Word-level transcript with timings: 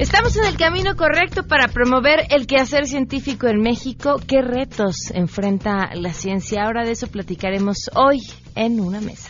Estamos 0.00 0.34
en 0.38 0.46
el 0.46 0.56
camino 0.56 0.96
correcto 0.96 1.42
para 1.46 1.68
promover 1.68 2.20
el 2.30 2.46
quehacer 2.46 2.86
científico 2.86 3.48
en 3.48 3.60
México. 3.60 4.16
¿Qué 4.26 4.40
retos 4.40 5.10
enfrenta 5.12 5.90
la 5.94 6.14
ciencia? 6.14 6.64
Ahora 6.64 6.86
de 6.86 6.92
eso 6.92 7.06
platicaremos 7.08 7.90
hoy 7.94 8.20
en 8.56 8.80
una 8.80 9.02
mesa. 9.02 9.28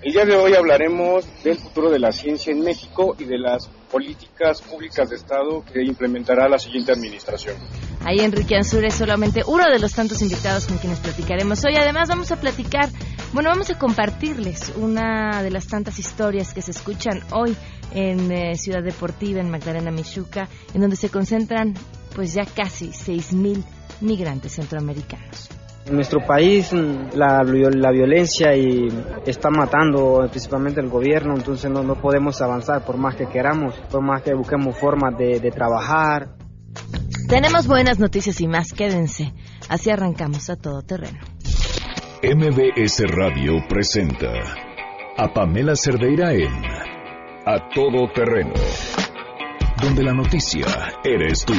El 0.00 0.12
día 0.12 0.24
de 0.24 0.36
hoy 0.36 0.54
hablaremos 0.54 1.26
del 1.42 1.58
futuro 1.58 1.90
de 1.90 1.98
la 1.98 2.12
ciencia 2.12 2.52
en 2.52 2.60
México 2.60 3.16
y 3.18 3.24
de 3.24 3.38
las 3.38 3.68
políticas 3.90 4.62
públicas 4.62 5.10
de 5.10 5.16
Estado 5.16 5.64
que 5.64 5.82
implementará 5.82 6.48
la 6.48 6.58
siguiente 6.58 6.92
administración. 6.92 7.56
Ahí 8.04 8.20
Enrique 8.20 8.56
Ansur 8.56 8.84
es 8.84 8.94
solamente 8.94 9.42
uno 9.46 9.68
de 9.68 9.78
los 9.78 9.92
tantos 9.92 10.22
invitados 10.22 10.66
con 10.66 10.78
quienes 10.78 11.00
platicaremos 11.00 11.64
hoy. 11.64 11.76
Además 11.76 12.08
vamos 12.08 12.30
a 12.32 12.40
platicar, 12.40 12.88
bueno, 13.32 13.50
vamos 13.50 13.70
a 13.70 13.78
compartirles 13.78 14.72
una 14.76 15.42
de 15.42 15.50
las 15.50 15.66
tantas 15.66 15.98
historias 15.98 16.54
que 16.54 16.62
se 16.62 16.70
escuchan 16.70 17.20
hoy 17.32 17.56
en 17.92 18.30
eh, 18.30 18.54
Ciudad 18.56 18.82
Deportiva, 18.82 19.40
en 19.40 19.50
Magdalena 19.50 19.90
Michuca, 19.90 20.48
en 20.72 20.80
donde 20.80 20.96
se 20.96 21.10
concentran 21.10 21.74
pues 22.14 22.32
ya 22.32 22.44
casi 22.44 22.88
6.000 22.88 23.62
migrantes 24.00 24.54
centroamericanos. 24.54 25.59
En 25.86 25.94
nuestro 25.94 26.20
país 26.26 26.72
la, 27.14 27.42
la, 27.42 27.90
violencia 27.90 28.54
y 28.54 28.88
está 29.26 29.50
matando 29.50 30.26
principalmente 30.30 30.80
el 30.80 30.88
gobierno, 30.88 31.34
entonces 31.34 31.70
no, 31.70 31.82
no, 31.82 31.94
podemos 31.94 32.40
avanzar 32.42 32.84
por 32.84 32.96
más 32.98 33.16
que 33.16 33.26
queramos, 33.26 33.74
por 33.90 34.02
más 34.02 34.22
que 34.22 34.34
busquemos 34.34 34.76
formas 34.78 35.16
de, 35.16 35.40
de 35.40 35.50
trabajar. 35.50 36.28
Tenemos 37.28 37.66
buenas 37.66 37.98
noticias 37.98 38.40
y 38.40 38.46
más, 38.46 38.72
quédense. 38.72 39.32
Así 39.68 39.90
arrancamos 39.90 40.50
a 40.50 40.56
todo 40.56 40.82
terreno. 40.82 41.18
MBS 42.22 43.02
Radio 43.08 43.66
presenta 43.66 44.30
a 45.16 45.32
Pamela 45.32 45.74
Cerdeira 45.74 46.34
en 46.34 46.52
A 47.46 47.68
Todo 47.74 48.12
Terreno, 48.12 48.52
donde 49.82 50.02
la 50.02 50.12
noticia 50.12 50.66
eres 51.02 51.44
tú. 51.46 51.54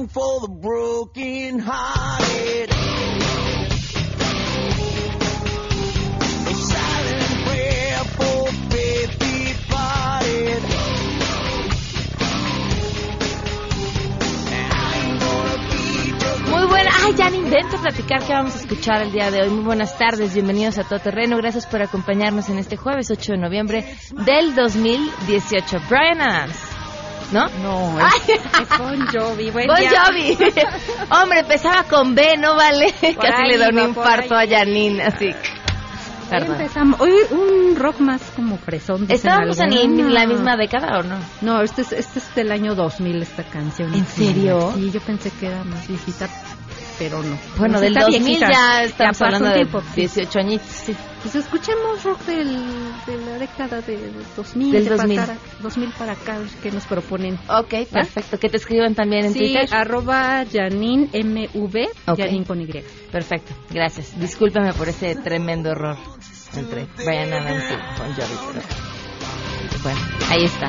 Song 0.00 0.08
for 0.08 0.40
the 0.40 0.48
broken 0.48 1.58
hearted. 1.58 2.70
Muy 16.50 16.66
buena, 16.66 16.90
ay, 17.04 17.14
ya 17.16 17.30
ni 17.30 17.38
invento 17.38 17.78
platicar 17.80 18.22
qué 18.24 18.32
vamos 18.32 18.54
a 18.54 18.58
escuchar 18.58 19.02
el 19.02 19.12
día 19.12 19.30
de 19.30 19.42
hoy. 19.42 19.50
Muy 19.50 19.64
buenas 19.64 19.96
tardes, 19.96 20.34
bienvenidos 20.34 20.78
a 20.78 20.84
Todo 20.84 20.98
Terreno. 20.98 21.36
Gracias 21.36 21.66
por 21.66 21.82
acompañarnos 21.82 22.48
en 22.48 22.58
este 22.58 22.76
jueves 22.76 23.10
8 23.10 23.32
de 23.32 23.38
noviembre 23.38 23.96
del 24.26 24.54
2018. 24.54 25.78
Brian 25.88 26.20
Adams. 26.20 26.69
¿No? 27.32 27.48
No, 27.62 27.98
es, 28.28 28.28
es 28.28 28.78
Bon 28.78 29.06
Jovi. 29.06 29.50
Buen 29.50 29.66
bon 29.66 29.76
Jovi. 29.76 30.38
Hombre, 31.10 31.40
empezaba 31.40 31.84
con 31.84 32.14
B, 32.14 32.36
¿no 32.38 32.56
vale? 32.56 32.92
Casi 33.00 33.42
le 33.48 33.58
da 33.58 33.68
un 33.68 33.78
infarto 33.78 34.34
a 34.34 34.46
Janine, 34.46 35.02
así. 35.02 35.30
Hoy 36.32 36.42
empezamos, 36.46 37.00
hoy 37.00 37.12
un 37.30 37.76
rock 37.76 37.98
más 37.98 38.22
como 38.36 38.56
fresón. 38.56 39.06
¿Estábamos 39.08 39.58
en 39.58 40.14
la 40.14 40.26
misma 40.26 40.56
década 40.56 41.00
o 41.00 41.02
no? 41.02 41.18
No, 41.40 41.60
este 41.60 41.82
es, 41.82 41.92
este 41.92 42.20
es 42.20 42.34
del 42.36 42.52
año 42.52 42.74
2000 42.76 43.22
esta 43.22 43.42
canción. 43.42 43.92
¿En 43.92 44.06
serio? 44.06 44.72
Sí, 44.74 44.92
yo 44.92 45.00
pensé 45.00 45.32
que 45.32 45.46
era 45.46 45.64
más 45.64 45.88
viejita, 45.88 46.28
pero 46.98 47.20
no. 47.22 47.36
Bueno, 47.56 47.80
del 47.80 47.94
2000 47.94 48.40
ya 48.40 48.84
estamos 48.84 49.20
hablando 49.22 49.48
de 49.48 49.66
18 49.96 50.38
añitos, 50.38 50.68
sí. 50.68 50.96
Pues 51.22 51.34
escuchemos 51.34 52.02
rock 52.02 52.24
del, 52.24 52.48
de 53.06 53.16
la 53.26 53.38
década 53.38 53.82
de 53.82 54.10
2000, 54.36 54.72
del 54.72 54.88
2000. 54.88 55.20
Para, 55.20 55.36
2000 55.60 55.92
para 55.92 56.12
acá, 56.12 56.38
que 56.62 56.70
nos 56.70 56.84
proponen. 56.86 57.38
Ok, 57.48 57.88
perfecto. 57.92 58.38
Que 58.38 58.48
te 58.48 58.56
escriban 58.56 58.94
también 58.94 59.26
en 59.26 59.32
sí, 59.34 59.40
Twitter. 59.40 59.68
arroba 59.70 60.44
Janine 60.50 61.10
MV, 61.12 61.88
okay. 62.06 62.24
Janine 62.24 62.46
con 62.46 62.62
Y. 62.62 62.68
Perfecto, 63.12 63.52
gracias. 63.70 64.18
Discúlpame 64.18 64.72
por 64.72 64.88
ese 64.88 65.14
tremendo 65.16 65.70
error 65.70 65.96
entre 66.56 66.86
Brian 66.96 67.32
Adams 67.32 67.64
y 67.70 67.98
Bon 68.00 68.14
Jovi, 68.14 68.34
pero 68.52 69.82
bueno, 69.82 70.00
ahí 70.30 70.44
está. 70.44 70.68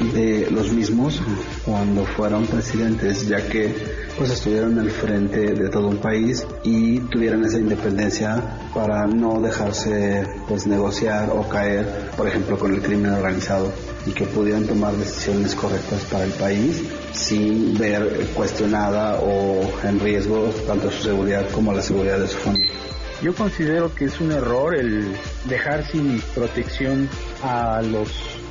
de 0.00 0.50
los 0.50 0.72
mismos 0.72 1.20
cuando 1.64 2.04
fueron 2.04 2.46
presidentes, 2.46 3.28
ya 3.28 3.46
que 3.46 3.74
pues 4.16 4.30
estuvieron 4.30 4.78
al 4.78 4.90
frente 4.90 5.54
de 5.54 5.68
todo 5.68 5.88
un 5.88 5.98
país 5.98 6.46
y 6.64 6.98
tuvieran 7.00 7.44
esa 7.44 7.58
independencia 7.58 8.42
para 8.74 9.06
no 9.06 9.40
dejarse 9.40 10.26
pues 10.48 10.66
negociar 10.66 11.30
o 11.30 11.48
caer, 11.48 12.10
por 12.16 12.26
ejemplo, 12.26 12.58
con 12.58 12.74
el 12.74 12.82
crimen 12.82 13.12
organizado 13.12 13.72
y 14.06 14.12
que 14.12 14.24
pudieran 14.24 14.66
tomar 14.66 14.94
decisiones 14.94 15.54
correctas 15.54 16.04
para 16.10 16.24
el 16.24 16.32
país 16.32 16.82
sin 17.12 17.76
ver 17.78 18.28
cuestionada 18.34 19.20
o 19.20 19.70
en 19.84 20.00
riesgo 20.00 20.50
tanto 20.66 20.90
su 20.90 21.02
seguridad 21.02 21.48
como 21.50 21.72
la 21.72 21.82
seguridad 21.82 22.18
de 22.18 22.28
su 22.28 22.38
familia. 22.38 22.72
Yo 23.22 23.34
considero 23.34 23.94
que 23.94 24.06
es 24.06 24.18
un 24.20 24.32
error 24.32 24.74
el 24.74 25.14
dejar 25.46 25.86
sin 25.86 26.20
protección 26.34 27.08
a 27.42 27.82
los 27.82 28.08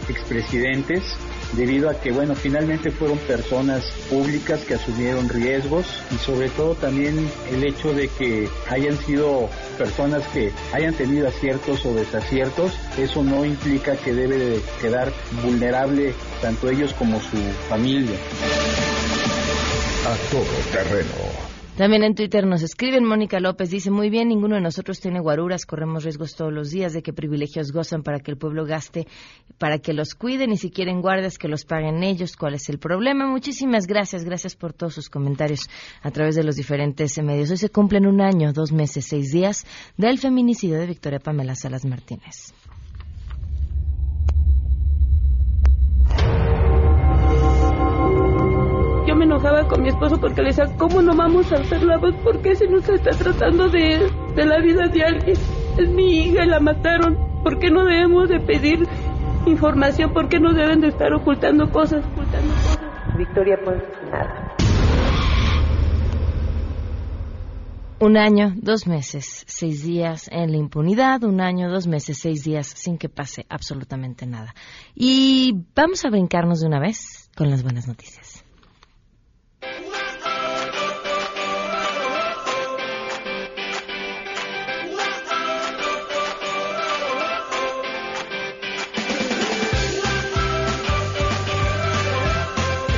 expresidentes 0.07 1.03
debido 1.53 1.89
a 1.89 1.99
que, 1.99 2.11
bueno, 2.11 2.35
finalmente 2.35 2.91
fueron 2.91 3.17
personas 3.19 3.83
públicas 4.09 4.61
que 4.61 4.75
asumieron 4.75 5.29
riesgos 5.29 5.85
y 6.13 6.17
sobre 6.17 6.49
todo 6.49 6.75
también 6.75 7.29
el 7.51 7.63
hecho 7.63 7.93
de 7.93 8.07
que 8.07 8.47
hayan 8.69 8.97
sido 8.97 9.49
personas 9.77 10.23
que 10.27 10.51
hayan 10.73 10.93
tenido 10.93 11.27
aciertos 11.27 11.85
o 11.85 11.93
desaciertos, 11.93 12.73
eso 12.97 13.23
no 13.23 13.45
implica 13.45 13.95
que 13.95 14.13
debe 14.13 14.37
de 14.37 14.61
quedar 14.81 15.11
vulnerable 15.43 16.13
tanto 16.41 16.69
ellos 16.69 16.93
como 16.93 17.19
su 17.19 17.37
familia. 17.67 18.17
A 20.05 20.15
todo 20.31 20.45
terreno 20.71 21.28
También 21.79 22.03
en 22.03 22.13
Twitter 22.13 22.45
nos 22.45 22.61
escriben, 22.61 23.05
Mónica 23.05 23.39
López 23.39 23.69
dice, 23.69 23.89
muy 23.89 24.09
bien, 24.09 24.27
ninguno 24.27 24.55
de 24.55 24.61
nosotros 24.61 24.99
tiene 24.99 25.21
guaruras, 25.21 25.65
corremos 25.65 26.03
riesgos 26.03 26.35
todos 26.35 26.51
los 26.51 26.71
días 26.71 26.91
de 26.91 27.01
que 27.01 27.13
privilegios 27.13 27.71
gozan 27.71 28.03
para 28.03 28.19
que 28.19 28.31
el 28.31 28.37
pueblo 28.37 28.65
gaste, 28.65 29.07
para 29.57 29.79
que 29.79 29.93
los 29.93 30.13
cuiden 30.13 30.51
y 30.51 30.57
si 30.57 30.71
quieren 30.71 31.01
guardias 31.01 31.37
que 31.37 31.47
los 31.47 31.63
paguen 31.63 32.03
ellos, 32.03 32.35
¿cuál 32.35 32.55
es 32.55 32.67
el 32.67 32.79
problema? 32.79 33.27
Muchísimas 33.27 33.87
gracias, 33.87 34.25
gracias 34.25 34.57
por 34.57 34.73
todos 34.73 34.93
sus 34.93 35.07
comentarios 35.07 35.69
a 36.01 36.11
través 36.11 36.35
de 36.35 36.43
los 36.43 36.57
diferentes 36.57 37.17
medios. 37.23 37.49
Hoy 37.49 37.55
se 37.55 37.69
cumplen 37.69 38.07
un 38.07 38.19
año, 38.19 38.51
dos 38.51 38.73
meses, 38.73 39.05
seis 39.05 39.31
días 39.31 39.65
del 39.95 40.17
feminicidio 40.17 40.79
de 40.79 40.85
Victoria 40.85 41.19
Pamela 41.19 41.55
Salas 41.55 41.85
Martínez. 41.85 42.53
Me 49.19 49.25
enojaba 49.25 49.67
con 49.67 49.81
mi 49.81 49.89
esposo 49.89 50.17
porque 50.17 50.41
le 50.41 50.47
decía, 50.47 50.65
¿cómo 50.77 51.01
no 51.01 51.13
vamos 51.13 51.51
a 51.51 51.55
hacer 51.55 51.83
la 51.83 51.97
voz? 51.97 52.15
¿Por 52.23 52.41
qué 52.41 52.55
se 52.55 52.67
nos 52.67 52.87
está 52.87 53.11
tratando 53.11 53.67
de, 53.67 54.09
de 54.33 54.45
la 54.45 54.59
vida 54.61 54.87
de 54.87 55.03
alguien? 55.03 55.37
Es 55.77 55.89
mi 55.89 56.23
hija 56.23 56.45
y 56.45 56.47
la 56.47 56.61
mataron. 56.61 57.17
¿Por 57.43 57.59
qué 57.59 57.69
no 57.69 57.83
debemos 57.83 58.29
de 58.29 58.39
pedir 58.39 58.87
información? 59.45 60.13
¿Por 60.13 60.29
qué 60.29 60.39
no 60.39 60.53
deben 60.53 60.79
de 60.79 60.87
estar 60.87 61.13
ocultando 61.13 61.69
cosas? 61.69 62.05
Ocultando 62.05 62.53
cosas? 62.53 62.79
Victoria, 63.17 63.59
pues 63.61 63.83
nada. 64.09 64.55
Un 67.99 68.15
año, 68.15 68.53
dos 68.55 68.87
meses, 68.87 69.43
seis 69.45 69.83
días 69.83 70.29
en 70.31 70.51
la 70.51 70.57
impunidad, 70.57 71.25
un 71.25 71.41
año, 71.41 71.69
dos 71.69 71.87
meses, 71.87 72.17
seis 72.17 72.45
días 72.45 72.67
sin 72.67 72.97
que 72.97 73.09
pase 73.09 73.45
absolutamente 73.49 74.25
nada. 74.25 74.55
Y 74.95 75.65
vamos 75.75 76.05
a 76.05 76.09
brincarnos 76.09 76.61
de 76.61 76.67
una 76.67 76.79
vez 76.79 77.29
con 77.35 77.49
las 77.49 77.63
buenas 77.63 77.89
noticias. 77.89 78.45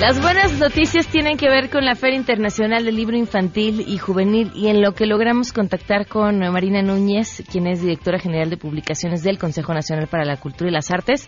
Las 0.01 0.19
buenas 0.19 0.57
noticias 0.57 1.05
tienen 1.05 1.37
que 1.37 1.47
ver 1.47 1.69
con 1.69 1.85
la 1.85 1.93
Feria 1.93 2.17
Internacional 2.17 2.83
del 2.83 2.95
Libro 2.95 3.15
Infantil 3.15 3.85
y 3.87 3.99
Juvenil 3.99 4.51
y 4.55 4.69
en 4.69 4.81
lo 4.81 4.95
que 4.95 5.05
logramos 5.05 5.53
contactar 5.53 6.07
con 6.07 6.39
Marina 6.39 6.81
Núñez, 6.81 7.43
quien 7.51 7.67
es 7.67 7.83
directora 7.83 8.17
general 8.17 8.49
de 8.49 8.57
publicaciones 8.57 9.21
del 9.21 9.37
Consejo 9.37 9.75
Nacional 9.75 10.07
para 10.07 10.25
la 10.25 10.37
Cultura 10.37 10.71
y 10.71 10.73
las 10.73 10.89
Artes. 10.89 11.27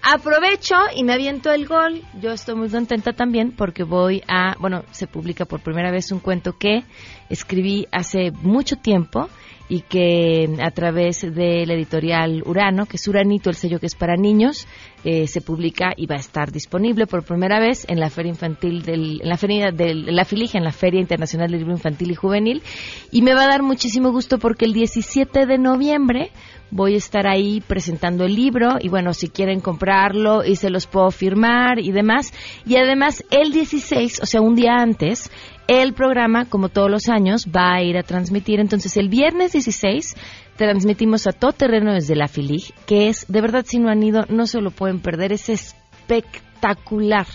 Aprovecho 0.00 0.74
y 0.96 1.04
me 1.04 1.12
aviento 1.12 1.52
el 1.52 1.66
gol. 1.66 2.00
Yo 2.22 2.32
estoy 2.32 2.54
muy 2.54 2.70
contenta 2.70 3.12
también 3.12 3.52
porque 3.52 3.84
voy 3.84 4.22
a, 4.26 4.56
bueno, 4.58 4.84
se 4.90 5.06
publica 5.06 5.44
por 5.44 5.60
primera 5.60 5.90
vez 5.90 6.10
un 6.10 6.20
cuento 6.20 6.56
que 6.58 6.82
escribí 7.28 7.86
hace 7.92 8.30
mucho 8.30 8.76
tiempo 8.76 9.28
y 9.68 9.80
que 9.80 10.48
a 10.60 10.70
través 10.70 11.22
del 11.22 11.70
editorial 11.70 12.42
Urano, 12.44 12.86
que 12.86 12.96
es 12.96 13.08
Uranito, 13.08 13.50
el 13.50 13.56
sello 13.56 13.80
que 13.80 13.86
es 13.86 13.94
para 13.94 14.16
niños, 14.16 14.66
eh, 15.04 15.26
se 15.26 15.40
publica 15.40 15.92
y 15.96 16.06
va 16.06 16.16
a 16.16 16.20
estar 16.20 16.50
disponible 16.50 17.06
por 17.06 17.24
primera 17.24 17.60
vez 17.60 17.86
en 17.88 18.00
la 18.00 18.10
Feria 18.10 18.30
Infantil, 18.30 18.82
del, 18.82 19.20
en 19.22 19.28
la 19.28 19.36
Feria 19.36 19.70
del, 19.70 20.06
la 20.14 20.24
Filija, 20.24 20.58
en 20.58 20.64
la 20.64 20.72
Feria 20.72 21.00
Internacional 21.00 21.50
del 21.50 21.60
Libro 21.60 21.74
Infantil 21.74 22.10
y 22.10 22.14
Juvenil. 22.14 22.62
Y 23.10 23.22
me 23.22 23.34
va 23.34 23.44
a 23.44 23.48
dar 23.48 23.62
muchísimo 23.62 24.12
gusto 24.12 24.38
porque 24.38 24.64
el 24.64 24.72
17 24.72 25.46
de 25.46 25.58
noviembre 25.58 26.30
voy 26.70 26.94
a 26.94 26.98
estar 26.98 27.26
ahí 27.26 27.60
presentando 27.60 28.24
el 28.24 28.34
libro 28.34 28.78
y 28.80 28.88
bueno, 28.88 29.12
si 29.12 29.28
quieren 29.28 29.60
comprarlo 29.60 30.44
y 30.44 30.56
se 30.56 30.70
los 30.70 30.86
puedo 30.86 31.10
firmar 31.10 31.78
y 31.78 31.92
demás. 31.92 32.32
Y 32.66 32.76
además 32.76 33.24
el 33.30 33.52
16, 33.52 34.20
o 34.22 34.26
sea, 34.26 34.40
un 34.40 34.56
día 34.56 34.72
antes, 34.78 35.30
el 35.66 35.94
programa, 35.94 36.44
como 36.44 36.68
todos 36.68 36.90
los 36.90 37.08
años, 37.08 37.48
va 37.54 37.74
a 37.74 37.82
ir 37.82 37.96
a 37.96 38.02
transmitir. 38.02 38.60
Entonces, 38.60 38.96
el 38.96 39.08
viernes 39.08 39.52
16 39.52 40.14
transmitimos 40.56 41.26
a 41.26 41.32
todo 41.32 41.52
terreno 41.52 41.92
desde 41.92 42.16
la 42.16 42.28
FILIG, 42.28 42.74
que 42.86 43.08
es, 43.08 43.26
de 43.28 43.40
verdad, 43.40 43.64
si 43.66 43.78
no 43.78 43.88
han 43.88 44.02
ido, 44.02 44.24
no 44.28 44.46
se 44.46 44.60
lo 44.60 44.70
pueden 44.70 45.00
perder, 45.00 45.32
es 45.32 45.48
espectacular. 45.48 47.26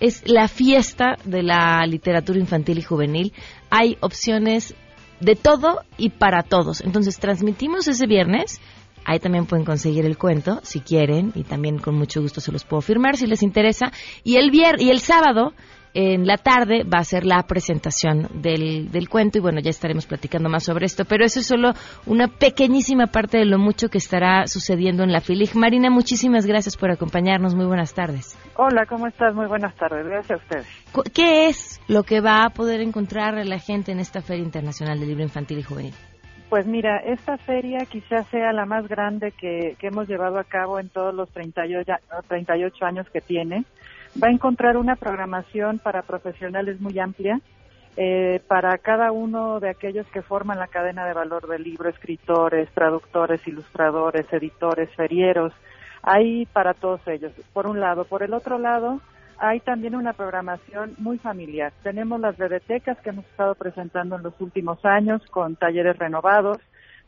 Es 0.00 0.28
la 0.28 0.48
fiesta 0.48 1.16
de 1.24 1.42
la 1.42 1.84
literatura 1.86 2.38
infantil 2.38 2.78
y 2.78 2.82
juvenil. 2.82 3.32
Hay 3.70 3.96
opciones 4.00 4.74
de 5.20 5.34
todo 5.34 5.80
y 5.96 6.10
para 6.10 6.42
todos. 6.42 6.80
Entonces, 6.80 7.18
transmitimos 7.18 7.88
ese 7.88 8.06
viernes. 8.06 8.60
Ahí 9.06 9.18
también 9.18 9.46
pueden 9.46 9.66
conseguir 9.66 10.06
el 10.06 10.16
cuento 10.16 10.60
si 10.62 10.80
quieren 10.80 11.32
y 11.34 11.42
también 11.42 11.78
con 11.78 11.94
mucho 11.94 12.22
gusto 12.22 12.40
se 12.40 12.52
los 12.52 12.64
puedo 12.64 12.80
firmar 12.80 13.16
si 13.16 13.26
les 13.26 13.42
interesa. 13.42 13.92
Y 14.22 14.36
el 14.36 14.50
vier 14.50 14.80
y 14.80 14.90
el 14.90 15.00
sábado 15.00 15.52
en 15.94 16.26
la 16.26 16.36
tarde 16.36 16.82
va 16.82 16.98
a 16.98 17.04
ser 17.04 17.24
la 17.24 17.40
presentación 17.44 18.28
del, 18.34 18.90
del 18.90 19.08
cuento 19.08 19.38
y 19.38 19.40
bueno, 19.40 19.60
ya 19.60 19.70
estaremos 19.70 20.06
platicando 20.06 20.48
más 20.48 20.64
sobre 20.64 20.86
esto, 20.86 21.04
pero 21.04 21.24
eso 21.24 21.38
es 21.38 21.46
solo 21.46 21.72
una 22.06 22.26
pequeñísima 22.26 23.06
parte 23.06 23.38
de 23.38 23.44
lo 23.44 23.58
mucho 23.58 23.88
que 23.88 23.98
estará 23.98 24.46
sucediendo 24.46 25.04
en 25.04 25.12
la 25.12 25.20
FILIG. 25.20 25.54
Marina, 25.54 25.90
muchísimas 25.90 26.46
gracias 26.46 26.76
por 26.76 26.90
acompañarnos. 26.90 27.54
Muy 27.54 27.66
buenas 27.66 27.94
tardes. 27.94 28.36
Hola, 28.56 28.86
¿cómo 28.86 29.06
estás? 29.06 29.34
Muy 29.34 29.46
buenas 29.46 29.74
tardes. 29.76 30.04
Gracias 30.06 30.40
a 30.40 30.42
ustedes. 30.42 31.12
¿Qué 31.14 31.46
es 31.46 31.80
lo 31.86 32.02
que 32.02 32.20
va 32.20 32.44
a 32.44 32.50
poder 32.50 32.80
encontrar 32.80 33.34
la 33.46 33.58
gente 33.58 33.92
en 33.92 34.00
esta 34.00 34.20
Feria 34.20 34.44
Internacional 34.44 34.98
del 34.98 35.08
Libro 35.08 35.22
Infantil 35.22 35.58
y 35.58 35.62
Juvenil? 35.62 35.94
Pues 36.48 36.66
mira, 36.66 36.98
esta 36.98 37.36
feria 37.38 37.78
quizás 37.90 38.26
sea 38.28 38.52
la 38.52 38.66
más 38.66 38.86
grande 38.86 39.32
que, 39.32 39.76
que 39.78 39.88
hemos 39.88 40.08
llevado 40.08 40.38
a 40.38 40.44
cabo 40.44 40.78
en 40.78 40.88
todos 40.88 41.14
los 41.14 41.30
38, 41.30 41.92
38 42.28 42.84
años 42.84 43.08
que 43.10 43.20
tiene 43.20 43.64
va 44.22 44.28
a 44.28 44.32
encontrar 44.32 44.76
una 44.76 44.96
programación 44.96 45.78
para 45.78 46.02
profesionales 46.02 46.80
muy 46.80 46.98
amplia. 46.98 47.40
Eh, 47.96 48.40
para 48.48 48.76
cada 48.78 49.12
uno 49.12 49.60
de 49.60 49.68
aquellos 49.68 50.04
que 50.08 50.22
forman 50.22 50.58
la 50.58 50.66
cadena 50.66 51.06
de 51.06 51.12
valor 51.12 51.46
del 51.46 51.62
libro, 51.62 51.88
escritores, 51.88 52.68
traductores, 52.70 53.46
ilustradores, 53.46 54.26
editores, 54.32 54.90
ferieros, 54.96 55.52
hay 56.02 56.44
para 56.46 56.74
todos 56.74 57.00
ellos, 57.06 57.32
por 57.52 57.68
un 57.68 57.78
lado. 57.78 58.04
Por 58.04 58.24
el 58.24 58.34
otro 58.34 58.58
lado, 58.58 59.00
hay 59.38 59.60
también 59.60 59.94
una 59.94 60.12
programación 60.12 60.94
muy 60.98 61.18
familiar. 61.18 61.72
Tenemos 61.84 62.20
las 62.20 62.36
bibliotecas 62.36 62.98
que 62.98 63.10
hemos 63.10 63.24
estado 63.26 63.54
presentando 63.54 64.16
en 64.16 64.24
los 64.24 64.40
últimos 64.40 64.84
años 64.84 65.22
con 65.30 65.54
talleres 65.54 65.96
renovados. 65.96 66.58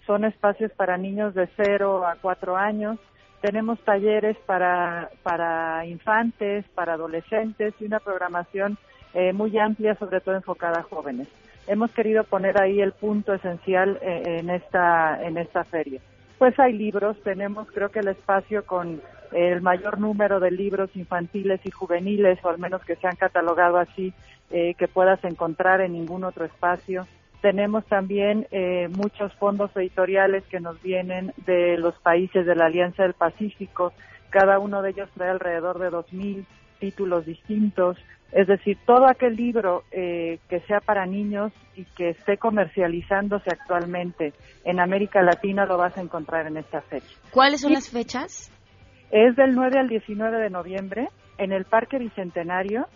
Son 0.06 0.24
espacios 0.24 0.70
para 0.72 0.96
niños 0.96 1.34
de 1.34 1.48
0 1.56 2.06
a 2.06 2.14
4 2.20 2.56
años 2.56 2.98
tenemos 3.40 3.78
talleres 3.80 4.36
para, 4.46 5.10
para 5.22 5.86
infantes, 5.86 6.64
para 6.74 6.94
adolescentes 6.94 7.74
y 7.80 7.84
una 7.84 8.00
programación 8.00 8.78
eh, 9.14 9.32
muy 9.32 9.56
amplia, 9.58 9.94
sobre 9.94 10.20
todo 10.20 10.34
enfocada 10.34 10.80
a 10.80 10.82
jóvenes. 10.82 11.28
Hemos 11.66 11.90
querido 11.90 12.24
poner 12.24 12.60
ahí 12.60 12.80
el 12.80 12.92
punto 12.92 13.34
esencial 13.34 13.98
eh, 14.02 14.38
en, 14.40 14.50
esta, 14.50 15.22
en 15.22 15.36
esta 15.36 15.64
feria. 15.64 16.00
Pues 16.38 16.58
hay 16.60 16.74
libros, 16.74 17.16
tenemos 17.22 17.68
creo 17.72 17.90
que 17.90 18.00
el 18.00 18.08
espacio 18.08 18.64
con 18.66 19.00
el 19.32 19.60
mayor 19.62 19.98
número 19.98 20.38
de 20.38 20.50
libros 20.50 20.90
infantiles 20.94 21.60
y 21.64 21.70
juveniles, 21.70 22.38
o 22.44 22.50
al 22.50 22.58
menos 22.58 22.84
que 22.84 22.96
se 22.96 23.06
han 23.06 23.16
catalogado 23.16 23.78
así, 23.78 24.12
eh, 24.50 24.74
que 24.74 24.86
puedas 24.86 25.22
encontrar 25.24 25.80
en 25.80 25.94
ningún 25.94 26.24
otro 26.24 26.44
espacio. 26.44 27.06
Tenemos 27.40 27.84
también 27.86 28.46
eh, 28.50 28.88
muchos 28.88 29.32
fondos 29.34 29.70
editoriales 29.76 30.44
que 30.50 30.60
nos 30.60 30.80
vienen 30.82 31.32
de 31.46 31.76
los 31.78 31.94
países 32.00 32.46
de 32.46 32.54
la 32.54 32.66
Alianza 32.66 33.02
del 33.02 33.14
Pacífico. 33.14 33.92
Cada 34.30 34.58
uno 34.58 34.82
de 34.82 34.90
ellos 34.90 35.08
trae 35.14 35.30
alrededor 35.30 35.78
de 35.78 35.90
2.000 35.90 36.44
títulos 36.78 37.26
distintos. 37.26 37.98
Es 38.32 38.48
decir, 38.48 38.76
todo 38.84 39.06
aquel 39.06 39.36
libro 39.36 39.84
eh, 39.92 40.40
que 40.48 40.60
sea 40.60 40.80
para 40.80 41.06
niños 41.06 41.52
y 41.76 41.84
que 41.84 42.10
esté 42.10 42.36
comercializándose 42.38 43.50
actualmente 43.50 44.32
en 44.64 44.80
América 44.80 45.22
Latina 45.22 45.64
lo 45.64 45.78
vas 45.78 45.96
a 45.96 46.00
encontrar 46.00 46.46
en 46.46 46.56
esta 46.56 46.80
fecha. 46.80 47.14
¿Cuáles 47.30 47.60
son 47.60 47.72
las 47.72 47.88
fechas? 47.88 48.50
Es 49.10 49.36
del 49.36 49.54
9 49.54 49.78
al 49.78 49.88
19 49.88 50.38
de 50.38 50.50
noviembre 50.50 51.08
en 51.38 51.52
el 51.52 51.64
Parque 51.64 51.98
Bicentenario. 51.98 52.86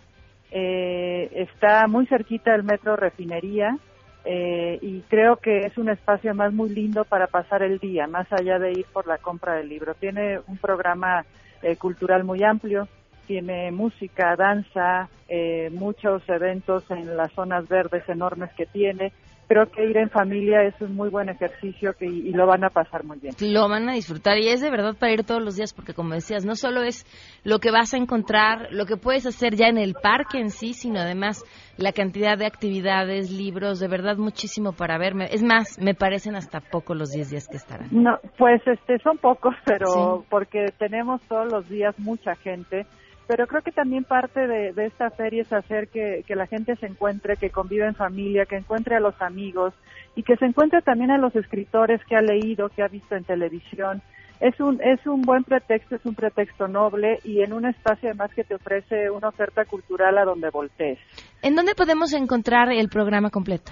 Eh, 0.51 1.29
está 1.33 1.87
muy 1.87 2.05
cerquita 2.07 2.51
del 2.51 2.63
Metro 2.63 2.97
Refinería 2.97 3.77
eh, 4.23 4.77
y 4.81 5.01
creo 5.01 5.37
que 5.37 5.61
es 5.61 5.77
un 5.77 5.89
espacio 5.89 6.33
más 6.35 6.53
muy 6.53 6.69
lindo 6.69 7.05
para 7.05 7.27
pasar 7.27 7.63
el 7.63 7.79
día, 7.79 8.07
más 8.07 8.31
allá 8.31 8.59
de 8.59 8.71
ir 8.71 8.85
por 8.91 9.07
la 9.07 9.17
compra 9.17 9.55
del 9.55 9.69
libro. 9.69 9.95
Tiene 9.95 10.39
un 10.47 10.57
programa 10.57 11.25
eh, 11.61 11.75
cultural 11.75 12.23
muy 12.23 12.43
amplio, 12.43 12.87
tiene 13.25 13.71
música, 13.71 14.35
danza, 14.35 15.09
eh, 15.27 15.69
muchos 15.71 16.21
eventos 16.27 16.89
en 16.91 17.15
las 17.17 17.31
zonas 17.31 17.67
verdes 17.67 18.07
enormes 18.09 18.51
que 18.53 18.65
tiene 18.65 19.11
creo 19.51 19.65
que 19.65 19.83
ir 19.83 19.97
en 19.97 20.09
familia 20.09 20.63
es 20.63 20.79
un 20.79 20.95
muy 20.95 21.09
buen 21.09 21.27
ejercicio 21.27 21.91
que, 21.99 22.05
y 22.05 22.31
lo 22.31 22.47
van 22.47 22.63
a 22.63 22.69
pasar 22.69 23.03
muy 23.03 23.19
bien. 23.19 23.35
Lo 23.41 23.67
van 23.67 23.89
a 23.89 23.93
disfrutar 23.93 24.37
y 24.37 24.47
es 24.47 24.61
de 24.61 24.71
verdad 24.71 24.95
para 24.97 25.11
ir 25.11 25.25
todos 25.25 25.43
los 25.43 25.57
días 25.57 25.73
porque 25.73 25.93
como 25.93 26.13
decías, 26.13 26.45
no 26.45 26.55
solo 26.55 26.83
es 26.83 27.05
lo 27.43 27.59
que 27.59 27.69
vas 27.69 27.93
a 27.93 27.97
encontrar, 27.97 28.69
lo 28.71 28.85
que 28.85 28.95
puedes 28.95 29.25
hacer 29.25 29.55
ya 29.55 29.67
en 29.67 29.77
el 29.77 29.93
parque 29.93 30.39
en 30.39 30.51
sí, 30.51 30.71
sino 30.71 31.01
además 31.01 31.43
la 31.75 31.91
cantidad 31.91 32.37
de 32.37 32.45
actividades, 32.45 33.29
libros, 33.29 33.81
de 33.81 33.89
verdad 33.89 34.15
muchísimo 34.15 34.71
para 34.71 34.97
verme. 34.97 35.25
Es 35.31 35.43
más, 35.43 35.77
me 35.81 35.95
parecen 35.95 36.37
hasta 36.37 36.61
poco 36.61 36.95
los 36.95 37.11
10 37.11 37.31
días 37.31 37.47
que 37.49 37.57
estarán. 37.57 37.89
No, 37.91 38.19
pues 38.37 38.61
este 38.65 38.99
son 38.99 39.17
pocos, 39.17 39.53
pero 39.65 40.23
porque 40.29 40.67
tenemos 40.77 41.21
todos 41.23 41.51
los 41.51 41.67
días 41.67 41.93
mucha 41.99 42.35
gente 42.35 42.85
pero 43.31 43.47
creo 43.47 43.61
que 43.61 43.71
también 43.71 44.03
parte 44.03 44.45
de, 44.45 44.73
esta 44.85 45.09
feria 45.09 45.43
es 45.43 45.53
hacer 45.53 45.87
que, 45.87 46.25
que 46.27 46.35
la 46.35 46.47
gente 46.47 46.75
se 46.75 46.85
encuentre, 46.85 47.37
que 47.37 47.49
convive 47.49 47.85
en 47.85 47.95
familia, 47.95 48.45
que 48.45 48.57
encuentre 48.57 48.97
a 48.97 48.99
los 48.99 49.15
amigos 49.21 49.73
y 50.17 50.23
que 50.23 50.35
se 50.35 50.43
encuentre 50.43 50.81
también 50.81 51.11
a 51.11 51.17
los 51.17 51.33
escritores 51.37 52.01
que 52.09 52.17
ha 52.17 52.21
leído, 52.21 52.67
que 52.67 52.83
ha 52.83 52.89
visto 52.89 53.15
en 53.15 53.23
televisión. 53.23 54.01
Es 54.41 54.59
un, 54.59 54.81
es 54.81 55.07
un 55.07 55.21
buen 55.21 55.45
pretexto, 55.45 55.95
es 55.95 56.05
un 56.05 56.13
pretexto 56.13 56.67
noble 56.67 57.19
y 57.23 57.41
en 57.41 57.53
un 57.53 57.65
espacio 57.65 58.09
además 58.09 58.33
que 58.35 58.43
te 58.43 58.55
ofrece 58.55 59.09
una 59.09 59.29
oferta 59.29 59.63
cultural 59.63 60.17
a 60.17 60.25
donde 60.25 60.49
voltees. 60.49 60.99
¿En 61.41 61.55
dónde 61.55 61.73
podemos 61.73 62.11
encontrar 62.11 62.69
el 62.73 62.89
programa 62.89 63.29
completo? 63.29 63.71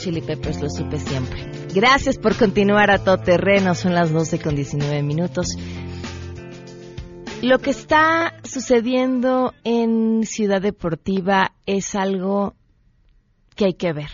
Chili 0.00 0.22
Peppers 0.22 0.62
lo 0.62 0.70
supe 0.70 0.98
siempre. 0.98 1.50
Gracias 1.74 2.16
por 2.16 2.34
continuar 2.34 2.90
a 2.90 3.04
todo 3.04 3.18
terreno. 3.18 3.74
Son 3.74 3.94
las 3.94 4.10
12 4.10 4.38
con 4.38 4.56
19 4.56 5.02
minutos. 5.02 5.58
Lo 7.42 7.58
que 7.58 7.68
está 7.68 8.40
sucediendo 8.42 9.52
en 9.62 10.24
Ciudad 10.24 10.62
Deportiva 10.62 11.52
es 11.66 11.94
algo 11.94 12.54
que 13.54 13.66
hay 13.66 13.74
que 13.74 13.92
ver. 13.92 14.10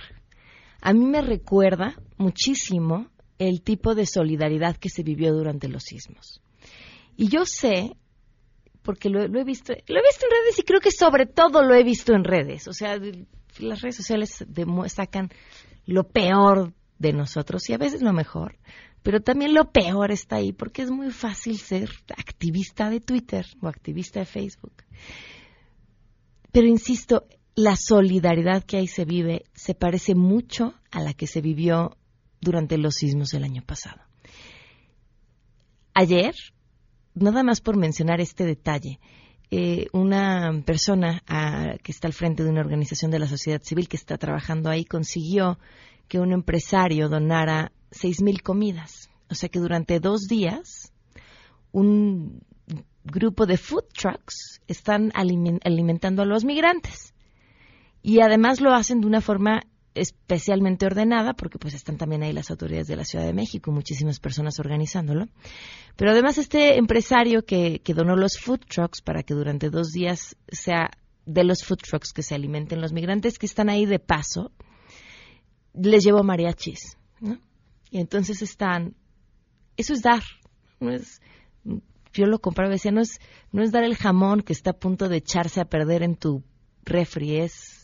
A 0.80 0.92
mí 0.92 1.04
me 1.04 1.22
recuerda 1.22 1.94
muchísimo 2.16 3.06
el 3.38 3.62
tipo 3.62 3.94
de 3.94 4.06
solidaridad 4.06 4.76
que 4.76 4.88
se 4.88 5.04
vivió 5.04 5.32
durante 5.32 5.68
los 5.68 5.84
sismos. 5.84 6.42
Y 7.16 7.28
yo 7.28 7.46
sé, 7.46 7.96
porque 8.82 9.08
lo, 9.08 9.22
he 9.22 9.44
visto, 9.44 9.72
lo 9.72 9.98
he 10.00 10.02
visto 10.02 10.26
en 10.26 10.32
redes 10.32 10.58
y 10.58 10.62
creo 10.62 10.80
que 10.80 10.90
sobre 10.90 11.26
todo 11.26 11.62
lo 11.62 11.74
he 11.74 11.84
visto 11.84 12.12
en 12.12 12.24
redes. 12.24 12.66
O 12.66 12.72
sea, 12.72 12.98
las 13.58 13.80
redes 13.82 13.96
sociales 13.96 14.44
sacan 14.88 15.30
lo 15.86 16.08
peor 16.08 16.74
de 16.98 17.12
nosotros 17.12 17.68
y 17.68 17.72
a 17.72 17.78
veces 17.78 18.02
lo 18.02 18.12
mejor, 18.12 18.58
pero 19.02 19.20
también 19.20 19.54
lo 19.54 19.70
peor 19.70 20.10
está 20.10 20.36
ahí 20.36 20.52
porque 20.52 20.82
es 20.82 20.90
muy 20.90 21.10
fácil 21.10 21.58
ser 21.58 21.90
activista 22.16 22.90
de 22.90 23.00
Twitter 23.00 23.46
o 23.62 23.68
activista 23.68 24.20
de 24.20 24.26
Facebook. 24.26 24.82
Pero 26.50 26.66
insisto, 26.66 27.26
la 27.54 27.76
solidaridad 27.76 28.64
que 28.64 28.78
ahí 28.78 28.86
se 28.86 29.04
vive 29.04 29.44
se 29.54 29.74
parece 29.74 30.14
mucho 30.14 30.74
a 30.90 31.00
la 31.00 31.14
que 31.14 31.26
se 31.26 31.40
vivió 31.40 31.96
durante 32.40 32.78
los 32.78 32.96
sismos 32.96 33.30
del 33.30 33.44
año 33.44 33.62
pasado. 33.62 34.02
Ayer, 35.94 36.34
nada 37.14 37.42
más 37.42 37.60
por 37.60 37.76
mencionar 37.76 38.20
este 38.20 38.44
detalle, 38.44 39.00
eh, 39.50 39.86
una 39.92 40.62
persona 40.64 41.22
ah, 41.28 41.76
que 41.82 41.92
está 41.92 42.08
al 42.08 42.14
frente 42.14 42.42
de 42.42 42.50
una 42.50 42.60
organización 42.60 43.10
de 43.10 43.20
la 43.20 43.28
sociedad 43.28 43.62
civil 43.62 43.88
que 43.88 43.96
está 43.96 44.18
trabajando 44.18 44.70
ahí 44.70 44.84
consiguió 44.84 45.58
que 46.08 46.18
un 46.18 46.32
empresario 46.32 47.08
donara 47.08 47.72
seis 47.90 48.22
mil 48.22 48.42
comidas. 48.42 49.10
O 49.28 49.34
sea 49.34 49.48
que 49.48 49.58
durante 49.58 50.00
dos 50.00 50.22
días 50.28 50.92
un 51.72 52.40
grupo 53.04 53.46
de 53.46 53.56
food 53.56 53.84
trucks 53.92 54.60
están 54.66 55.12
alimentando 55.14 56.22
a 56.22 56.26
los 56.26 56.44
migrantes. 56.44 57.14
Y 58.02 58.20
además 58.20 58.60
lo 58.60 58.72
hacen 58.72 59.00
de 59.00 59.06
una 59.06 59.20
forma 59.20 59.62
especialmente 59.96 60.86
ordenada, 60.86 61.34
porque 61.34 61.58
pues 61.58 61.74
están 61.74 61.96
también 61.96 62.22
ahí 62.22 62.32
las 62.32 62.50
autoridades 62.50 62.86
de 62.86 62.96
la 62.96 63.04
Ciudad 63.04 63.24
de 63.24 63.32
México, 63.32 63.72
muchísimas 63.72 64.20
personas 64.20 64.58
organizándolo. 64.60 65.28
Pero 65.96 66.12
además 66.12 66.38
este 66.38 66.78
empresario 66.78 67.44
que, 67.44 67.80
que 67.80 67.94
donó 67.94 68.16
los 68.16 68.38
food 68.38 68.60
trucks 68.68 69.02
para 69.02 69.22
que 69.22 69.34
durante 69.34 69.70
dos 69.70 69.92
días 69.92 70.36
sea 70.48 70.90
de 71.24 71.44
los 71.44 71.64
food 71.64 71.78
trucks 71.78 72.12
que 72.12 72.22
se 72.22 72.34
alimenten 72.34 72.80
los 72.80 72.92
migrantes 72.92 73.38
que 73.38 73.46
están 73.46 73.68
ahí 73.68 73.86
de 73.86 73.98
paso, 73.98 74.52
les 75.74 76.04
llevó 76.04 76.22
mariachis, 76.22 76.96
¿no? 77.20 77.38
Y 77.90 77.98
entonces 77.98 78.42
están, 78.42 78.94
eso 79.76 79.92
es 79.92 80.02
dar, 80.02 80.22
no 80.80 80.92
es, 80.92 81.20
yo 82.12 82.26
lo 82.26 82.38
compraba 82.40 82.70
y 82.70 82.74
decía, 82.74 82.92
no 82.92 83.00
es, 83.00 83.18
no 83.52 83.62
es 83.62 83.72
dar 83.72 83.84
el 83.84 83.96
jamón 83.96 84.42
que 84.42 84.52
está 84.52 84.70
a 84.70 84.78
punto 84.78 85.08
de 85.08 85.18
echarse 85.18 85.60
a 85.60 85.66
perder 85.66 86.02
en 86.02 86.16
tu 86.16 86.42
refri, 86.84 87.36
es 87.38 87.75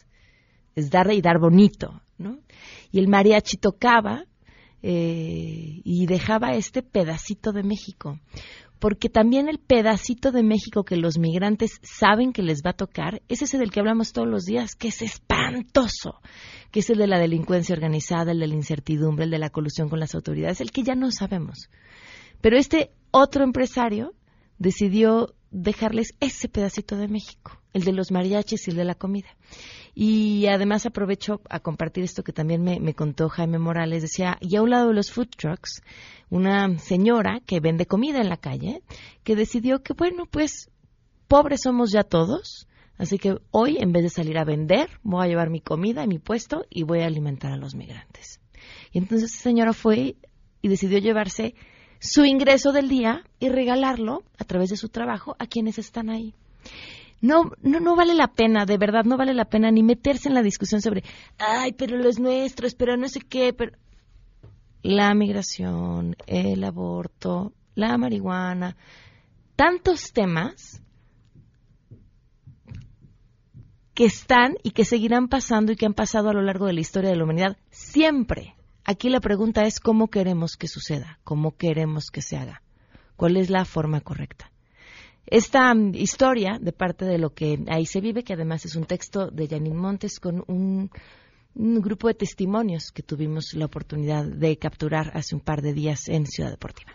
es 0.74 0.90
dar 0.90 1.12
y 1.12 1.20
dar 1.20 1.38
bonito, 1.38 2.00
¿no? 2.18 2.38
Y 2.90 2.98
el 2.98 3.08
mariachi 3.08 3.56
tocaba 3.56 4.24
eh, 4.82 5.80
y 5.84 6.06
dejaba 6.06 6.52
este 6.52 6.82
pedacito 6.82 7.52
de 7.52 7.62
México, 7.62 8.18
porque 8.78 9.08
también 9.08 9.48
el 9.48 9.58
pedacito 9.58 10.32
de 10.32 10.42
México 10.42 10.82
que 10.82 10.96
los 10.96 11.18
migrantes 11.18 11.78
saben 11.82 12.32
que 12.32 12.42
les 12.42 12.62
va 12.66 12.70
a 12.70 12.76
tocar 12.76 13.22
es 13.28 13.42
ese 13.42 13.58
del 13.58 13.70
que 13.70 13.78
hablamos 13.78 14.12
todos 14.12 14.26
los 14.26 14.44
días, 14.44 14.74
que 14.74 14.88
es 14.88 15.02
espantoso, 15.02 16.20
que 16.72 16.80
es 16.80 16.90
el 16.90 16.98
de 16.98 17.06
la 17.06 17.20
delincuencia 17.20 17.74
organizada, 17.74 18.32
el 18.32 18.40
de 18.40 18.48
la 18.48 18.54
incertidumbre, 18.54 19.24
el 19.24 19.30
de 19.30 19.38
la 19.38 19.50
colusión 19.50 19.88
con 19.88 20.00
las 20.00 20.16
autoridades, 20.16 20.60
el 20.60 20.72
que 20.72 20.82
ya 20.82 20.96
no 20.96 21.12
sabemos. 21.12 21.70
Pero 22.40 22.56
este 22.56 22.90
otro 23.12 23.44
empresario 23.44 24.14
decidió 24.58 25.34
dejarles 25.52 26.14
ese 26.18 26.48
pedacito 26.48 26.96
de 26.96 27.08
México, 27.08 27.60
el 27.74 27.84
de 27.84 27.92
los 27.92 28.10
mariachis 28.10 28.66
y 28.66 28.70
el 28.70 28.76
de 28.78 28.84
la 28.84 28.94
comida. 28.94 29.28
Y 29.94 30.46
además 30.46 30.86
aprovecho 30.86 31.42
a 31.48 31.60
compartir 31.60 32.02
esto 32.02 32.24
que 32.24 32.32
también 32.32 32.62
me, 32.62 32.94
contó 32.94 33.28
Jaime 33.28 33.58
Morales. 33.58 34.02
Decía, 34.02 34.38
y 34.40 34.56
a 34.56 34.62
un 34.62 34.70
lado 34.70 34.88
de 34.88 34.94
los 34.94 35.12
food 35.12 35.28
trucks, 35.36 35.82
una 36.30 36.78
señora 36.78 37.40
que 37.46 37.60
vende 37.60 37.86
comida 37.86 38.20
en 38.20 38.30
la 38.30 38.38
calle, 38.38 38.82
que 39.22 39.36
decidió 39.36 39.82
que, 39.82 39.92
bueno, 39.92 40.24
pues 40.26 40.70
pobres 41.28 41.60
somos 41.62 41.92
ya 41.92 42.02
todos, 42.02 42.66
así 42.96 43.18
que 43.18 43.36
hoy, 43.50 43.76
en 43.78 43.92
vez 43.92 44.04
de 44.04 44.10
salir 44.10 44.38
a 44.38 44.44
vender, 44.44 44.88
voy 45.02 45.24
a 45.24 45.28
llevar 45.28 45.50
mi 45.50 45.60
comida 45.60 46.04
y 46.04 46.08
mi 46.08 46.18
puesto 46.18 46.64
y 46.70 46.84
voy 46.84 47.00
a 47.00 47.06
alimentar 47.06 47.52
a 47.52 47.58
los 47.58 47.74
migrantes. 47.74 48.40
Y 48.90 48.98
entonces 48.98 49.32
esa 49.32 49.42
señora 49.42 49.74
fue 49.74 50.16
y 50.62 50.68
decidió 50.68 50.98
llevarse 50.98 51.54
su 52.02 52.26
ingreso 52.26 52.72
del 52.72 52.90
día 52.90 53.24
y 53.40 53.48
regalarlo 53.48 54.22
a 54.38 54.44
través 54.44 54.68
de 54.68 54.76
su 54.76 54.90
trabajo 54.90 55.36
a 55.38 55.46
quienes 55.46 55.78
están 55.78 56.10
ahí 56.10 56.34
no, 57.22 57.52
no, 57.62 57.78
no 57.78 57.94
vale 57.94 58.14
la 58.14 58.26
pena, 58.26 58.66
de 58.66 58.76
verdad, 58.76 59.04
no 59.04 59.16
vale 59.16 59.32
la 59.32 59.44
pena 59.44 59.70
ni 59.70 59.82
meterse 59.82 60.28
en 60.28 60.34
la 60.34 60.42
discusión 60.42 60.82
sobre, 60.82 61.04
ay, 61.38 61.72
pero 61.72 61.96
los 61.96 62.18
nuestros, 62.18 62.74
pero 62.74 62.96
no 62.96 63.08
sé 63.08 63.20
qué, 63.20 63.52
pero 63.52 63.76
la 64.82 65.14
migración, 65.14 66.16
el 66.26 66.64
aborto, 66.64 67.52
la 67.76 67.96
marihuana, 67.96 68.76
tantos 69.54 70.12
temas 70.12 70.82
que 73.94 74.04
están 74.04 74.56
y 74.64 74.72
que 74.72 74.84
seguirán 74.84 75.28
pasando 75.28 75.70
y 75.70 75.76
que 75.76 75.86
han 75.86 75.94
pasado 75.94 76.28
a 76.28 76.34
lo 76.34 76.42
largo 76.42 76.66
de 76.66 76.72
la 76.72 76.80
historia 76.80 77.10
de 77.10 77.16
la 77.16 77.24
humanidad 77.24 77.56
siempre. 77.70 78.56
Aquí 78.84 79.08
la 79.10 79.20
pregunta 79.20 79.62
es 79.62 79.78
cómo 79.78 80.08
queremos 80.08 80.56
que 80.56 80.66
suceda, 80.66 81.18
cómo 81.24 81.56
queremos 81.56 82.10
que 82.10 82.20
se 82.20 82.36
haga, 82.36 82.62
cuál 83.16 83.36
es 83.36 83.48
la 83.48 83.64
forma 83.64 84.00
correcta. 84.00 84.50
Esta 85.26 85.72
mm, 85.72 85.94
historia 85.94 86.58
de 86.60 86.72
parte 86.72 87.04
de 87.04 87.18
lo 87.18 87.30
que 87.30 87.64
ahí 87.68 87.86
se 87.86 88.00
vive, 88.00 88.24
que 88.24 88.32
además 88.32 88.64
es 88.64 88.74
un 88.74 88.84
texto 88.84 89.30
de 89.30 89.46
Janine 89.46 89.76
Montes 89.76 90.18
con 90.18 90.44
un, 90.48 90.90
un 91.54 91.80
grupo 91.80 92.08
de 92.08 92.14
testimonios 92.14 92.90
que 92.90 93.02
tuvimos 93.02 93.54
la 93.54 93.66
oportunidad 93.66 94.24
de 94.24 94.58
capturar 94.58 95.12
hace 95.14 95.34
un 95.34 95.40
par 95.40 95.62
de 95.62 95.72
días 95.72 96.08
en 96.08 96.26
Ciudad 96.26 96.50
Deportiva. 96.50 96.92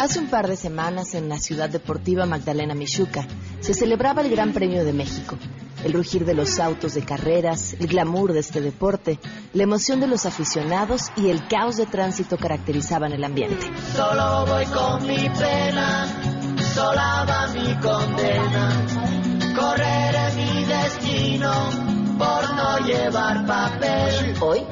Hace 0.00 0.20
un 0.20 0.28
par 0.28 0.48
de 0.48 0.56
semanas 0.56 1.14
en 1.14 1.28
la 1.28 1.38
ciudad 1.38 1.68
deportiva 1.68 2.24
Magdalena 2.24 2.74
Michuca 2.74 3.26
se 3.60 3.74
celebraba 3.74 4.22
el 4.22 4.30
Gran 4.30 4.52
Premio 4.52 4.84
de 4.84 4.92
México. 4.92 5.36
El 5.84 5.92
rugir 5.92 6.24
de 6.24 6.34
los 6.34 6.58
autos 6.58 6.94
de 6.94 7.04
carreras, 7.04 7.74
el 7.78 7.86
glamour 7.86 8.32
de 8.32 8.40
este 8.40 8.60
deporte, 8.60 9.18
la 9.52 9.62
emoción 9.62 10.00
de 10.00 10.08
los 10.08 10.26
aficionados 10.26 11.12
y 11.16 11.30
el 11.30 11.46
caos 11.46 11.76
de 11.76 11.86
tránsito 11.86 12.36
caracterizaban 12.36 13.12
el 13.12 13.22
ambiente. 13.24 13.66
Solo 13.94 14.44
voy 14.46 14.64
con 14.66 15.06
mi 15.06 15.28
pena, 15.30 16.56
sola 16.74 17.24
va 17.28 17.46
mi 17.48 17.74
condena. 17.76 18.86
Correré 19.54 20.32
mi 20.36 20.64
destino 20.64 21.52
por 22.18 22.54
no 22.54 22.78
llevar 22.86 23.46
papel. 23.46 24.34
Hoy, 24.40 24.64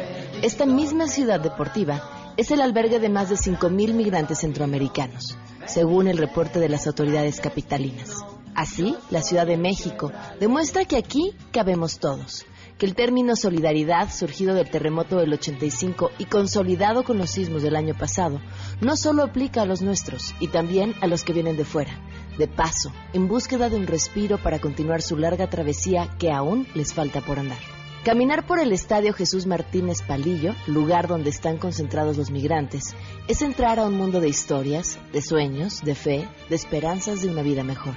esta 0.42 0.66
misma 0.66 1.06
ciudad 1.06 1.40
deportiva 1.40 2.32
es 2.36 2.50
el 2.50 2.60
albergue 2.60 2.98
de 2.98 3.08
más 3.08 3.30
de 3.30 3.36
5.000 3.36 3.94
migrantes 3.94 4.40
centroamericanos, 4.40 5.38
según 5.66 6.08
el 6.08 6.18
reporte 6.18 6.60
de 6.60 6.68
las 6.68 6.86
autoridades 6.86 7.40
capitalinas. 7.40 8.24
Así, 8.56 8.96
la 9.10 9.20
Ciudad 9.20 9.46
de 9.46 9.58
México 9.58 10.10
demuestra 10.40 10.86
que 10.86 10.96
aquí 10.96 11.34
cabemos 11.52 11.98
todos, 11.98 12.46
que 12.78 12.86
el 12.86 12.94
término 12.94 13.36
solidaridad, 13.36 14.10
surgido 14.10 14.54
del 14.54 14.70
terremoto 14.70 15.18
del 15.18 15.34
85 15.34 16.10
y 16.18 16.24
consolidado 16.24 17.04
con 17.04 17.18
los 17.18 17.28
sismos 17.28 17.62
del 17.62 17.76
año 17.76 17.94
pasado, 17.94 18.40
no 18.80 18.96
solo 18.96 19.24
aplica 19.24 19.60
a 19.60 19.66
los 19.66 19.82
nuestros, 19.82 20.34
y 20.40 20.48
también 20.48 20.94
a 21.02 21.06
los 21.06 21.22
que 21.22 21.34
vienen 21.34 21.58
de 21.58 21.66
fuera, 21.66 22.00
de 22.38 22.48
paso, 22.48 22.90
en 23.12 23.28
búsqueda 23.28 23.68
de 23.68 23.76
un 23.76 23.86
respiro 23.86 24.42
para 24.42 24.58
continuar 24.58 25.02
su 25.02 25.18
larga 25.18 25.50
travesía 25.50 26.16
que 26.18 26.32
aún 26.32 26.66
les 26.74 26.94
falta 26.94 27.20
por 27.20 27.38
andar. 27.38 27.60
Caminar 28.04 28.46
por 28.46 28.58
el 28.58 28.72
Estadio 28.72 29.12
Jesús 29.12 29.44
Martínez 29.44 30.00
Palillo, 30.00 30.54
lugar 30.66 31.08
donde 31.08 31.28
están 31.28 31.58
concentrados 31.58 32.16
los 32.16 32.30
migrantes, 32.30 32.94
es 33.28 33.42
entrar 33.42 33.78
a 33.80 33.84
un 33.84 33.98
mundo 33.98 34.20
de 34.20 34.30
historias, 34.30 34.98
de 35.12 35.20
sueños, 35.20 35.82
de 35.82 35.94
fe, 35.94 36.28
de 36.48 36.56
esperanzas 36.56 37.20
de 37.20 37.28
una 37.28 37.42
vida 37.42 37.62
mejor. 37.62 37.96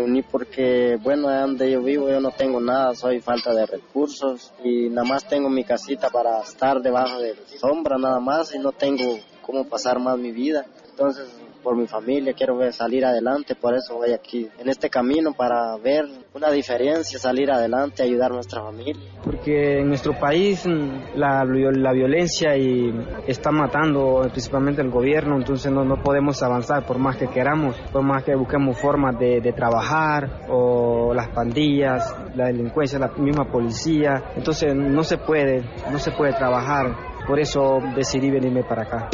Me 0.00 0.06
uní 0.06 0.22
porque, 0.22 0.98
bueno, 1.02 1.28
donde 1.28 1.70
yo 1.70 1.82
vivo 1.82 2.08
yo 2.08 2.20
no 2.20 2.30
tengo 2.30 2.58
nada, 2.58 2.94
soy 2.94 3.20
falta 3.20 3.52
de 3.52 3.66
recursos 3.66 4.50
y 4.64 4.88
nada 4.88 5.06
más 5.06 5.28
tengo 5.28 5.50
mi 5.50 5.62
casita 5.62 6.08
para 6.08 6.40
estar 6.40 6.80
debajo 6.80 7.18
de 7.18 7.36
sombra 7.58 7.98
nada 7.98 8.18
más 8.18 8.54
y 8.54 8.58
no 8.58 8.72
tengo 8.72 9.18
cómo 9.42 9.64
pasar 9.68 9.98
más 9.98 10.16
mi 10.16 10.32
vida. 10.32 10.64
Entonces 10.88 11.28
por 11.62 11.76
mi 11.76 11.86
familia, 11.86 12.32
quiero 12.32 12.56
ver 12.56 12.72
salir 12.72 13.04
adelante, 13.04 13.54
por 13.54 13.74
eso 13.74 13.96
voy 13.96 14.12
aquí 14.12 14.48
en 14.58 14.68
este 14.68 14.90
camino 14.90 15.32
para 15.32 15.76
ver 15.76 16.04
una 16.34 16.50
diferencia, 16.50 17.18
salir 17.18 17.50
adelante, 17.50 18.02
ayudar 18.02 18.30
a 18.30 18.34
nuestra 18.34 18.62
familia. 18.62 19.02
Porque 19.22 19.80
en 19.80 19.88
nuestro 19.88 20.18
país 20.18 20.66
mm, 20.66 21.16
la, 21.16 21.44
la 21.44 21.92
violencia 21.92 22.56
y 22.56 22.92
está 23.26 23.50
matando 23.50 24.22
principalmente 24.30 24.82
el 24.82 24.90
gobierno, 24.90 25.36
entonces 25.36 25.70
no, 25.70 25.84
no 25.84 26.02
podemos 26.02 26.42
avanzar 26.42 26.86
por 26.86 26.98
más 26.98 27.16
que 27.16 27.28
queramos, 27.28 27.76
por 27.92 28.02
más 28.02 28.24
que 28.24 28.34
busquemos 28.34 28.78
formas 28.78 29.18
de, 29.18 29.40
de 29.40 29.52
trabajar 29.52 30.46
o 30.48 31.12
las 31.14 31.28
pandillas, 31.28 32.14
la 32.34 32.46
delincuencia, 32.46 32.98
la 32.98 33.08
misma 33.08 33.50
policía, 33.50 34.22
entonces 34.36 34.74
no 34.74 35.02
se 35.02 35.18
puede, 35.18 35.62
no 35.90 35.98
se 35.98 36.12
puede 36.12 36.32
trabajar, 36.32 36.94
por 37.26 37.38
eso 37.38 37.78
decidí 37.94 38.30
venirme 38.30 38.62
para 38.62 38.82
acá. 38.82 39.08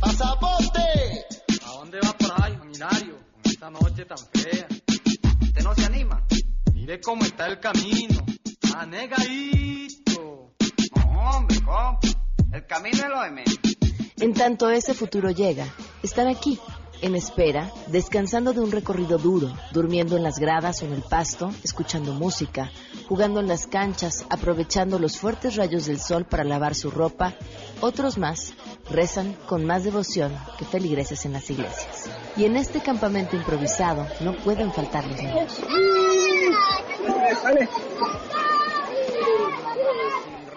¡Pasaporte! 0.00 0.83
Con 3.64 3.76
esta 3.76 3.88
noche 3.88 4.04
tan 4.04 4.18
fea. 4.18 4.66
¿Usted 5.42 5.62
no 5.62 5.74
se 5.74 5.84
anima? 5.84 6.22
Cómo 7.02 7.24
está 7.24 7.46
el 7.46 7.60
camino, 7.60 8.24
el 12.52 12.66
camino. 12.66 13.04
En 14.16 14.34
tanto 14.34 14.70
ese 14.70 14.94
futuro 14.94 15.30
llega, 15.30 15.66
están 16.02 16.28
aquí, 16.28 16.60
en 17.00 17.14
espera, 17.14 17.72
descansando 17.88 18.52
de 18.52 18.60
un 18.60 18.70
recorrido 18.70 19.18
duro, 19.18 19.56
durmiendo 19.72 20.16
en 20.16 20.22
las 20.22 20.38
gradas 20.38 20.82
o 20.82 20.86
en 20.86 20.92
el 20.92 21.02
pasto, 21.02 21.50
escuchando 21.62 22.12
música, 22.12 22.70
jugando 23.08 23.40
en 23.40 23.48
las 23.48 23.66
canchas, 23.66 24.26
aprovechando 24.28 24.98
los 24.98 25.18
fuertes 25.18 25.56
rayos 25.56 25.86
del 25.86 26.00
sol 26.00 26.26
para 26.26 26.44
lavar 26.44 26.74
su 26.74 26.90
ropa. 26.90 27.34
Otros 27.80 28.18
más 28.18 28.54
rezan 28.90 29.34
con 29.46 29.64
más 29.64 29.84
devoción 29.84 30.36
que 30.58 30.64
feligreses 30.64 31.24
en 31.24 31.32
las 31.32 31.50
iglesias. 31.50 32.10
Y 32.36 32.44
en 32.44 32.56
este 32.56 32.80
campamento 32.80 33.36
improvisado 33.36 34.06
no 34.20 34.36
pueden 34.36 34.72
faltar 34.72 35.06
los 35.06 35.16
niños. 35.22 35.60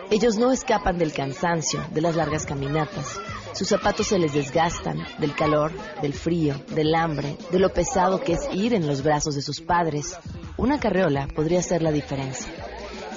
Ellos 0.09 0.37
no 0.37 0.51
escapan 0.51 0.97
del 0.97 1.13
cansancio, 1.13 1.85
de 1.91 2.01
las 2.01 2.15
largas 2.15 2.45
caminatas. 2.45 3.19
Sus 3.53 3.67
zapatos 3.67 4.07
se 4.07 4.17
les 4.17 4.33
desgastan 4.33 5.05
del 5.17 5.35
calor, 5.35 5.71
del 6.01 6.13
frío, 6.13 6.55
del 6.69 6.95
hambre, 6.95 7.35
de 7.51 7.59
lo 7.59 7.73
pesado 7.73 8.21
que 8.21 8.33
es 8.33 8.47
ir 8.53 8.73
en 8.73 8.87
los 8.87 9.03
brazos 9.03 9.35
de 9.35 9.41
sus 9.41 9.61
padres. 9.61 10.17
Una 10.57 10.79
carreola 10.79 11.27
podría 11.35 11.61
ser 11.61 11.81
la 11.81 11.91
diferencia. 11.91 12.51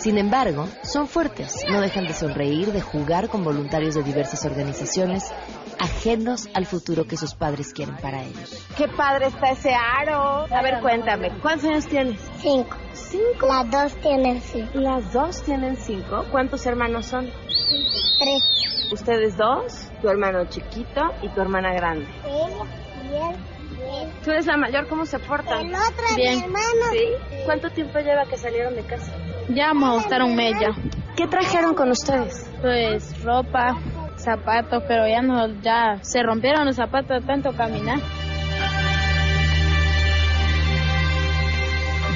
Sin 0.00 0.16
embargo, 0.16 0.66
son 0.82 1.06
fuertes, 1.06 1.56
no 1.70 1.82
dejan 1.82 2.06
de 2.06 2.14
sonreír, 2.14 2.72
de 2.72 2.80
jugar 2.80 3.28
con 3.28 3.44
voluntarios 3.44 3.94
de 3.94 4.02
diversas 4.02 4.46
organizaciones, 4.46 5.24
ajenos 5.80 6.48
al 6.54 6.66
futuro 6.66 7.06
que 7.06 7.16
sus 7.16 7.34
padres 7.34 7.72
quieren 7.72 7.96
para 7.96 8.22
ellos. 8.22 8.66
Qué 8.76 8.86
padre 8.88 9.26
está 9.26 9.50
ese 9.50 9.74
aro. 9.74 10.46
A 10.54 10.62
ver, 10.62 10.80
cuéntame, 10.80 11.30
¿cuántos 11.40 11.70
años 11.70 11.86
tienes? 11.86 12.20
Cinco. 12.38 12.76
¿Cinco? 12.92 13.46
Las 13.48 13.70
dos 13.70 13.96
tienen 14.00 14.40
cinco. 14.42 14.70
¿Las 14.74 15.12
dos 15.12 15.42
tienen 15.42 15.76
cinco? 15.76 16.24
¿Cuántos 16.30 16.64
hermanos 16.66 17.06
son? 17.06 17.26
Tres. 18.18 18.92
¿Ustedes 18.92 19.36
dos? 19.36 19.88
Tu 20.02 20.08
hermano 20.08 20.44
chiquito 20.46 21.12
y 21.22 21.28
tu 21.28 21.40
hermana 21.40 21.72
grande. 21.72 22.06
Sí, 22.24 23.08
bien, 23.08 23.36
bien. 23.78 24.12
¿Tú 24.24 24.30
eres 24.32 24.46
la 24.46 24.56
mayor? 24.56 24.86
¿Cómo 24.88 25.06
se 25.06 25.18
portan? 25.18 25.66
El 25.66 25.74
otro 25.74 26.04
es 26.10 26.16
Bien. 26.16 26.38
mi 26.38 26.44
hermano. 26.44 26.92
¿Sí? 26.92 27.36
¿Cuánto 27.44 27.70
tiempo 27.70 27.98
lleva 28.00 28.26
que 28.26 28.36
salieron 28.36 28.74
de 28.74 28.82
casa? 28.82 29.12
Ya 29.48 29.68
vamos 29.68 29.98
a 29.98 30.00
estar 30.02 30.22
un 30.22 30.34
mes 30.36 30.54
ya. 30.60 30.68
¿Qué 31.16 31.26
trajeron 31.26 31.74
con 31.74 31.90
ustedes? 31.90 32.48
Pues 32.60 33.22
ropa, 33.24 33.76
zapatos, 34.22 34.82
pero 34.86 35.06
ya 35.06 35.22
no, 35.22 35.46
ya 35.62 35.98
se 36.02 36.22
rompieron 36.22 36.66
los 36.66 36.76
zapatos 36.76 37.20
de 37.20 37.26
tanto 37.26 37.52
caminar. 37.52 38.00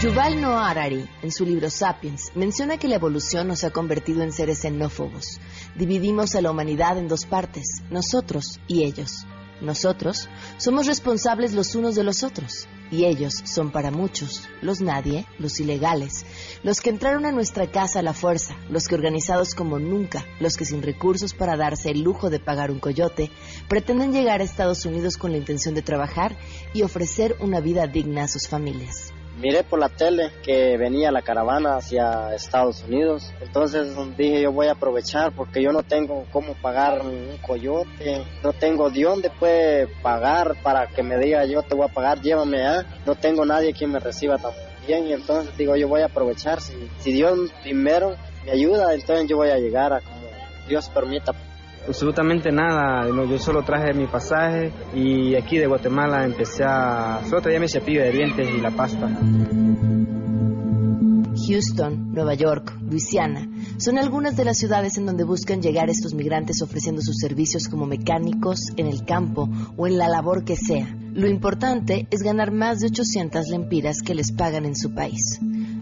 Yuval 0.01 0.41
Noah 0.41 0.69
Harari, 0.69 1.09
en 1.23 1.33
su 1.33 1.47
libro 1.47 1.71
Sapiens, 1.71 2.33
menciona 2.35 2.77
que 2.77 2.89
la 2.89 2.97
evolución 2.97 3.49
nos 3.49 3.65
ha 3.65 3.71
convertido 3.71 4.23
en 4.23 4.33
seres 4.33 4.61
xenófobos. 4.61 5.41
Dividimos 5.77 6.35
a 6.35 6.43
la 6.43 6.51
humanidad 6.51 6.99
en 6.99 7.09
dos 7.09 7.25
partes, 7.25 7.83
nosotros 7.91 8.61
y 8.67 8.85
ellos. 8.85 9.25
Nosotros 9.65 10.29
somos 10.59 10.87
responsables 10.87 11.55
los 11.55 11.75
unos 11.75 11.95
de 11.95 12.05
los 12.05 12.23
otros, 12.23 12.69
y 12.91 13.07
ellos 13.07 13.33
son 13.45 13.71
para 13.71 13.91
muchos, 13.91 14.47
los 14.61 14.83
nadie, 14.83 15.25
los 15.39 15.59
ilegales, 15.59 16.27
los 16.63 16.83
que 16.83 16.91
entraron 16.91 17.25
a 17.25 17.33
nuestra 17.33 17.71
casa 17.71 18.01
a 18.01 18.03
la 18.03 18.13
fuerza, 18.13 18.55
los 18.69 18.89
que 18.89 18.95
organizados 18.95 19.55
como 19.55 19.79
nunca, 19.79 20.23
los 20.39 20.59
que 20.59 20.67
sin 20.67 20.83
recursos 20.83 21.33
para 21.33 21.57
darse 21.57 21.91
el 21.91 22.03
lujo 22.03 22.29
de 22.29 22.41
pagar 22.41 22.71
un 22.71 22.79
coyote, 22.79 23.31
pretenden 23.67 24.13
llegar 24.13 24.43
a 24.43 24.45
Estados 24.45 24.85
Unidos 24.85 25.17
con 25.17 25.33
la 25.33 25.39
intención 25.39 25.75
de 25.75 25.81
trabajar 25.81 26.37
y 26.75 26.83
ofrecer 26.83 27.37
una 27.41 27.61
vida 27.61 27.87
digna 27.87 28.25
a 28.25 28.29
sus 28.29 28.47
familias. 28.47 29.14
Miré 29.37 29.65
por 29.65 29.81
la 29.81 29.89
tele 29.89 30.31
que 30.45 30.77
venía 30.77 31.11
la 31.11 31.23
caravana 31.23 31.77
hacia 31.77 32.35
Estados 32.35 32.85
Unidos, 32.85 33.33
entonces 33.41 33.93
dije 34.17 34.43
yo 34.43 34.53
voy 34.53 34.69
a 34.69 34.73
aprovechar 34.73 35.33
porque 35.33 35.61
yo 35.61 35.73
no 35.73 35.83
tengo 35.83 36.25
cómo 36.31 36.55
pagar 36.55 37.01
un 37.03 37.37
coyote, 37.45 38.25
no 38.45 38.53
tengo 38.53 38.91
de 38.91 39.03
dónde 39.03 39.31
puede 39.31 39.89
pagar 40.03 40.55
para 40.63 40.87
que 40.87 41.03
me 41.03 41.19
diga 41.19 41.45
yo 41.47 41.63
te 41.63 41.75
voy 41.75 41.87
a 41.87 41.93
pagar, 41.93 42.21
llévame 42.21 42.65
a, 42.65 42.87
no 43.05 43.17
tengo 43.17 43.45
nadie 43.45 43.73
quien 43.73 43.91
me 43.91 43.99
reciba 43.99 44.39
tan 44.39 44.53
bien 44.87 45.09
y 45.09 45.13
entonces 45.13 45.57
digo 45.57 45.75
yo 45.75 45.89
voy 45.89 46.03
a 46.03 46.07
aprovechar, 46.07 46.61
si, 46.61 46.73
si 46.99 47.13
Dios 47.13 47.53
primero 47.63 48.15
me 48.45 48.53
ayuda, 48.53 48.95
entonces 48.95 49.29
yo 49.29 49.37
voy 49.37 49.51
a 49.51 49.59
llegar 49.59 49.93
a 49.93 50.01
como 50.01 50.29
Dios 50.69 50.89
permita. 50.91 51.33
Absolutamente 51.87 52.51
nada, 52.51 53.07
yo 53.09 53.39
solo 53.39 53.63
traje 53.63 53.93
mi 53.93 54.07
pasaje 54.07 54.73
y 54.95 55.35
aquí 55.35 55.59
de 55.59 55.67
Guatemala 55.67 56.25
empecé 56.25 56.65
a... 56.65 57.21
Solo 57.29 57.43
traía 57.43 57.61
mi 57.61 57.69
cepillo 57.69 58.03
de 58.03 58.11
dientes 58.11 58.49
y 58.57 58.61
la 58.61 58.71
pasta. 58.71 59.07
Houston, 61.47 62.13
Nueva 62.13 62.35
York, 62.35 62.75
Luisiana, 62.89 63.47
son 63.77 63.99
algunas 63.99 64.37
de 64.37 64.45
las 64.45 64.57
ciudades 64.57 64.97
en 64.97 65.07
donde 65.07 65.25
buscan 65.25 65.61
llegar 65.61 65.91
estos 65.91 66.15
migrantes 66.15 66.63
ofreciendo 66.63 67.03
sus 67.03 67.19
servicios 67.19 67.69
como 67.69 67.87
mecánicos, 67.87 68.73
en 68.77 68.87
el 68.87 69.05
campo 69.05 69.49
o 69.77 69.87
en 69.87 69.99
la 69.99 70.09
labor 70.09 70.45
que 70.45 70.57
sea, 70.57 70.97
Lo 71.13 71.29
importante 71.29 72.07
es 72.11 72.23
ganar 72.23 72.51
más 72.51 72.81
de 72.81 72.87
800 72.87 73.49
lempiras 73.49 73.99
que 74.03 74.15
les 74.15 74.33
pagan 74.33 74.65
en 74.65 74.75
su 74.75 74.95
país, 74.95 75.39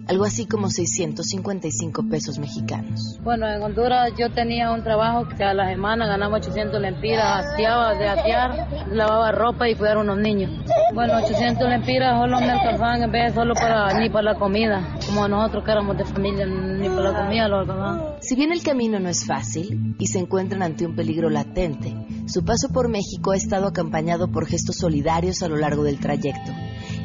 algo 0.09 0.25
así 0.25 0.47
como 0.47 0.69
655 0.69 2.03
pesos 2.09 2.39
mexicanos. 2.39 3.19
Bueno, 3.23 3.49
en 3.49 3.63
Honduras 3.63 4.13
yo 4.19 4.31
tenía 4.31 4.73
un 4.73 4.83
trabajo 4.83 5.29
que 5.29 5.45
a 5.45 5.55
la 5.55 5.69
semana 5.69 6.07
ganaba 6.07 6.37
800 6.37 6.81
lempiras, 6.81 7.47
ateaba 7.53 7.95
de 7.95 8.09
atear, 8.09 8.89
lavaba 8.91 9.33
ropa 9.33 9.69
y 9.69 9.75
cuidar 9.75 9.99
a 9.99 10.01
unos 10.01 10.19
niños. 10.19 10.51
Bueno, 10.95 11.15
800 11.19 11.69
lempiras 11.69 12.19
solo 12.19 12.41
me 12.41 12.51
alcanzaban 12.51 13.03
en 13.03 13.13
vez 13.13 13.33
de 13.33 13.41
solo 13.41 13.55
para, 13.55 13.99
ni 13.99 14.11
para 14.11 14.33
la 14.33 14.39
comida, 14.39 14.97
como 15.07 15.29
nosotros 15.29 15.65
que 15.65 15.71
éramos 15.71 15.97
de 15.97 16.05
familia, 16.05 16.47
ni 16.47 16.89
para 16.89 17.13
la 17.13 17.25
comida 17.25 17.49
lo 17.49 17.61
alcanzaban. 17.61 18.03
Si 18.21 18.35
bien 18.35 18.53
el 18.53 18.63
camino 18.63 18.99
no 18.99 19.09
es 19.09 19.25
fácil 19.25 19.97
y 19.99 20.07
se 20.07 20.19
encuentran 20.19 20.63
ante 20.63 20.87
un 20.87 20.95
peligro 20.95 21.31
latente, 21.31 21.95
su 22.27 22.45
paso 22.45 22.69
por 22.69 22.89
México 22.89 23.33
ha 23.33 23.37
estado 23.37 23.69
acompañado 23.69 24.31
por 24.31 24.47
gestos 24.47 24.77
solidarios 24.77 25.43
a 25.43 25.49
lo 25.49 25.57
largo 25.57 25.85
del 25.85 25.99
trayecto. 25.99 26.53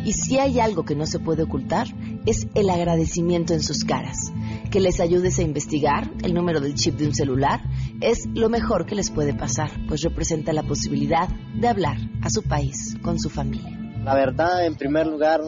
Y 0.07 0.13
si 0.13 0.39
hay 0.39 0.61
algo 0.61 0.85
que 0.85 0.95
no 0.95 1.05
se 1.05 1.19
puede 1.19 1.43
ocultar, 1.43 1.85
es 2.25 2.47
el 2.55 2.69
agradecimiento 2.69 3.53
en 3.53 3.61
sus 3.61 3.83
caras. 3.83 4.31
Que 4.71 4.79
les 4.79 5.01
ayudes 5.01 5.37
a 5.37 5.41
investigar 5.41 6.09
el 6.23 6.33
número 6.33 6.61
del 6.61 6.75
chip 6.75 6.95
de 6.95 7.07
un 7.07 7.13
celular 7.13 7.59
es 7.99 8.25
lo 8.33 8.47
mejor 8.47 8.85
que 8.85 8.95
les 8.95 9.11
puede 9.11 9.33
pasar, 9.33 9.69
pues 9.85 10.03
representa 10.03 10.53
la 10.53 10.63
posibilidad 10.63 11.27
de 11.59 11.67
hablar 11.67 11.97
a 12.21 12.29
su 12.29 12.41
país 12.41 12.95
con 13.01 13.19
su 13.19 13.29
familia. 13.29 13.77
La 14.05 14.15
verdad, 14.15 14.65
en 14.65 14.75
primer 14.75 15.07
lugar, 15.07 15.41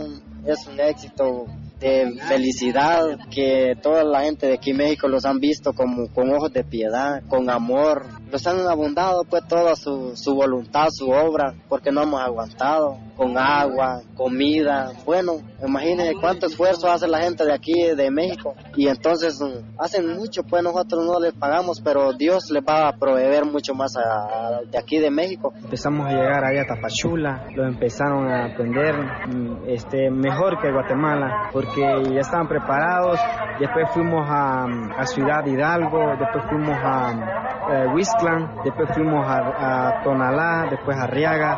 es 0.45 0.67
un 0.67 0.77
éxito 0.81 1.45
de 1.79 2.19
felicidad 2.27 3.17
que 3.31 3.77
toda 3.81 4.03
la 4.03 4.23
gente 4.23 4.47
de 4.47 4.55
aquí 4.55 4.71
en 4.71 4.77
México 4.77 5.07
los 5.07 5.23
han 5.23 5.39
visto 5.39 5.71
como 5.71 6.11
con 6.11 6.33
ojos 6.33 6.51
de 6.51 6.65
piedad, 6.65 7.23
con 7.29 7.49
amor. 7.49 8.07
Los 8.31 8.45
han 8.47 8.59
abundado 8.67 9.23
pues 9.29 9.47
toda 9.47 9.75
su, 9.75 10.15
su 10.15 10.35
voluntad, 10.35 10.87
su 10.91 11.09
obra, 11.09 11.53
porque 11.67 11.91
no 11.91 12.03
hemos 12.03 12.21
aguantado 12.21 12.97
con 13.17 13.37
agua, 13.37 14.01
comida. 14.15 14.91
Bueno, 15.05 15.33
imagínense 15.65 16.13
cuánto 16.21 16.45
esfuerzo 16.45 16.89
hace 16.89 17.07
la 17.07 17.19
gente 17.21 17.43
de 17.43 17.53
aquí, 17.53 17.73
de 17.95 18.11
México. 18.11 18.53
Y 18.75 18.87
entonces 18.87 19.41
mm, 19.41 19.79
hacen 19.81 20.15
mucho, 20.15 20.43
pues 20.43 20.63
nosotros 20.63 21.05
no 21.05 21.19
les 21.19 21.33
pagamos, 21.33 21.81
pero 21.81 22.13
Dios 22.13 22.49
les 22.51 22.63
va 22.63 22.87
a 22.89 22.93
proveer 22.93 23.45
mucho 23.45 23.73
más 23.73 23.95
a- 23.97 24.61
de 24.69 24.77
aquí 24.77 24.99
de 24.99 25.09
México. 25.11 25.51
Empezamos 25.63 26.05
a 26.07 26.11
llegar 26.11 26.43
ahí 26.45 26.57
a 26.59 26.65
Tapachula, 26.65 27.45
lo 27.55 27.65
empezaron 27.67 28.27
a 28.31 28.45
aprender 28.45 28.95
mm, 29.27 29.63
este, 29.67 30.09
mejor 30.11 30.59
que 30.61 30.71
Guatemala, 30.71 31.49
porque 31.51 31.81
ya 32.13 32.19
estaban 32.21 32.47
preparados. 32.47 33.19
Después 33.59 33.89
fuimos 33.93 34.25
a, 34.29 34.63
a 34.97 35.05
Ciudad 35.05 35.45
Hidalgo, 35.45 35.99
después 36.17 36.43
fuimos 36.49 36.77
a 36.81 37.45
eh, 37.71 37.85
Huixtlan, 38.19 38.63
después 38.63 38.89
fuimos 38.93 39.25
a, 39.25 39.97
a 39.97 40.03
Tonalá, 40.03 40.67
después 40.69 40.97
a 40.97 41.03
Arriaga. 41.03 41.57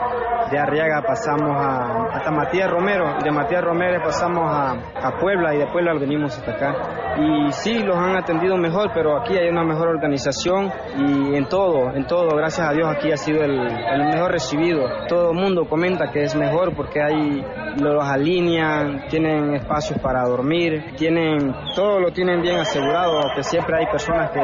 De 0.49 0.59
Arriaga 0.59 1.01
pasamos 1.01 1.55
a, 1.55 2.07
hasta 2.13 2.31
Matías 2.31 2.69
Romero, 2.69 3.15
y 3.19 3.23
de 3.23 3.31
Matías 3.31 3.63
Romero 3.63 4.01
pasamos 4.03 4.43
a, 4.51 4.71
a 4.71 5.19
Puebla 5.19 5.53
y 5.55 5.59
de 5.59 5.67
Puebla 5.67 5.93
venimos 5.93 6.37
hasta 6.37 6.51
acá. 6.51 6.75
Y 7.17 7.51
sí, 7.51 7.79
los 7.79 7.95
han 7.95 8.15
atendido 8.17 8.57
mejor, 8.57 8.91
pero 8.93 9.17
aquí 9.17 9.37
hay 9.37 9.49
una 9.49 9.63
mejor 9.63 9.89
organización 9.89 10.71
y 10.97 11.35
en 11.35 11.45
todo, 11.47 11.91
en 11.95 12.05
todo, 12.05 12.35
gracias 12.35 12.67
a 12.67 12.73
Dios 12.73 12.87
aquí 12.89 13.11
ha 13.11 13.17
sido 13.17 13.43
el, 13.43 13.59
el 13.59 14.05
mejor 14.07 14.31
recibido. 14.31 14.83
Todo 15.07 15.31
el 15.31 15.37
mundo 15.37 15.67
comenta 15.69 16.11
que 16.11 16.23
es 16.23 16.35
mejor 16.35 16.75
porque 16.75 17.01
hay 17.01 17.45
los 17.77 18.03
alinean, 18.03 19.07
tienen 19.07 19.55
espacios 19.55 19.99
para 19.99 20.23
dormir, 20.23 20.93
tienen 20.97 21.53
todo 21.75 21.99
lo 21.99 22.11
tienen 22.11 22.41
bien 22.41 22.59
asegurado, 22.59 23.21
que 23.35 23.43
siempre 23.43 23.77
hay 23.79 23.85
personas 23.85 24.31
que 24.31 24.41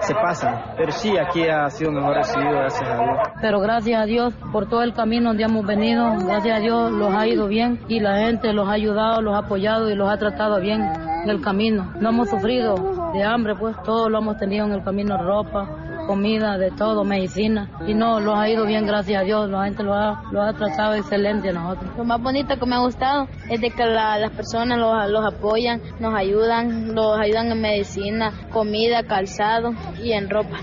se 0.00 0.14
pasan. 0.14 0.74
Pero 0.76 0.92
sí, 0.92 1.16
aquí 1.18 1.42
ha 1.50 1.70
sido 1.70 1.92
mejor 1.92 2.16
recibido, 2.16 2.50
gracias 2.52 2.88
a 2.88 2.94
Dios. 2.96 3.18
Pero 3.40 3.60
gracias 3.60 4.02
a 4.02 4.04
Dios 4.04 4.34
por 4.52 4.68
todo 4.68 4.82
el 4.82 4.94
camino 4.94 5.28
donde 5.28 5.44
hemos 5.44 5.66
venido, 5.66 6.16
gracias 6.24 6.58
a 6.58 6.60
Dios 6.60 6.92
los 6.92 7.14
ha 7.14 7.26
ido 7.26 7.46
bien 7.48 7.80
y 7.88 8.00
la 8.00 8.18
gente 8.18 8.52
los 8.52 8.68
ha 8.68 8.72
ayudado, 8.72 9.20
los 9.22 9.34
ha 9.34 9.38
apoyado 9.38 9.90
y 9.90 9.94
los 9.94 10.10
ha 10.10 10.16
tratado 10.16 10.60
bien 10.60 10.82
en 11.24 11.28
el 11.30 11.40
camino. 11.40 11.92
No 12.00 12.10
hemos 12.10 12.30
sufrido 12.30 13.12
de 13.12 13.22
hambre, 13.22 13.54
pues 13.54 13.76
todo 13.82 14.08
lo 14.08 14.18
hemos 14.18 14.36
tenido 14.38 14.66
en 14.66 14.72
el 14.72 14.82
camino, 14.82 15.16
ropa, 15.18 15.68
comida, 16.06 16.58
de 16.58 16.70
todo, 16.70 17.04
medicina. 17.04 17.68
Y 17.86 17.94
no, 17.94 18.20
los 18.20 18.36
ha 18.38 18.48
ido 18.48 18.66
bien, 18.66 18.86
gracias 18.86 19.20
a 19.22 19.24
Dios, 19.24 19.48
la 19.50 19.64
gente 19.64 19.82
los 19.82 19.96
ha, 19.96 20.22
los 20.32 20.48
ha 20.48 20.52
tratado 20.52 20.94
excelente 20.94 21.50
a 21.50 21.52
nosotros. 21.52 21.90
Lo 21.96 22.04
más 22.04 22.20
bonito 22.20 22.56
que 22.58 22.66
me 22.66 22.74
ha 22.76 22.80
gustado 22.80 23.28
es 23.48 23.60
de 23.60 23.70
que 23.70 23.84
la- 23.86 24.18
las 24.18 24.30
personas 24.32 24.78
los, 24.78 25.10
los 25.10 25.24
apoyan, 25.34 25.80
nos 25.98 26.14
ayudan, 26.14 26.94
los 26.94 27.18
ayudan 27.18 27.50
en 27.52 27.60
medicina, 27.60 28.32
comida, 28.52 29.02
calzado 29.04 29.72
y 30.02 30.12
en 30.12 30.28
ropa. 30.28 30.58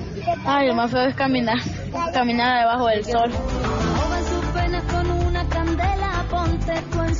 Ay, 0.45 0.67
lo 0.67 0.75
más 0.75 0.91
feo 0.91 1.01
es 1.05 1.15
caminar, 1.15 1.57
caminar 2.13 2.59
debajo 2.59 2.87
del 2.87 3.03
sol. 3.05 3.31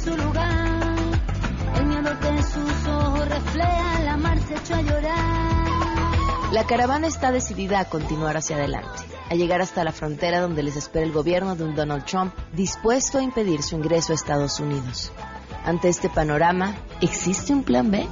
Su 0.04 0.16
lugar. 0.16 0.96
El 1.80 1.86
miedo 1.88 2.12
que 2.22 2.28
en 2.28 2.44
sus 2.44 2.88
ojos 2.88 3.28
refleja, 3.28 4.00
la 4.06 4.18
mar 4.18 4.38
se 4.40 4.54
echó 4.56 4.76
a 4.76 4.82
llorar. 4.82 5.37
La 6.52 6.66
caravana 6.66 7.08
está 7.08 7.34
decidida 7.34 7.82
a 7.82 7.90
continuar 7.90 8.38
hacia 8.38 8.56
adelante, 8.56 9.04
a 9.30 9.36
llegar 9.36 9.62
hasta 9.62 9.84
la 9.84 9.92
frontera 9.92 10.40
donde 10.40 10.64
les 10.64 10.78
espera 10.78 11.06
el 11.06 11.12
gobierno 11.12 11.58
de 11.58 11.66
un 11.66 11.76
Donald 11.76 12.06
Trump 12.06 12.34
dispuesto 12.54 13.18
a 13.18 13.24
impedir 13.24 13.62
su 13.62 13.76
ingreso 13.76 14.14
a 14.14 14.16
Estados 14.16 14.62
Unidos. 14.62 15.12
Ante 15.66 15.90
este 15.90 16.08
panorama, 16.10 16.74
¿existe 17.02 17.52
un 17.52 17.64
plan 17.64 17.92
B? 17.92 18.08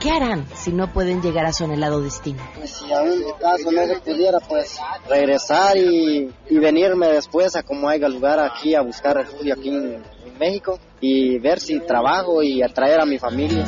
¿Qué 0.00 0.10
harán 0.10 0.46
si 0.54 0.70
no 0.70 0.92
pueden 0.92 1.22
llegar 1.22 1.46
a 1.46 1.52
su 1.54 1.64
anhelado 1.64 2.02
destino? 2.02 2.42
Si 2.66 2.92
aún 2.92 3.22
en 3.22 3.32
caso 3.40 3.72
no 3.72 3.86
se 3.86 4.00
pudiera, 4.00 4.38
pues 4.40 4.78
regresar 5.08 5.78
y, 5.78 6.30
y 6.50 6.58
venirme 6.58 7.08
después 7.08 7.56
a 7.56 7.62
como 7.62 7.88
haya 7.88 8.08
lugar 8.08 8.38
aquí 8.38 8.74
a 8.74 8.82
buscar 8.82 9.16
refugio 9.16 9.54
aquí 9.54 9.70
en 9.70 10.02
México 10.38 10.78
y 11.00 11.38
ver 11.38 11.58
si 11.58 11.80
trabajo 11.80 12.42
y 12.42 12.62
atraer 12.62 13.00
a 13.00 13.06
mi 13.06 13.18
familia. 13.18 13.64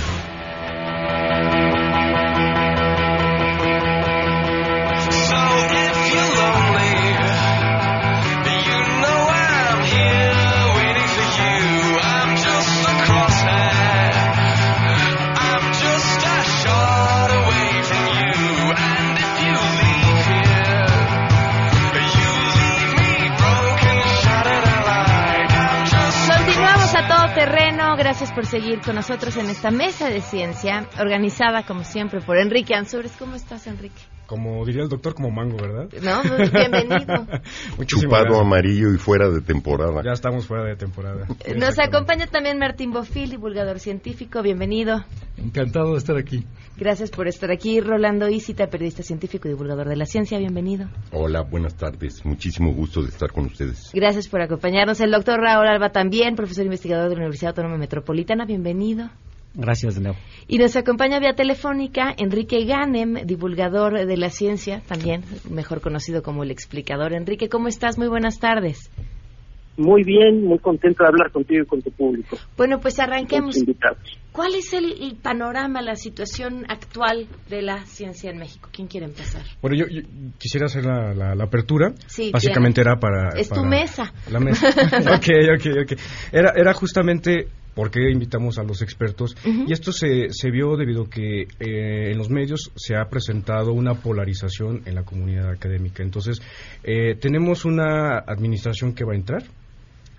Terreno. 27.45 27.95
Gracias 27.97 28.31
por 28.31 28.45
seguir 28.45 28.81
con 28.81 28.95
nosotros 28.95 29.35
en 29.37 29.49
esta 29.49 29.71
mesa 29.71 30.09
de 30.09 30.21
ciencia, 30.21 30.87
organizada 30.99 31.63
como 31.63 31.83
siempre 31.83 32.21
por 32.21 32.37
Enrique 32.37 32.75
Ansures. 32.75 33.13
¿Cómo 33.17 33.35
estás, 33.35 33.65
Enrique? 33.67 34.01
como 34.27 34.65
diría 34.65 34.83
el 34.83 34.87
doctor, 34.87 35.13
como 35.13 35.29
mango, 35.29 35.57
¿verdad? 35.57 35.89
No, 36.01 36.21
pues, 36.25 36.53
bienvenido. 36.53 37.27
Chupado 37.85 38.39
amarillo 38.39 38.93
y 38.93 38.97
fuera 38.97 39.29
de 39.29 39.41
temporada. 39.41 40.01
Ya 40.05 40.13
estamos 40.13 40.47
fuera 40.47 40.63
de 40.63 40.77
temporada. 40.77 41.27
Nos 41.57 41.77
acompaña 41.79 42.27
también 42.27 42.57
Martín 42.57 42.91
Bofil, 42.91 43.29
divulgador 43.29 43.81
científico. 43.81 44.41
Bienvenido. 44.41 45.03
Encantado 45.43 45.93
de 45.93 45.97
estar 45.97 46.17
aquí. 46.17 46.45
Gracias 46.77 47.09
por 47.09 47.27
estar 47.27 47.51
aquí. 47.51 47.81
Rolando 47.81 48.29
Isita, 48.29 48.67
periodista 48.67 49.01
científico 49.01 49.47
y 49.47 49.51
divulgador 49.51 49.89
de 49.89 49.95
la 49.95 50.05
ciencia. 50.05 50.37
Bienvenido. 50.37 50.87
Hola, 51.11 51.41
buenas 51.41 51.75
tardes. 51.75 52.23
Muchísimo 52.25 52.73
gusto 52.73 53.01
de 53.01 53.09
estar 53.09 53.31
con 53.31 53.45
ustedes. 53.45 53.89
Gracias 53.93 54.27
por 54.27 54.41
acompañarnos. 54.41 54.99
El 55.01 55.11
doctor 55.11 55.39
Raúl 55.39 55.67
Alba 55.67 55.91
también, 55.91 56.35
profesor 56.35 56.65
investigador 56.65 57.09
de 57.09 57.15
la 57.15 57.21
Universidad 57.21 57.49
Autónoma 57.49 57.77
Metropolitana. 57.77 58.45
Bienvenido. 58.45 59.09
Gracias, 59.53 59.95
de 59.95 60.01
nuevo. 60.01 60.17
Y 60.47 60.59
nos 60.59 60.75
acompaña 60.75 61.19
vía 61.19 61.33
telefónica 61.33 62.13
Enrique 62.17 62.63
Ganem, 62.65 63.25
divulgador 63.25 64.05
de 64.05 64.17
la 64.17 64.29
ciencia, 64.29 64.81
también 64.87 65.23
mejor 65.49 65.81
conocido 65.81 66.21
como 66.21 66.43
el 66.43 66.51
explicador. 66.51 67.13
Enrique, 67.13 67.49
¿cómo 67.49 67.67
estás? 67.67 67.97
Muy 67.97 68.07
buenas 68.07 68.39
tardes. 68.39 68.89
Muy 69.77 70.03
bien, 70.03 70.43
muy 70.43 70.59
contento 70.59 71.03
de 71.03 71.09
hablar 71.09 71.31
contigo 71.31 71.63
y 71.63 71.65
con 71.65 71.81
tu 71.81 71.91
público. 71.91 72.37
Bueno, 72.57 72.79
pues 72.79 72.99
arranquemos. 72.99 73.55
¿Cuál 74.31 74.55
es 74.55 74.73
el, 74.73 75.17
panorama, 75.21 75.81
la 75.81 75.95
situación 75.95 76.65
actual 76.69 77.27
de 77.49 77.61
la 77.61 77.85
ciencia 77.85 78.31
en 78.31 78.37
México? 78.37 78.69
¿Quién 78.71 78.87
quiere 78.87 79.05
empezar? 79.05 79.41
Bueno, 79.61 79.77
yo, 79.77 79.85
quisiera 80.37 80.67
hacer 80.67 80.85
la, 80.85 81.33
apertura. 81.43 81.93
Sí, 82.07 82.31
Básicamente 82.31 82.81
era 82.81 82.97
para... 82.97 83.29
Es 83.37 83.49
tu 83.49 83.63
mesa. 83.63 84.13
La 84.31 84.39
mesa. 84.39 84.69
ok, 84.69 85.27
ok, 85.55 85.65
ok. 85.83 85.99
Era, 86.31 86.53
era 86.55 86.73
justamente 86.73 87.47
por 87.73 87.91
qué 87.91 88.09
invitamos 88.09 88.57
a 88.57 88.63
los 88.63 88.81
expertos. 88.81 89.35
Y 89.45 89.71
esto 89.71 89.91
se, 89.91 90.29
se 90.29 90.51
vio 90.51 90.75
debido 90.77 91.03
a 91.03 91.09
que 91.09 91.41
eh, 91.41 92.11
en 92.11 92.17
los 92.17 92.29
medios 92.29 92.71
se 92.75 92.95
ha 92.95 93.05
presentado 93.05 93.73
una 93.73 93.95
polarización 93.95 94.81
en 94.85 94.95
la 94.95 95.03
comunidad 95.03 95.49
académica. 95.49 96.03
Entonces, 96.03 96.41
eh, 96.83 97.15
tenemos 97.15 97.65
una 97.65 98.19
administración 98.19 98.93
que 98.93 99.05
va 99.05 99.13
a 99.13 99.17
entrar, 99.17 99.43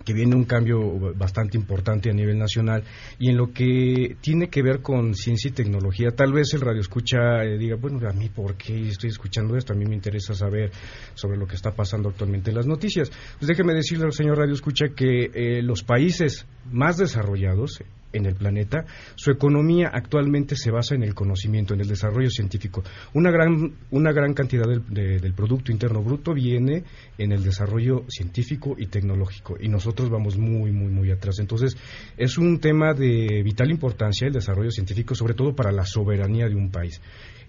que 0.05 0.13
viene 0.13 0.35
un 0.35 0.45
cambio 0.45 0.81
bastante 1.15 1.57
importante 1.57 2.11
a 2.11 2.13
nivel 2.13 2.39
nacional 2.39 2.85
y 3.19 3.31
en 3.31 3.37
lo 3.37 3.53
que 3.53 4.17
tiene 4.21 4.49
que 4.49 4.63
ver 4.63 4.81
con 4.81 5.15
ciencia 5.15 5.49
y 5.49 5.53
tecnología, 5.53 6.11
tal 6.11 6.33
vez 6.33 6.53
el 6.55 6.61
radio 6.61 6.81
escucha 6.81 7.45
eh, 7.45 7.59
diga, 7.59 7.77
bueno, 7.77 8.01
a 8.09 8.13
mí 8.13 8.29
por 8.29 8.57
qué 8.57 8.89
estoy 8.89 9.11
escuchando 9.11 9.57
esto, 9.57 9.73
a 9.73 9.77
mí 9.77 9.85
me 9.85 9.95
interesa 9.95 10.35
saber 10.35 10.71
sobre 11.15 11.37
lo 11.37 11.47
que 11.47 11.57
está 11.57 11.73
pasando 11.73 12.09
actualmente 12.09 12.51
en 12.51 12.57
las 12.57 12.67
noticias. 12.67 13.11
Pues 13.39 13.49
déjeme 13.49 13.75
decirle 13.75 14.07
al 14.07 14.13
señor 14.13 14.39
radio 14.39 14.55
escucha 14.55 14.87
que 14.95 15.31
eh, 15.35 15.63
los 15.63 15.83
países 15.83 16.47
más 16.71 16.97
desarrollados 16.97 17.83
en 18.13 18.27
el 18.27 18.35
planeta, 18.35 18.85
su 19.15 19.31
economía 19.31 19.91
actualmente 19.93 20.57
se 20.57 20.71
basa 20.71 20.95
en 20.95 21.03
el 21.03 21.15
conocimiento, 21.15 21.75
en 21.75 21.81
el 21.81 21.89
desarrollo 21.89 22.31
científico. 22.31 22.83
Una 23.15 23.31
gran, 23.31 23.73
una 23.91 24.13
gran 24.13 24.35
cantidad 24.35 24.67
del, 24.67 25.33
Producto 25.35 25.73
Interno 25.73 26.03
Bruto 26.03 26.35
viene 26.35 26.85
en 27.19 27.33
el 27.33 27.43
desarrollo 27.43 28.05
científico 28.09 28.77
y 28.79 28.87
tecnológico 28.87 29.57
y 29.59 29.69
nosotros 29.69 30.11
vamos 30.11 30.37
muy, 30.37 30.71
muy, 30.71 30.93
muy 30.93 31.11
atrás. 31.11 31.39
Entonces, 31.39 31.77
es 32.17 32.39
un 32.39 32.59
tema 32.61 32.95
de 32.95 33.43
vital 33.43 33.71
importancia 33.71 34.27
el 34.27 34.33
desarrollo 34.33 34.71
científico, 34.71 35.15
sobre 35.15 35.35
todo 35.35 35.55
para 35.55 35.73
la 35.73 35.85
soberanía 35.85 36.49
de 36.49 36.55
un 36.55 36.71
país. 36.71 37.01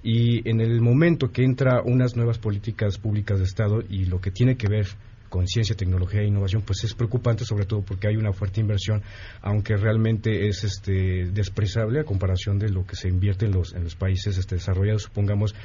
Y 0.01 0.47
en 0.49 0.59
el 0.59 0.81
momento 0.81 1.31
que 1.31 1.43
entra 1.43 1.81
unas 1.83 2.15
nuevas 2.15 2.37
políticas 2.37 2.97
públicas 2.97 3.39
de 3.39 3.45
Estado 3.45 3.81
y 3.87 4.05
lo 4.05 4.19
que 4.19 4.31
tiene 4.31 4.57
que 4.57 4.67
ver 4.67 4.87
con 5.33 5.47
ciencia, 5.47 5.75
tecnología 5.75 6.21
e 6.21 6.27
innovación, 6.27 6.61
pues 6.61 6.83
es 6.83 6.93
preocupante 6.93 7.43
sobre 7.43 7.65
todo 7.65 7.81
porque 7.81 8.07
hay 8.07 8.17
una 8.17 8.33
fuerte 8.33 8.61
inversión, 8.61 9.01
aunque 9.41 9.75
realmente 9.75 10.47
es 10.47 10.63
este 10.63 11.25
despreciable 11.25 12.01
a 12.01 12.03
comparación 12.03 12.59
de 12.59 12.69
lo 12.69 12.85
que 12.85 12.95
se 12.95 13.07
invierte 13.09 13.47
en 13.47 13.53
los, 13.53 13.73
en 13.73 13.83
los 13.83 13.95
países 13.95 14.37
este, 14.37 14.57
desarrollados, 14.57 15.01
supongamos. 15.01 15.55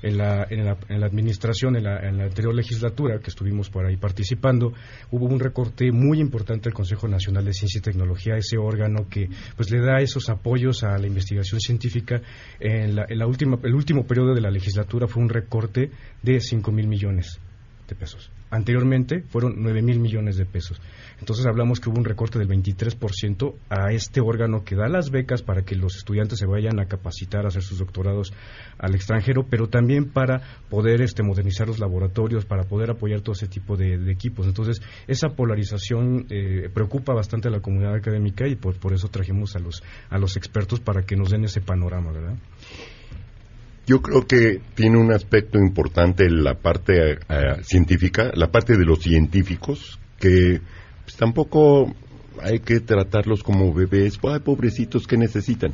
En 0.00 0.16
la, 0.16 0.46
en, 0.48 0.64
la, 0.64 0.78
en 0.88 1.00
la, 1.00 1.06
administración, 1.06 1.74
en 1.74 1.82
la, 1.82 1.96
anterior 1.96 2.54
legislatura, 2.54 3.18
que 3.18 3.30
estuvimos 3.30 3.68
por 3.68 3.84
ahí 3.84 3.96
participando, 3.96 4.72
hubo 5.10 5.26
un 5.26 5.40
recorte 5.40 5.90
muy 5.90 6.20
importante 6.20 6.68
al 6.68 6.72
Consejo 6.72 7.08
Nacional 7.08 7.44
de 7.44 7.52
Ciencia 7.52 7.80
y 7.80 7.82
Tecnología, 7.82 8.36
ese 8.36 8.58
órgano 8.58 9.08
que 9.10 9.28
pues 9.56 9.72
le 9.72 9.80
da 9.80 9.98
esos 9.98 10.28
apoyos 10.28 10.84
a 10.84 10.96
la 10.98 11.08
investigación 11.08 11.60
científica. 11.60 12.22
En, 12.60 12.94
la, 12.94 13.06
en 13.08 13.18
la 13.18 13.26
última, 13.26 13.58
el 13.64 13.74
último 13.74 14.06
periodo 14.06 14.36
de 14.36 14.40
la 14.40 14.52
legislatura 14.52 15.08
fue 15.08 15.20
un 15.20 15.30
recorte 15.30 15.90
de 16.22 16.40
5 16.40 16.70
mil 16.70 16.86
millones 16.86 17.40
de 17.88 17.96
pesos. 17.96 18.30
Anteriormente 18.50 19.22
fueron 19.28 19.54
9 19.58 19.82
mil 19.82 20.00
millones 20.00 20.36
de 20.36 20.46
pesos. 20.46 20.80
Entonces 21.20 21.46
hablamos 21.46 21.80
que 21.80 21.90
hubo 21.90 21.98
un 21.98 22.04
recorte 22.04 22.38
del 22.38 22.48
23% 22.48 23.54
a 23.68 23.92
este 23.92 24.20
órgano 24.20 24.64
que 24.64 24.76
da 24.76 24.88
las 24.88 25.10
becas 25.10 25.42
para 25.42 25.62
que 25.62 25.74
los 25.74 25.96
estudiantes 25.96 26.38
se 26.38 26.46
vayan 26.46 26.80
a 26.80 26.86
capacitar, 26.86 27.44
a 27.44 27.48
hacer 27.48 27.62
sus 27.62 27.78
doctorados 27.78 28.32
al 28.78 28.94
extranjero, 28.94 29.46
pero 29.48 29.68
también 29.68 30.10
para 30.10 30.40
poder 30.70 31.02
este, 31.02 31.22
modernizar 31.22 31.66
los 31.66 31.78
laboratorios, 31.78 32.44
para 32.44 32.64
poder 32.64 32.90
apoyar 32.90 33.20
todo 33.20 33.32
ese 33.32 33.48
tipo 33.48 33.76
de, 33.76 33.98
equipos. 34.10 34.46
Entonces 34.46 34.80
esa 35.06 35.30
polarización 35.30 36.26
eh, 36.30 36.70
preocupa 36.72 37.12
bastante 37.12 37.48
a 37.48 37.50
la 37.50 37.60
comunidad 37.60 37.94
académica 37.94 38.46
y 38.46 38.56
por, 38.56 38.78
por 38.78 38.92
eso 38.92 39.08
trajimos 39.08 39.56
a 39.56 39.58
los, 39.58 39.82
a 40.08 40.18
los 40.18 40.36
expertos 40.36 40.80
para 40.80 41.02
que 41.02 41.16
nos 41.16 41.30
den 41.30 41.44
ese 41.44 41.60
panorama, 41.60 42.12
¿verdad? 42.12 42.36
Yo 43.88 44.02
creo 44.02 44.26
que 44.26 44.60
tiene 44.74 44.98
un 44.98 45.10
aspecto 45.14 45.58
importante 45.58 46.28
la 46.28 46.52
parte 46.52 47.12
eh, 47.12 47.16
científica, 47.62 48.30
la 48.34 48.50
parte 48.50 48.76
de 48.76 48.84
los 48.84 48.98
científicos, 48.98 49.98
que 50.20 50.60
pues, 51.04 51.16
tampoco 51.16 51.94
hay 52.42 52.60
que 52.60 52.80
tratarlos 52.80 53.42
como 53.42 53.72
bebés, 53.72 54.18
ay, 54.24 54.40
pobrecitos, 54.40 55.06
¿qué 55.06 55.16
necesitan? 55.16 55.72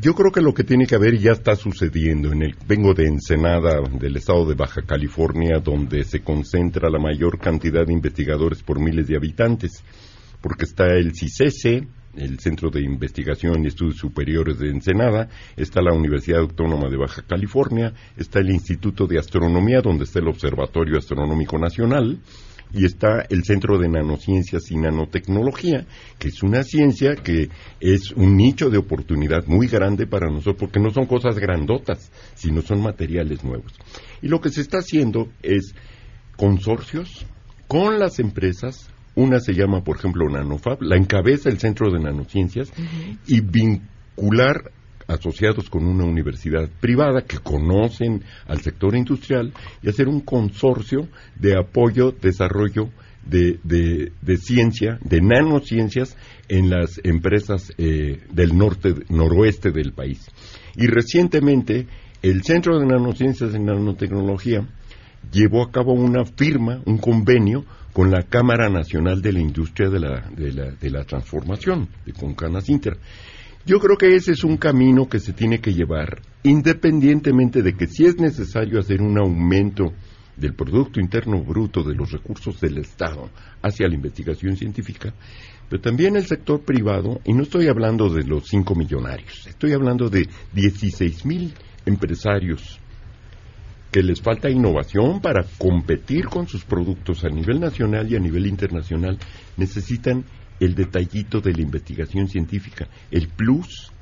Yo 0.00 0.14
creo 0.14 0.32
que 0.32 0.40
lo 0.40 0.54
que 0.54 0.64
tiene 0.64 0.86
que 0.86 0.94
haber 0.94 1.18
ya 1.18 1.32
está 1.32 1.54
sucediendo. 1.54 2.32
En 2.32 2.44
el, 2.44 2.56
vengo 2.66 2.94
de 2.94 3.08
Ensenada, 3.08 3.82
del 4.00 4.16
estado 4.16 4.46
de 4.46 4.54
Baja 4.54 4.80
California, 4.80 5.58
donde 5.58 6.04
se 6.04 6.20
concentra 6.20 6.88
la 6.88 6.98
mayor 6.98 7.38
cantidad 7.38 7.84
de 7.84 7.92
investigadores 7.92 8.62
por 8.62 8.80
miles 8.80 9.06
de 9.06 9.16
habitantes, 9.16 9.84
porque 10.40 10.64
está 10.64 10.86
el 10.94 11.14
CICESE, 11.14 11.88
el 12.16 12.38
Centro 12.40 12.70
de 12.70 12.82
Investigación 12.82 13.64
y 13.64 13.68
Estudios 13.68 13.96
Superiores 13.96 14.58
de 14.58 14.70
Ensenada, 14.70 15.28
está 15.56 15.80
la 15.82 15.92
Universidad 15.92 16.40
Autónoma 16.40 16.88
de 16.88 16.96
Baja 16.96 17.22
California, 17.22 17.92
está 18.16 18.40
el 18.40 18.50
Instituto 18.50 19.06
de 19.06 19.18
Astronomía, 19.18 19.80
donde 19.80 20.04
está 20.04 20.18
el 20.18 20.28
Observatorio 20.28 20.98
Astronómico 20.98 21.58
Nacional, 21.58 22.20
y 22.72 22.84
está 22.84 23.24
el 23.30 23.44
Centro 23.44 23.78
de 23.78 23.88
Nanociencias 23.88 24.70
y 24.70 24.76
Nanotecnología, 24.76 25.86
que 26.18 26.28
es 26.28 26.42
una 26.42 26.62
ciencia 26.62 27.16
que 27.16 27.48
es 27.80 28.12
un 28.12 28.36
nicho 28.36 28.68
de 28.70 28.78
oportunidad 28.78 29.46
muy 29.46 29.68
grande 29.68 30.06
para 30.06 30.30
nosotros, 30.30 30.56
porque 30.58 30.80
no 30.80 30.90
son 30.90 31.06
cosas 31.06 31.38
grandotas, 31.38 32.10
sino 32.34 32.62
son 32.62 32.82
materiales 32.82 33.42
nuevos. 33.44 33.72
Y 34.20 34.28
lo 34.28 34.40
que 34.40 34.50
se 34.50 34.60
está 34.60 34.78
haciendo 34.78 35.28
es 35.42 35.74
consorcios 36.36 37.26
con 37.66 37.98
las 37.98 38.18
empresas 38.18 38.90
una 39.18 39.40
se 39.40 39.52
llama, 39.52 39.82
por 39.82 39.96
ejemplo, 39.96 40.28
Nanofab, 40.28 40.80
la 40.80 40.96
encabeza 40.96 41.48
el 41.48 41.58
Centro 41.58 41.90
de 41.90 41.98
Nanociencias 41.98 42.72
y 43.26 43.40
vincular 43.40 44.70
asociados 45.08 45.68
con 45.70 45.86
una 45.86 46.04
universidad 46.04 46.68
privada 46.80 47.22
que 47.22 47.38
conocen 47.38 48.22
al 48.46 48.60
sector 48.60 48.94
industrial 48.94 49.52
y 49.82 49.88
hacer 49.88 50.06
un 50.06 50.20
consorcio 50.20 51.08
de 51.34 51.58
apoyo, 51.58 52.12
desarrollo 52.12 52.90
de, 53.26 53.58
de, 53.64 54.36
ciencia, 54.36 54.98
de 55.02 55.20
nanociencias 55.20 56.16
en 56.48 56.70
las 56.70 57.00
empresas 57.02 57.72
eh, 57.76 58.20
del 58.30 58.56
norte, 58.56 58.94
noroeste 59.08 59.72
del 59.72 59.92
país. 59.92 60.26
Y 60.76 60.86
recientemente 60.86 61.86
el 62.22 62.42
Centro 62.44 62.78
de 62.78 62.86
Nanociencias 62.86 63.54
y 63.54 63.58
Nanotecnología 63.58 64.66
llevó 65.32 65.62
a 65.62 65.72
cabo 65.72 65.92
una 65.92 66.24
firma, 66.24 66.80
un 66.86 66.98
convenio 66.98 67.64
con 67.92 68.10
la 68.10 68.22
Cámara 68.22 68.68
Nacional 68.68 69.22
de 69.22 69.32
la 69.32 69.40
Industria 69.40 69.88
de 69.88 70.00
la, 70.00 70.30
de 70.30 70.52
la, 70.52 70.70
de 70.70 70.90
la 70.90 71.04
Transformación, 71.04 71.88
de 72.04 72.12
Concanas 72.12 72.68
Inter. 72.68 72.98
Yo 73.66 73.80
creo 73.80 73.96
que 73.96 74.14
ese 74.14 74.32
es 74.32 74.44
un 74.44 74.56
camino 74.56 75.08
que 75.08 75.18
se 75.18 75.32
tiene 75.32 75.60
que 75.60 75.74
llevar, 75.74 76.22
independientemente 76.42 77.62
de 77.62 77.74
que 77.74 77.86
si 77.86 78.06
es 78.06 78.16
necesario 78.18 78.78
hacer 78.80 79.02
un 79.02 79.18
aumento 79.18 79.92
del 80.36 80.54
Producto 80.54 81.00
Interno 81.00 81.42
Bruto 81.42 81.82
de 81.82 81.94
los 81.94 82.12
recursos 82.12 82.60
del 82.60 82.78
Estado 82.78 83.28
hacia 83.62 83.88
la 83.88 83.94
investigación 83.94 84.56
científica, 84.56 85.12
pero 85.68 85.82
también 85.82 86.16
el 86.16 86.26
sector 86.26 86.62
privado, 86.62 87.20
y 87.24 87.32
no 87.32 87.42
estoy 87.42 87.68
hablando 87.68 88.08
de 88.08 88.24
los 88.24 88.46
cinco 88.48 88.74
millonarios, 88.74 89.46
estoy 89.46 89.72
hablando 89.72 90.08
de 90.08 90.26
16 90.54 91.26
mil 91.26 91.52
empresarios 91.84 92.80
que 93.90 94.02
les 94.02 94.20
falta 94.20 94.50
innovación 94.50 95.20
para 95.20 95.44
competir 95.58 96.26
con 96.26 96.46
sus 96.46 96.64
productos 96.64 97.24
a 97.24 97.28
nivel 97.28 97.60
nacional 97.60 98.10
y 98.10 98.16
a 98.16 98.20
nivel 98.20 98.46
internacional, 98.46 99.18
necesitan 99.56 100.24
el 100.60 100.74
detallito 100.74 101.40
de 101.40 101.52
la 101.52 101.62
investigación 101.62 102.28
científica, 102.28 102.88
el 103.10 103.28
plus, 103.28 103.92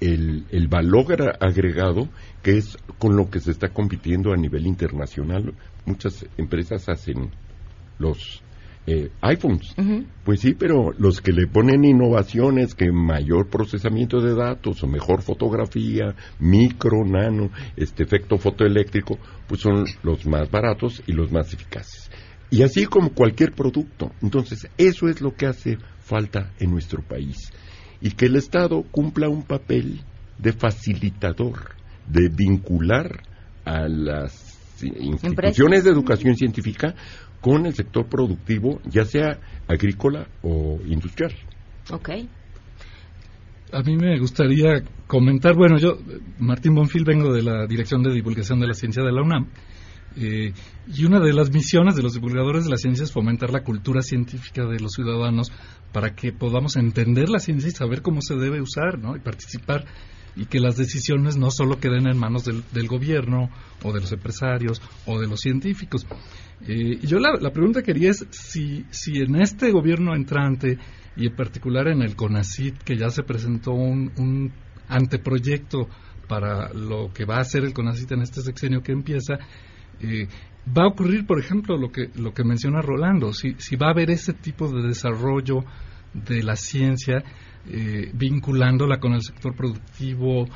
el, 0.00 0.44
el 0.50 0.68
valor 0.68 1.36
agregado, 1.40 2.08
que 2.42 2.58
es 2.58 2.76
con 2.98 3.16
lo 3.16 3.30
que 3.30 3.40
se 3.40 3.50
está 3.50 3.68
compitiendo 3.68 4.32
a 4.32 4.36
nivel 4.36 4.66
internacional. 4.66 5.54
Muchas 5.86 6.26
empresas 6.36 6.88
hacen 6.88 7.30
los 7.98 8.42
eh, 8.86 9.10
iPhones. 9.20 9.74
Pues 10.24 10.40
sí, 10.40 10.54
pero 10.54 10.92
los 10.98 11.20
que 11.20 11.32
le 11.32 11.46
ponen 11.46 11.84
innovaciones, 11.84 12.74
que 12.74 12.92
mayor 12.92 13.48
procesamiento 13.48 14.20
de 14.20 14.34
datos 14.34 14.82
o 14.82 14.86
mejor 14.86 15.22
fotografía, 15.22 16.14
micro, 16.38 17.04
nano, 17.04 17.50
este 17.76 18.04
efecto 18.04 18.38
fotoeléctrico, 18.38 19.18
pues 19.48 19.60
son 19.60 19.84
los 20.02 20.24
más 20.26 20.50
baratos 20.50 21.02
y 21.06 21.12
los 21.12 21.32
más 21.32 21.52
eficaces. 21.52 22.10
Y 22.50 22.62
así 22.62 22.86
como 22.86 23.10
cualquier 23.10 23.52
producto. 23.52 24.12
Entonces, 24.22 24.68
eso 24.78 25.08
es 25.08 25.20
lo 25.20 25.34
que 25.34 25.46
hace 25.46 25.78
falta 25.98 26.52
en 26.60 26.70
nuestro 26.70 27.02
país. 27.02 27.50
Y 28.00 28.10
que 28.10 28.26
el 28.26 28.36
Estado 28.36 28.84
cumpla 28.92 29.28
un 29.28 29.42
papel 29.42 30.00
de 30.38 30.52
facilitador, 30.52 31.74
de 32.06 32.28
vincular 32.28 33.22
a 33.64 33.88
las 33.88 34.56
instituciones 34.82 35.84
de 35.84 35.90
educación 35.90 36.36
científica 36.36 36.94
con 37.46 37.64
el 37.64 37.74
sector 37.74 38.06
productivo, 38.06 38.80
ya 38.86 39.04
sea 39.04 39.38
agrícola 39.68 40.26
o 40.42 40.80
industrial. 40.84 41.32
Ok. 41.92 42.08
A 43.72 43.82
mí 43.82 43.96
me 43.96 44.18
gustaría 44.18 44.82
comentar, 45.06 45.54
bueno, 45.54 45.78
yo, 45.78 45.96
Martín 46.40 46.74
Bonfil, 46.74 47.04
vengo 47.04 47.32
de 47.32 47.44
la 47.44 47.68
Dirección 47.68 48.02
de 48.02 48.12
Divulgación 48.12 48.58
de 48.58 48.66
la 48.66 48.74
Ciencia 48.74 49.04
de 49.04 49.12
la 49.12 49.22
UNAM, 49.22 49.46
eh, 50.16 50.54
y 50.92 51.04
una 51.04 51.20
de 51.20 51.32
las 51.32 51.52
misiones 51.52 51.94
de 51.94 52.02
los 52.02 52.14
divulgadores 52.14 52.64
de 52.64 52.70
la 52.70 52.78
ciencia 52.78 53.04
es 53.04 53.12
fomentar 53.12 53.50
la 53.50 53.62
cultura 53.62 54.02
científica 54.02 54.66
de 54.66 54.80
los 54.80 54.94
ciudadanos 54.94 55.52
para 55.92 56.16
que 56.16 56.32
podamos 56.32 56.74
entender 56.74 57.28
la 57.28 57.38
ciencia 57.38 57.68
y 57.68 57.72
saber 57.72 58.02
cómo 58.02 58.22
se 58.22 58.34
debe 58.34 58.60
usar, 58.60 58.98
¿no? 58.98 59.14
Y 59.14 59.20
participar 59.20 59.84
y 60.36 60.46
que 60.46 60.60
las 60.60 60.76
decisiones 60.76 61.36
no 61.36 61.50
solo 61.50 61.80
queden 61.80 62.06
en 62.06 62.18
manos 62.18 62.44
del, 62.44 62.86
gobierno 62.86 63.50
o 63.82 63.92
de 63.92 64.00
los 64.00 64.12
empresarios 64.12 64.82
o 65.06 65.18
de 65.18 65.26
los 65.26 65.40
científicos. 65.40 66.06
Eh, 66.66 66.98
yo 67.02 67.18
la, 67.18 67.32
la, 67.40 67.50
pregunta 67.50 67.82
quería 67.82 68.10
es 68.10 68.26
si, 68.30 68.84
si 68.90 69.18
en 69.18 69.36
este 69.36 69.72
gobierno 69.72 70.14
entrante 70.14 70.78
y 71.16 71.26
en 71.26 71.34
particular 71.34 71.88
en 71.88 72.02
el 72.02 72.14
CONACIT, 72.14 72.82
que 72.82 72.96
ya 72.96 73.08
se 73.08 73.22
presentó 73.22 73.72
un, 73.72 74.12
un 74.18 74.52
anteproyecto 74.88 75.88
para 76.28 76.72
lo 76.72 77.12
que 77.12 77.24
va 77.24 77.36
a 77.36 77.40
hacer 77.40 77.64
el 77.64 77.72
CONACIT 77.72 78.12
en 78.12 78.22
este 78.22 78.42
sexenio 78.42 78.82
que 78.82 78.92
empieza, 78.92 79.38
eh, 80.00 80.28
va 80.76 80.84
a 80.84 80.88
ocurrir, 80.88 81.26
por 81.26 81.38
ejemplo, 81.38 81.76
lo 81.76 81.90
que, 81.90 82.10
lo 82.16 82.32
que 82.32 82.44
menciona 82.44 82.82
Rolando, 82.82 83.32
si, 83.32 83.54
si 83.58 83.76
va 83.76 83.88
a 83.88 83.90
haber 83.90 84.10
ese 84.10 84.34
tipo 84.34 84.68
de 84.68 84.86
desarrollo 84.86 85.64
de 86.24 86.42
la 86.42 86.56
ciencia 86.56 87.22
eh, 87.68 88.10
vinculándola 88.14 89.00
con 89.00 89.14
el 89.14 89.22
sector 89.22 89.56
productivo, 89.56 90.46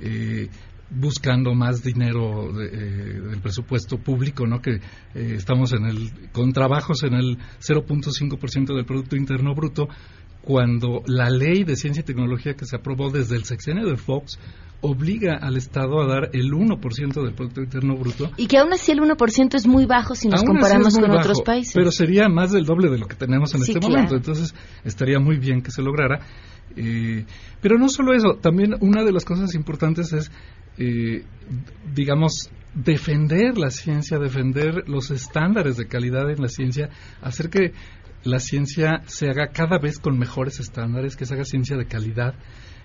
eh, 0.00 0.48
buscando 0.90 1.54
más 1.54 1.82
dinero 1.82 2.50
eh, 2.60 3.20
del 3.30 3.40
presupuesto 3.40 3.98
público, 3.98 4.46
¿no? 4.46 4.60
Que 4.60 4.80
estamos 5.14 5.72
en 5.72 5.86
el 5.86 6.30
con 6.32 6.52
trabajos 6.52 7.04
en 7.04 7.14
el 7.14 7.38
0.5% 7.60 8.74
del 8.74 8.84
producto 8.84 9.14
interno 9.14 9.54
bruto, 9.54 9.88
cuando 10.42 11.02
la 11.06 11.30
ley 11.30 11.62
de 11.62 11.76
ciencia 11.76 12.00
y 12.00 12.04
tecnología 12.04 12.54
que 12.54 12.66
se 12.66 12.76
aprobó 12.76 13.10
desde 13.10 13.36
el 13.36 13.44
sexenio 13.44 13.86
de 13.86 13.96
Fox 13.96 14.38
obliga 14.80 15.38
al 15.40 15.56
Estado 15.56 16.00
a 16.00 16.06
dar 16.06 16.30
el 16.32 16.52
1% 16.52 17.24
del 17.24 17.34
Producto 17.34 17.62
Interno 17.62 17.96
Bruto. 17.96 18.30
Y 18.36 18.46
que 18.46 18.58
aún 18.58 18.72
así 18.72 18.92
el 18.92 19.00
1% 19.00 19.54
es 19.54 19.66
muy 19.66 19.86
bajo 19.86 20.14
si 20.14 20.28
nos 20.28 20.42
comparamos 20.42 20.98
con 20.98 21.10
otros 21.10 21.42
países. 21.42 21.74
Pero 21.74 21.90
sería 21.90 22.28
más 22.28 22.52
del 22.52 22.64
doble 22.64 22.90
de 22.90 22.98
lo 22.98 23.06
que 23.06 23.16
tenemos 23.16 23.54
en 23.54 23.62
este 23.62 23.80
momento. 23.80 24.16
Entonces 24.16 24.54
estaría 24.84 25.18
muy 25.18 25.38
bien 25.38 25.62
que 25.62 25.70
se 25.70 25.82
lograra. 25.82 26.20
Eh, 26.76 27.24
pero 27.60 27.78
no 27.78 27.88
solo 27.88 28.12
eso, 28.12 28.38
también 28.40 28.74
una 28.80 29.02
de 29.02 29.12
las 29.12 29.24
cosas 29.24 29.54
importantes 29.54 30.12
es, 30.12 30.30
eh, 30.78 31.24
digamos, 31.94 32.50
defender 32.74 33.56
la 33.56 33.70
ciencia, 33.70 34.18
defender 34.18 34.84
los 34.86 35.10
estándares 35.10 35.76
de 35.76 35.86
calidad 35.86 36.30
en 36.30 36.42
la 36.42 36.48
ciencia, 36.48 36.90
hacer 37.22 37.48
que 37.48 37.72
la 38.24 38.40
ciencia 38.40 39.02
se 39.06 39.28
haga 39.30 39.48
cada 39.48 39.78
vez 39.78 39.98
con 39.98 40.18
mejores 40.18 40.60
estándares, 40.60 41.16
que 41.16 41.24
se 41.24 41.34
haga 41.34 41.44
ciencia 41.44 41.76
de 41.76 41.86
calidad. 41.86 42.34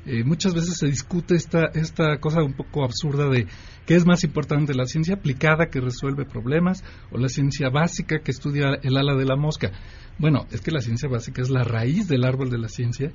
Eh, 0.06 0.24
muchas 0.24 0.56
veces 0.56 0.78
se 0.78 0.88
discute 0.88 1.36
esta, 1.36 1.66
esta 1.74 2.18
cosa 2.18 2.42
un 2.42 2.54
poco 2.54 2.84
absurda 2.84 3.30
de 3.30 3.48
qué 3.86 3.96
es 3.96 4.06
más 4.06 4.24
importante, 4.24 4.74
la 4.74 4.86
ciencia 4.86 5.16
aplicada 5.16 5.68
que 5.68 5.80
resuelve 5.80 6.26
problemas 6.26 6.84
o 7.12 7.18
la 7.18 7.30
ciencia 7.30 7.70
básica 7.70 8.20
que 8.20 8.32
estudia 8.32 8.80
el 8.82 8.98
ala 8.98 9.16
de 9.16 9.26
la 9.26 9.36
mosca. 9.36 9.72
Bueno, 10.18 10.48
es 10.52 10.62
que 10.62 10.72
la 10.72 10.82
ciencia 10.82 11.08
básica 11.08 11.42
es 11.42 11.50
la 11.50 11.64
raíz 11.64 12.08
del 12.08 12.24
árbol 12.24 12.50
de 12.50 12.58
la 12.58 12.68
ciencia 12.68 13.12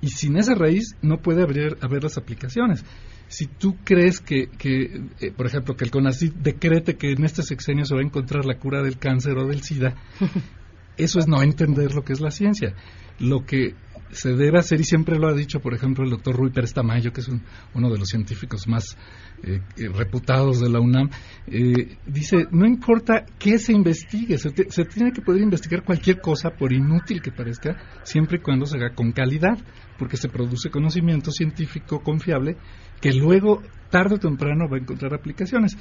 y 0.00 0.08
sin 0.08 0.36
esa 0.36 0.54
raíz 0.54 0.96
no 1.02 1.18
puede 1.18 1.42
haber, 1.42 1.78
haber 1.80 2.02
las 2.02 2.18
aplicaciones. 2.18 2.84
Si 3.28 3.46
tú 3.46 3.76
crees 3.84 4.20
que, 4.20 4.48
que 4.48 5.06
eh, 5.20 5.32
por 5.34 5.46
ejemplo, 5.46 5.76
que 5.76 5.84
el 5.84 5.90
CONACYT 5.90 6.34
decrete 6.34 6.96
que 6.96 7.12
en 7.12 7.24
este 7.24 7.42
sexenio 7.42 7.84
se 7.84 7.94
va 7.94 8.00
a 8.00 8.04
encontrar 8.04 8.44
la 8.44 8.58
cura 8.58 8.82
del 8.82 8.98
cáncer 8.98 9.38
o 9.38 9.46
del 9.46 9.62
SIDA, 9.62 9.94
eso 10.96 11.18
es 11.18 11.26
no 11.26 11.42
entender 11.42 11.94
lo 11.94 12.02
que 12.02 12.12
es 12.12 12.20
la 12.20 12.30
ciencia. 12.30 12.74
Lo 13.18 13.46
que 13.46 13.74
se 14.10 14.32
debe 14.34 14.58
hacer, 14.58 14.80
y 14.80 14.84
siempre 14.84 15.18
lo 15.18 15.28
ha 15.28 15.34
dicho, 15.34 15.60
por 15.60 15.74
ejemplo, 15.74 16.04
el 16.04 16.10
doctor 16.10 16.36
Rui 16.36 16.50
Pérez 16.50 16.72
Tamayo, 16.72 17.12
que 17.12 17.20
es 17.20 17.28
uno 17.74 17.90
de 17.90 17.98
los 17.98 18.08
científicos 18.08 18.66
más 18.68 18.96
eh, 19.42 19.60
eh, 19.76 19.88
reputados 19.88 20.60
de 20.60 20.68
la 20.68 20.80
UNAM, 20.80 21.10
eh, 21.46 21.96
dice, 22.06 22.46
no 22.50 22.66
importa 22.66 23.24
qué 23.38 23.58
se 23.58 23.72
investigue, 23.72 24.38
se, 24.38 24.50
tiene 24.50 25.12
que 25.12 25.22
poder 25.22 25.42
investigar 25.42 25.84
cualquier 25.84 26.20
cosa, 26.20 26.50
por 26.50 26.72
inútil 26.72 27.20
que 27.20 27.32
parezca, 27.32 27.76
siempre 28.04 28.38
y 28.38 28.40
cuando 28.40 28.66
se 28.66 28.76
haga 28.76 28.94
con 28.94 29.12
calidad, 29.12 29.58
porque 29.98 30.16
se 30.16 30.28
produce 30.28 30.70
conocimiento 30.70 31.30
científico 31.30 32.00
confiable 32.00 32.56
que 33.00 33.12
luego, 33.12 33.62
tarde 33.90 34.16
o 34.16 34.18
temprano, 34.18 34.68
va 34.68 34.76
a 34.76 34.80
encontrar 34.80 35.14
aplicaciones. 35.14 35.76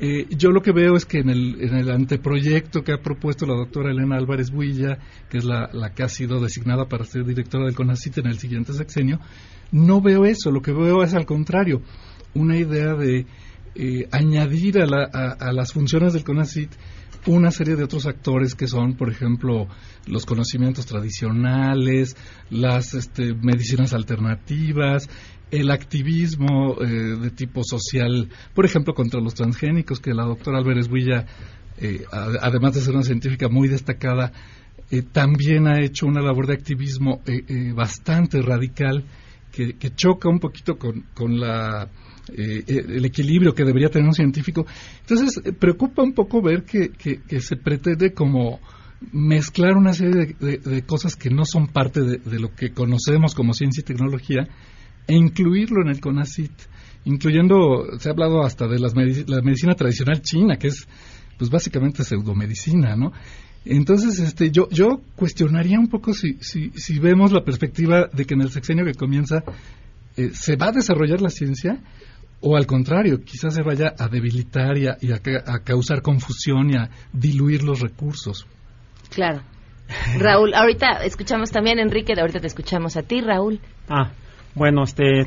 Eh, 0.00 0.26
yo 0.30 0.50
lo 0.50 0.62
que 0.62 0.72
veo 0.72 0.96
es 0.96 1.04
que 1.04 1.18
en 1.18 1.28
el, 1.28 1.60
en 1.60 1.76
el 1.76 1.90
anteproyecto 1.90 2.82
que 2.82 2.92
ha 2.92 3.02
propuesto 3.02 3.46
la 3.46 3.54
doctora 3.54 3.90
Elena 3.90 4.16
Álvarez 4.16 4.50
Builla, 4.50 4.98
que 5.28 5.38
es 5.38 5.44
la, 5.44 5.70
que 5.94 6.02
ha 6.02 6.08
sido 6.08 6.40
designada 6.40 6.88
para 6.88 7.04
ser 7.04 7.24
directora 7.24 7.66
del 7.66 7.74
CONACIT 7.74 8.18
en 8.18 8.26
el 8.26 8.38
siguiente 8.38 8.72
sexenio, 8.72 9.20
no 9.70 10.00
veo 10.00 10.24
eso. 10.24 10.50
Lo 10.50 10.60
que 10.60 10.72
veo 10.72 11.02
es 11.02 11.14
al 11.14 11.26
contrario, 11.26 11.82
una 12.34 12.56
idea 12.56 12.94
de 12.94 13.26
eh, 13.74 14.08
añadir 14.10 14.80
a, 14.80 14.84
a, 14.84 15.52
las 15.52 15.72
funciones 15.72 16.14
del 16.14 16.24
CONACIT 16.24 16.70
una 17.26 17.50
serie 17.50 17.76
de 17.76 17.84
otros 17.84 18.06
actores 18.06 18.54
que 18.54 18.66
son, 18.66 18.94
por 18.94 19.10
ejemplo, 19.10 19.68
los 20.06 20.26
conocimientos 20.26 20.86
tradicionales, 20.86 22.16
las 22.50 22.94
este, 22.94 23.34
medicinas 23.34 23.92
alternativas, 23.92 25.08
el 25.50 25.70
activismo 25.70 26.76
eh, 26.80 26.86
de 26.86 27.30
tipo 27.30 27.62
social, 27.62 28.28
por 28.54 28.64
ejemplo, 28.64 28.94
contra 28.94 29.20
los 29.20 29.34
transgénicos, 29.34 30.00
que 30.00 30.14
la 30.14 30.24
doctora 30.24 30.58
Álvarez 30.58 30.88
Builla, 30.88 31.26
eh, 31.78 32.04
además 32.10 32.74
de 32.74 32.80
ser 32.80 32.94
una 32.94 33.04
científica 33.04 33.48
muy 33.48 33.68
destacada, 33.68 34.32
eh, 34.90 35.02
también 35.02 35.68
ha 35.68 35.80
hecho 35.80 36.06
una 36.06 36.22
labor 36.22 36.46
de 36.46 36.54
activismo 36.54 37.22
bastante 37.74 38.42
radical 38.42 39.04
que, 39.52 39.74
choca 39.94 40.28
un 40.28 40.38
poquito 40.38 40.76
con, 40.76 41.04
con 41.14 41.38
la, 41.38 41.88
el 42.28 43.04
equilibrio 43.04 43.54
que 43.54 43.64
debería 43.64 43.88
tener 43.88 44.06
un 44.06 44.14
científico. 44.14 44.66
Entonces, 45.00 45.40
preocupa 45.58 46.02
un 46.02 46.12
poco 46.12 46.40
ver 46.40 46.64
que, 46.64 46.90
que, 46.90 47.40
se 47.40 47.56
pretende 47.56 48.12
como 48.12 48.60
mezclar 49.12 49.76
una 49.76 49.92
serie 49.92 50.36
de, 50.38 50.82
cosas 50.82 51.16
que 51.16 51.30
no 51.30 51.44
son 51.44 51.68
parte 51.68 52.00
de, 52.02 52.38
lo 52.38 52.54
que 52.54 52.72
conocemos 52.72 53.34
como 53.34 53.52
ciencia 53.52 53.80
y 53.80 53.84
tecnología 53.84 54.48
e 55.06 55.14
incluirlo 55.14 55.82
en 55.82 55.88
el 55.88 56.00
CONACIT, 56.00 56.52
incluyendo, 57.06 57.98
se 57.98 58.08
ha 58.08 58.12
hablado 58.12 58.42
hasta 58.42 58.68
de 58.68 58.78
las 58.78 58.94
la 58.94 59.42
medicina 59.42 59.74
tradicional 59.74 60.22
china, 60.22 60.56
que 60.56 60.68
es 60.68 60.86
pues 61.36 61.50
básicamente 61.50 62.04
pseudomedicina, 62.04 62.94
¿no? 62.94 63.12
Entonces, 63.64 64.18
este, 64.18 64.50
yo, 64.50 64.68
yo 64.70 65.00
cuestionaría 65.14 65.78
un 65.78 65.88
poco 65.88 66.14
si, 66.14 66.34
si, 66.40 66.70
si 66.74 66.98
vemos 66.98 67.32
la 67.32 67.44
perspectiva 67.44 68.08
de 68.12 68.24
que 68.24 68.34
en 68.34 68.42
el 68.42 68.50
sexenio 68.50 68.84
que 68.84 68.94
comienza 68.94 69.44
eh, 70.16 70.30
se 70.34 70.56
va 70.56 70.68
a 70.68 70.72
desarrollar 70.72 71.20
la 71.20 71.30
ciencia 71.30 71.80
o 72.42 72.56
al 72.56 72.66
contrario, 72.66 73.22
quizás 73.24 73.54
se 73.54 73.62
vaya 73.62 73.94
a 73.96 74.08
debilitar 74.08 74.76
y, 74.76 74.86
a, 74.88 74.96
a, 75.46 75.58
causar 75.60 76.02
confusión 76.02 76.70
y 76.70 76.76
a 76.76 76.90
diluir 77.12 77.62
los 77.62 77.80
recursos. 77.80 78.46
Claro. 79.10 79.42
Raúl, 80.18 80.54
ahorita 80.54 81.04
escuchamos 81.04 81.50
también, 81.50 81.78
Enrique, 81.78 82.14
ahorita 82.18 82.40
te 82.40 82.46
escuchamos 82.48 82.96
a 82.96 83.02
ti, 83.02 83.20
Raúl. 83.20 83.60
Ah, 83.88 84.10
bueno, 84.54 84.82
este, 84.82 85.26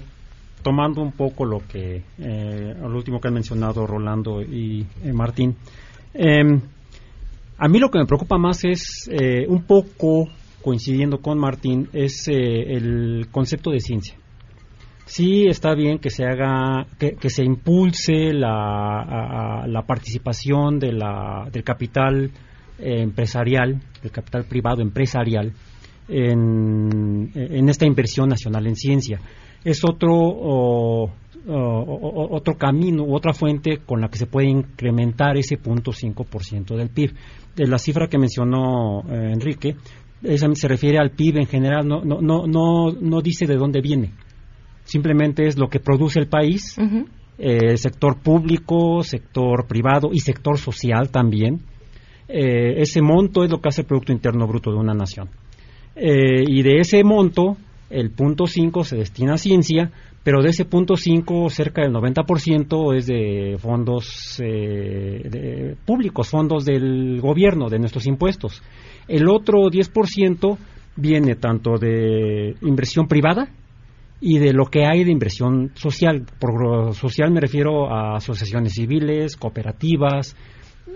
tomando 0.62 1.01
un 1.01 1.13
poco 1.13 1.45
lo 1.45 1.60
que, 1.60 2.04
eh, 2.17 2.75
lo 2.80 2.95
último 2.95 3.19
que 3.19 3.30
han 3.30 3.34
mencionado 3.34 3.88
Rolando 3.88 4.41
y 4.41 4.86
eh, 5.04 5.13
Martín, 5.13 5.56
em, 6.13 6.60
a 7.58 7.67
mí 7.69 7.80
lo 7.80 7.89
que 7.89 7.99
me 7.99 8.06
preocupa 8.06 8.38
más 8.38 8.65
es 8.65 9.10
eh, 9.10 9.45
un 9.47 9.63
poco 9.63 10.28
coincidiendo 10.62 11.19
con 11.19 11.38
Martín 11.38 11.88
es 11.93 12.28
el 12.28 13.28
concepto 13.32 13.69
de 13.69 13.80
ciencia. 13.80 14.17
Sí 15.06 15.46
está 15.48 15.76
bien 15.76 16.00
que 16.00 16.10
se 16.10 16.26
haga, 16.26 16.88
que, 16.98 17.30
se 17.30 17.44
impulse 17.44 18.34
la, 18.34 19.84
participación 19.86 20.80
de 20.80 20.94
la, 20.94 21.48
del 21.52 21.63
capital 21.63 22.32
empresarial, 22.80 23.80
del 24.02 24.12
capital 24.12 24.46
privado 24.46 24.82
empresarial, 24.82 25.53
en, 26.08 27.70
esta 27.70 27.86
inversión 27.86 28.30
nacional 28.30 28.66
en 28.66 28.76
ciencia. 28.76 29.20
es 29.64 29.84
otro 29.84 31.14
otro 31.47 32.58
camino 32.58 33.06
otra 33.08 33.32
fuente 33.34 33.78
con 33.86 34.01
la 34.01 34.08
que 34.08 34.18
se 34.18 34.26
puede 34.26 34.49
incrementar 34.49 35.38
ese 35.38 35.58
punto 35.58 35.91
5% 35.91 36.76
del 36.76 36.89
PIB. 36.89 37.14
De 37.56 37.68
la 37.68 37.78
cifra 37.78 38.08
que 38.08 38.18
mencionó 38.18 39.01
eh, 39.08 39.32
Enrique, 39.32 39.76
esa 40.24 40.47
se 40.56 40.68
refiere 40.68 40.97
al 40.97 41.12
PIB 41.12 41.38
en 41.38 41.45
general, 41.45 41.88
no, 41.88 42.03
no, 42.03 42.20
no, 42.22 42.47
no, 42.47 42.91
no 42.91 43.22
dice 43.22 43.45
de 43.45 43.56
dónde 43.56 43.82
viene. 43.82 44.12
Simplemente 44.86 45.47
es 45.47 45.57
lo 45.57 45.67
que 45.67 45.79
produce 45.79 46.19
el 46.19 46.27
país, 46.27 46.77
eh, 47.38 47.75
sector 47.75 48.21
público, 48.21 49.03
sector 49.03 49.67
privado 49.67 50.09
y 50.13 50.19
sector 50.19 50.57
social 50.57 51.09
también. 51.09 51.61
Eh, 52.27 52.81
ese 52.81 53.01
monto 53.01 53.43
es 53.43 53.51
lo 53.51 53.59
que 53.59 53.69
hace 53.69 53.81
el 53.81 53.88
Producto 53.88 54.13
Interno 54.13 54.47
Bruto 54.47 54.71
de 54.71 54.77
una 54.77 54.93
nación. 54.93 55.29
y 55.97 56.61
de 56.61 56.79
ese 56.79 57.03
monto, 57.03 57.55
el 57.89 58.11
punto 58.11 58.47
5 58.47 58.83
se 58.83 58.97
destina 58.97 59.36
a 59.36 59.38
ciencia, 59.38 59.91
pero 60.25 60.41
de 60.41 60.49
ese 60.49 60.65
punto 60.65 60.95
5, 60.95 61.51
cerca 61.51 61.83
del 61.83 61.93
90% 61.93 62.95
es 62.95 63.05
de 63.05 63.57
fondos 63.59 64.41
eh, 64.43 65.75
públicos, 65.86 66.27
fondos 66.27 66.65
del 66.65 67.21
gobierno, 67.21 67.69
de 67.69 67.77
nuestros 67.77 68.07
impuestos. 68.07 68.63
El 69.07 69.29
otro 69.29 69.69
10% 69.69 70.57
viene 70.95 71.36
tanto 71.36 71.77
de 71.77 72.55
inversión 72.63 73.07
privada 73.07 73.49
y 74.22 74.39
de 74.39 74.53
lo 74.53 74.66
que 74.66 74.86
hay 74.86 75.03
de 75.03 75.11
inversión 75.11 75.72
social. 75.76 76.26
Por 76.39 76.93
social 76.95 77.32
me 77.32 77.41
refiero 77.41 77.91
a 77.91 78.18
asociaciones 78.18 78.74
civiles, 78.74 79.36
cooperativas, 79.36 80.36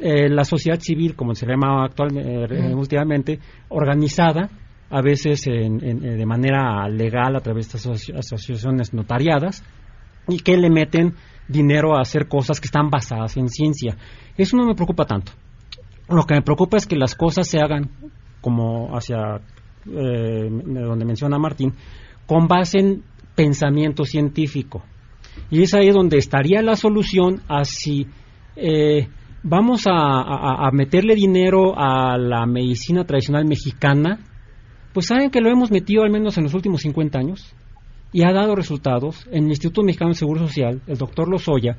eh, 0.02 0.30
la 0.30 0.46
sociedad 0.46 0.80
civil, 0.80 1.16
como 1.16 1.36
se 1.36 1.46
llama 1.46 1.84
actualmente, 1.84 2.56
eh, 2.56 2.74
últimamente, 2.74 3.40
organizada 3.70 4.50
a 4.90 5.02
veces 5.02 5.46
en, 5.48 5.78
de 5.80 6.26
manera 6.26 6.88
legal 6.90 7.36
a 7.36 7.42
través 7.42 7.72
de 7.72 7.78
estas 7.78 8.10
asociaciones 8.16 8.94
notariadas 8.94 9.64
y 10.28 10.40
que 10.40 10.58
le 10.58 10.70
meten 10.70 11.14
dinero 11.48 11.96
a 11.96 12.02
hacer 12.02 12.28
cosas 12.28 12.60
que 12.60 12.66
están 12.66 12.90
basadas 12.90 13.38
en 13.38 13.50
ciencia. 13.50 13.98
Eso 14.38 14.58
no 14.58 14.66
me 14.66 14.76
preocupa 14.76 15.06
tanto. 15.06 15.32
Lo 16.08 16.24
que 16.24 16.36
me 16.36 16.42
preocupa 16.42 16.78
es 16.78 16.88
que 16.88 16.96
las 16.96 17.16
cosas 17.16 17.48
se 17.48 17.60
hagan 17.60 17.90
como 18.42 18.96
hacia 18.96 19.42
eh, 19.86 20.50
donde 20.50 21.06
menciona 21.06 21.38
Martín, 21.38 21.74
con 22.30 22.48
base 22.48 22.78
en 22.78 23.04
pensamiento 23.34 24.06
científico. 24.06 24.84
Y 25.50 25.64
es 25.64 25.74
ahí 25.74 25.90
donde 25.90 26.20
estaría 26.20 26.62
la 26.62 26.76
solución 26.76 27.42
a 27.48 27.66
si 27.66 28.06
eh, 28.56 29.08
vamos 29.42 29.86
a, 29.88 30.70
meterle 30.72 31.16
dinero 31.16 31.74
a 31.76 32.20
la 32.20 32.46
medicina 32.46 33.04
tradicional 33.04 33.46
mexicana 33.46 34.20
pues 34.94 35.08
saben 35.08 35.32
que 35.32 35.42
lo 35.42 35.50
hemos 35.50 35.72
metido 35.72 36.04
al 36.04 36.12
menos 36.12 36.38
en 36.38 36.44
los 36.44 36.54
últimos 36.54 36.82
50 36.82 37.18
años 37.18 37.56
y 38.12 38.22
ha 38.22 38.32
dado 38.32 38.56
resultados. 38.56 39.26
En 39.32 39.46
el 39.46 39.50
Instituto 39.50 39.82
Mexicano 39.82 40.10
de 40.10 40.16
Seguro 40.16 40.46
Social, 40.46 40.82
el 40.86 40.98
doctor 41.00 41.30
Lozoya, 41.30 41.78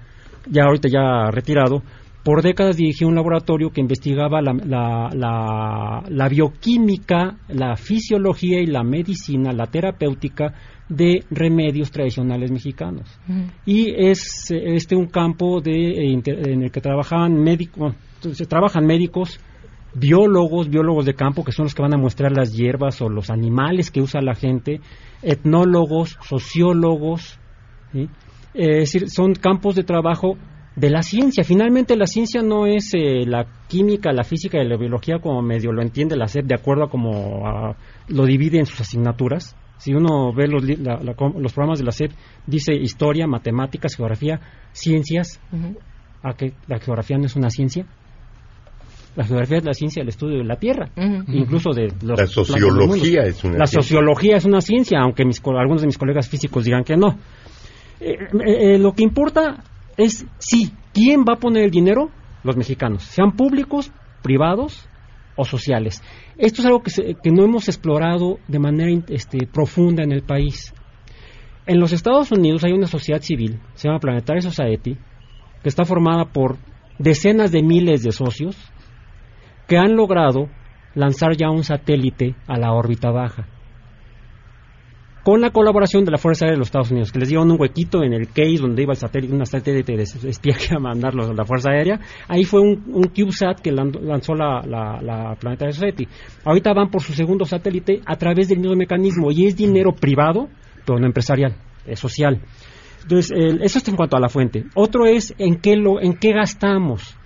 ya 0.48 0.64
ahorita 0.64 0.88
ya 0.88 1.30
retirado, 1.30 1.82
por 2.24 2.42
décadas 2.42 2.76
dirigió 2.76 3.08
un 3.08 3.14
laboratorio 3.14 3.70
que 3.70 3.80
investigaba 3.80 4.42
la, 4.42 4.52
la, 4.52 6.02
la, 6.06 6.28
bioquímica, 6.28 7.38
la 7.48 7.76
fisiología 7.76 8.60
y 8.60 8.66
la 8.66 8.82
medicina, 8.82 9.52
la 9.52 9.66
terapéutica 9.66 10.52
de 10.88 11.24
remedios 11.30 11.90
tradicionales 11.90 12.50
mexicanos. 12.50 13.08
Y 13.64 13.90
es 13.96 14.50
este 14.50 14.96
un 14.96 15.06
campo 15.06 15.60
de, 15.60 16.12
en 16.12 16.62
el 16.62 16.70
que 16.70 16.80
trabajan 16.80 17.34
médicos, 17.40 17.94
trabajan 18.48 18.84
médicos, 18.84 19.40
biólogos, 19.94 20.68
biólogos 20.68 21.06
de 21.06 21.14
campo, 21.14 21.42
que 21.42 21.52
son 21.52 21.64
los 21.64 21.74
que 21.74 21.82
van 21.82 21.94
a 21.94 21.98
mostrar 21.98 22.32
las 22.32 22.52
hierbas 22.52 23.00
o 23.00 23.08
los 23.08 23.30
animales 23.30 23.90
que 23.90 24.02
usa 24.02 24.20
la 24.20 24.34
gente, 24.34 24.80
etnólogos, 25.22 26.18
sociólogos, 26.28 27.38
es 28.52 28.92
decir, 28.92 29.08
son 29.08 29.34
campos 29.34 29.74
de 29.74 29.84
trabajo 29.84 30.36
de 30.76 30.90
la 30.90 31.02
ciencia. 31.02 31.44
Finalmente 31.44 31.96
la 31.96 32.06
ciencia 32.06 32.42
no 32.42 32.66
es 32.66 32.92
eh, 32.94 33.24
la 33.26 33.46
química, 33.68 34.12
la 34.12 34.24
física 34.24 34.62
y 34.62 34.68
la 34.68 34.76
biología 34.76 35.18
como 35.18 35.42
medio 35.42 35.72
lo 35.72 35.82
entiende 35.82 36.16
la 36.16 36.26
SEP 36.26 36.46
de 36.46 36.54
acuerdo 36.54 36.84
a 36.84 36.90
como 36.90 37.74
lo 38.08 38.24
divide 38.24 38.58
en 38.58 38.66
sus 38.66 38.80
asignaturas. 38.80 39.56
Si 39.78 39.94
uno 39.94 40.32
ve 40.34 40.46
los, 40.46 40.62
los 40.62 41.52
programas 41.54 41.78
de 41.78 41.84
la 41.86 41.92
SEP, 41.92 42.12
dice 42.46 42.74
historia, 42.74 43.26
matemáticas, 43.26 43.96
geografía, 43.96 44.40
ciencias. 44.72 45.40
¿A 46.22 46.34
que 46.34 46.52
la 46.66 46.78
geografía 46.78 47.16
no 47.16 47.24
es 47.24 47.34
una 47.34 47.48
ciencia? 47.48 47.86
La 49.16 49.24
geografía 49.24 49.56
es 49.58 49.64
la 49.64 49.72
ciencia 49.72 50.02
del 50.02 50.10
estudio 50.10 50.38
de 50.38 50.44
la 50.44 50.56
Tierra, 50.56 50.90
incluso 51.28 51.70
de 51.72 51.88
los 52.02 52.18
La 52.18 52.26
sociología 52.26 53.22
es 53.22 53.42
una 53.42 53.58
La 53.58 53.66
sociología 53.66 54.36
es 54.36 54.44
una 54.44 54.60
ciencia, 54.60 55.00
aunque 55.00 55.24
mis, 55.24 55.40
algunos 55.44 55.80
de 55.80 55.86
mis 55.86 55.98
colegas 55.98 56.28
físicos 56.28 56.64
digan 56.64 56.84
que 56.84 56.96
no. 56.96 57.18
Eh, 58.00 58.16
eh, 58.46 58.78
lo 58.78 58.92
que 58.92 59.02
importa 59.02 59.64
es, 60.00 60.26
sí, 60.38 60.72
¿quién 60.92 61.20
va 61.28 61.34
a 61.34 61.40
poner 61.40 61.64
el 61.64 61.70
dinero? 61.70 62.10
Los 62.42 62.56
mexicanos, 62.56 63.02
sean 63.02 63.32
públicos, 63.32 63.92
privados 64.22 64.88
o 65.36 65.44
sociales. 65.44 66.02
Esto 66.38 66.62
es 66.62 66.66
algo 66.66 66.82
que, 66.82 67.16
que 67.22 67.30
no 67.30 67.44
hemos 67.44 67.68
explorado 67.68 68.38
de 68.48 68.58
manera 68.58 68.90
este, 69.08 69.46
profunda 69.46 70.02
en 70.02 70.12
el 70.12 70.22
país. 70.22 70.72
En 71.66 71.78
los 71.78 71.92
Estados 71.92 72.32
Unidos 72.32 72.64
hay 72.64 72.72
una 72.72 72.86
sociedad 72.86 73.20
civil, 73.20 73.60
se 73.74 73.88
llama 73.88 74.00
Planetary 74.00 74.40
Society, 74.40 74.96
que 75.62 75.68
está 75.68 75.84
formada 75.84 76.24
por 76.24 76.56
decenas 76.98 77.52
de 77.52 77.62
miles 77.62 78.02
de 78.02 78.12
socios, 78.12 78.56
que 79.68 79.76
han 79.76 79.96
logrado 79.96 80.48
lanzar 80.94 81.36
ya 81.36 81.50
un 81.50 81.62
satélite 81.62 82.34
a 82.46 82.58
la 82.58 82.72
órbita 82.72 83.10
baja. 83.10 83.46
Con 85.22 85.42
la 85.42 85.50
colaboración 85.50 86.04
de 86.06 86.10
la 86.10 86.18
Fuerza 86.18 86.46
Aérea 86.46 86.54
de 86.54 86.58
los 86.60 86.68
Estados 86.68 86.90
Unidos, 86.90 87.12
que 87.12 87.18
les 87.18 87.28
dieron 87.28 87.50
un 87.50 87.60
huequito 87.60 88.02
en 88.02 88.14
el 88.14 88.28
case 88.28 88.56
donde 88.60 88.82
iba 88.82 88.94
el 88.94 88.98
satélite, 88.98 89.34
un 89.34 89.44
satélite 89.44 89.96
de 89.96 90.02
espía 90.02 90.56
a 90.76 90.78
mandarlo 90.78 91.26
a 91.26 91.34
la 91.34 91.44
Fuerza 91.44 91.70
Aérea. 91.70 92.00
Ahí 92.26 92.44
fue 92.44 92.60
un, 92.60 93.10
CubeSat 93.14 93.60
que 93.60 93.70
lanzó 93.70 94.34
la, 94.34 94.62
la, 94.66 95.00
la 95.02 95.34
Planetary 95.38 95.72
Society. 95.72 96.08
Ahorita 96.44 96.72
van 96.72 96.90
por 96.90 97.02
su 97.02 97.12
segundo 97.12 97.44
satélite 97.44 98.00
a 98.06 98.16
través 98.16 98.48
del 98.48 98.60
mismo 98.60 98.76
mecanismo 98.76 99.30
y 99.30 99.46
es 99.46 99.56
dinero 99.56 99.92
privado, 99.92 100.48
pero 100.86 100.98
no 100.98 101.06
empresarial, 101.06 101.54
es 101.84 101.98
social. 101.98 102.40
Entonces, 103.02 103.30
eso 103.60 103.78
es 103.78 103.88
en 103.88 103.96
cuanto 103.96 104.16
a 104.16 104.20
la 104.20 104.28
fuente. 104.28 104.64
Otro 104.74 105.04
es 105.04 105.34
en 105.38 105.56
qué, 105.56 105.76
lo, 105.76 106.00
en 106.00 106.14
qué 106.14 106.32
gastamos. 106.32 107.16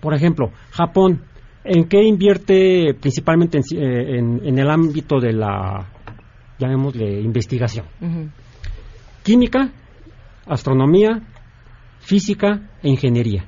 Por 0.00 0.14
ejemplo, 0.14 0.50
Japón 0.70 1.22
¿En 1.64 1.84
qué 1.84 2.02
invierte 2.02 2.92
principalmente 3.00 3.60
en, 3.72 4.40
eh, 4.44 4.60
el 4.60 4.68
ámbito 4.68 5.20
de 5.20 5.32
la, 5.32 5.91
llamémosle, 6.58 7.20
investigación? 7.20 7.86
Química, 9.22 9.72
astronomía, 10.46 11.22
física 12.00 12.70
e 12.82 12.88
ingeniería. 12.88 13.44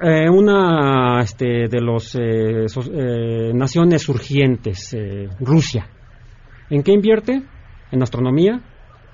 Eh, 0.00 0.28
una 0.28 1.20
este, 1.22 1.68
de 1.68 1.80
las 1.80 2.14
eh, 2.16 3.52
naciones 3.54 4.02
surgientes, 4.02 4.94
Rusia. 5.40 5.88
¿En 6.68 6.82
qué 6.82 6.92
invierte? 6.92 7.42
En 7.90 8.02
astronomía, 8.02 8.60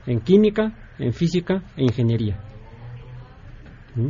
en 0.07 0.21
química, 0.21 0.73
en 0.99 1.13
física 1.13 1.63
e 1.77 1.83
ingeniería. 1.83 2.41
¿Mm? 3.95 4.09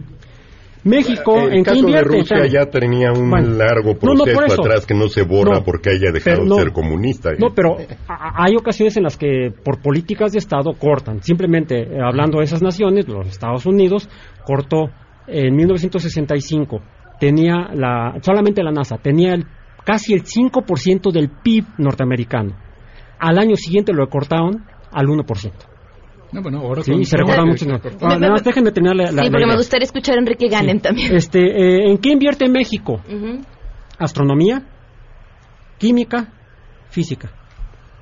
México, 0.85 1.39
el 1.39 1.59
¿en 1.59 1.65
caso 1.65 1.77
qué 1.77 1.81
invierte? 1.81 2.11
de 2.11 2.19
Rusia 2.21 2.47
ya 2.47 2.67
tenía 2.67 3.13
un 3.13 3.31
largo 3.59 3.97
proceso 3.97 4.63
atrás 4.63 4.85
que 4.87 4.95
no 4.95 5.09
se 5.09 5.23
borra 5.23 5.63
porque 5.65 5.91
haya 5.91 6.11
dejado 6.13 6.45
de 6.45 6.63
ser 6.63 6.73
comunista. 6.73 7.31
No, 7.39 7.55
pero 7.55 7.77
hay 8.09 8.57
ocasiones 8.57 8.97
en 8.97 9.05
las 9.05 9.17
que 9.17 9.53
por 9.65 9.81
políticas 9.81 10.33
de 10.33 10.39
Estado 10.39 10.73
cortan. 10.75 11.23
Simplemente 11.23 11.83
eh, 11.83 11.99
hablando 12.03 12.39
de 12.39 12.45
esas 12.45 12.63
naciones, 12.63 13.07
los 13.09 13.27
Estados 13.29 13.65
Unidos 13.67 14.09
cortó 14.45 14.91
en 15.29 15.55
1965 15.55 16.81
tenía 17.23 17.69
la 17.73 18.19
solamente 18.21 18.65
la 18.65 18.73
NASA 18.73 18.97
tenía 18.99 19.35
el, 19.35 19.47
casi 19.85 20.13
el 20.13 20.25
5% 20.25 21.13
del 21.13 21.31
PIB 21.31 21.65
norteamericano. 21.79 22.57
Al 23.21 23.39
año 23.39 23.55
siguiente 23.55 23.93
lo 23.93 24.09
cortaron 24.09 24.65
al 24.91 25.07
1%. 25.07 25.53
No, 26.33 26.41
bueno, 26.43 26.61
ahora 26.61 26.83
sí, 26.83 27.05
se 27.05 27.17
recuerda 27.17 27.45
mucho. 27.45 27.67
No. 27.67 27.79
Ah, 28.01 28.17
déjenme 28.43 28.73
tener 28.73 28.97
la, 28.97 29.09
Sí, 29.09 29.31
porque 29.31 29.47
me 29.47 29.57
gustaría 29.57 29.85
escuchar 29.85 30.17
a 30.17 30.21
Enrique 30.21 30.49
Ganem 30.49 30.81
también. 30.81 31.15
Este, 31.15 31.41
eh, 31.41 31.91
¿En 31.91 31.99
qué 31.99 32.11
invierte 32.11 32.49
México? 32.49 33.01
Astronomía, 33.99 34.63
química, 35.79 36.33
física, 36.89 37.31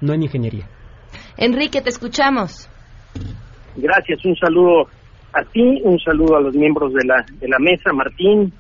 no 0.01 0.15
en 0.15 0.23
ingeniería. 0.23 0.69
Enrique, 1.37 1.81
te 1.81 1.89
escuchamos. 1.89 2.69
Gracias, 3.77 4.25
un 4.25 4.37
saludo 4.37 4.89
a 5.33 5.43
ti, 5.45 5.81
un 5.85 5.99
saludo 5.99 6.37
a 6.37 6.41
los 6.41 6.55
miembros 6.55 6.93
de 6.93 7.05
la, 7.05 7.25
de 7.41 7.49
la 7.49 7.59
mesa, 7.59 7.93
Martín, 7.93 8.53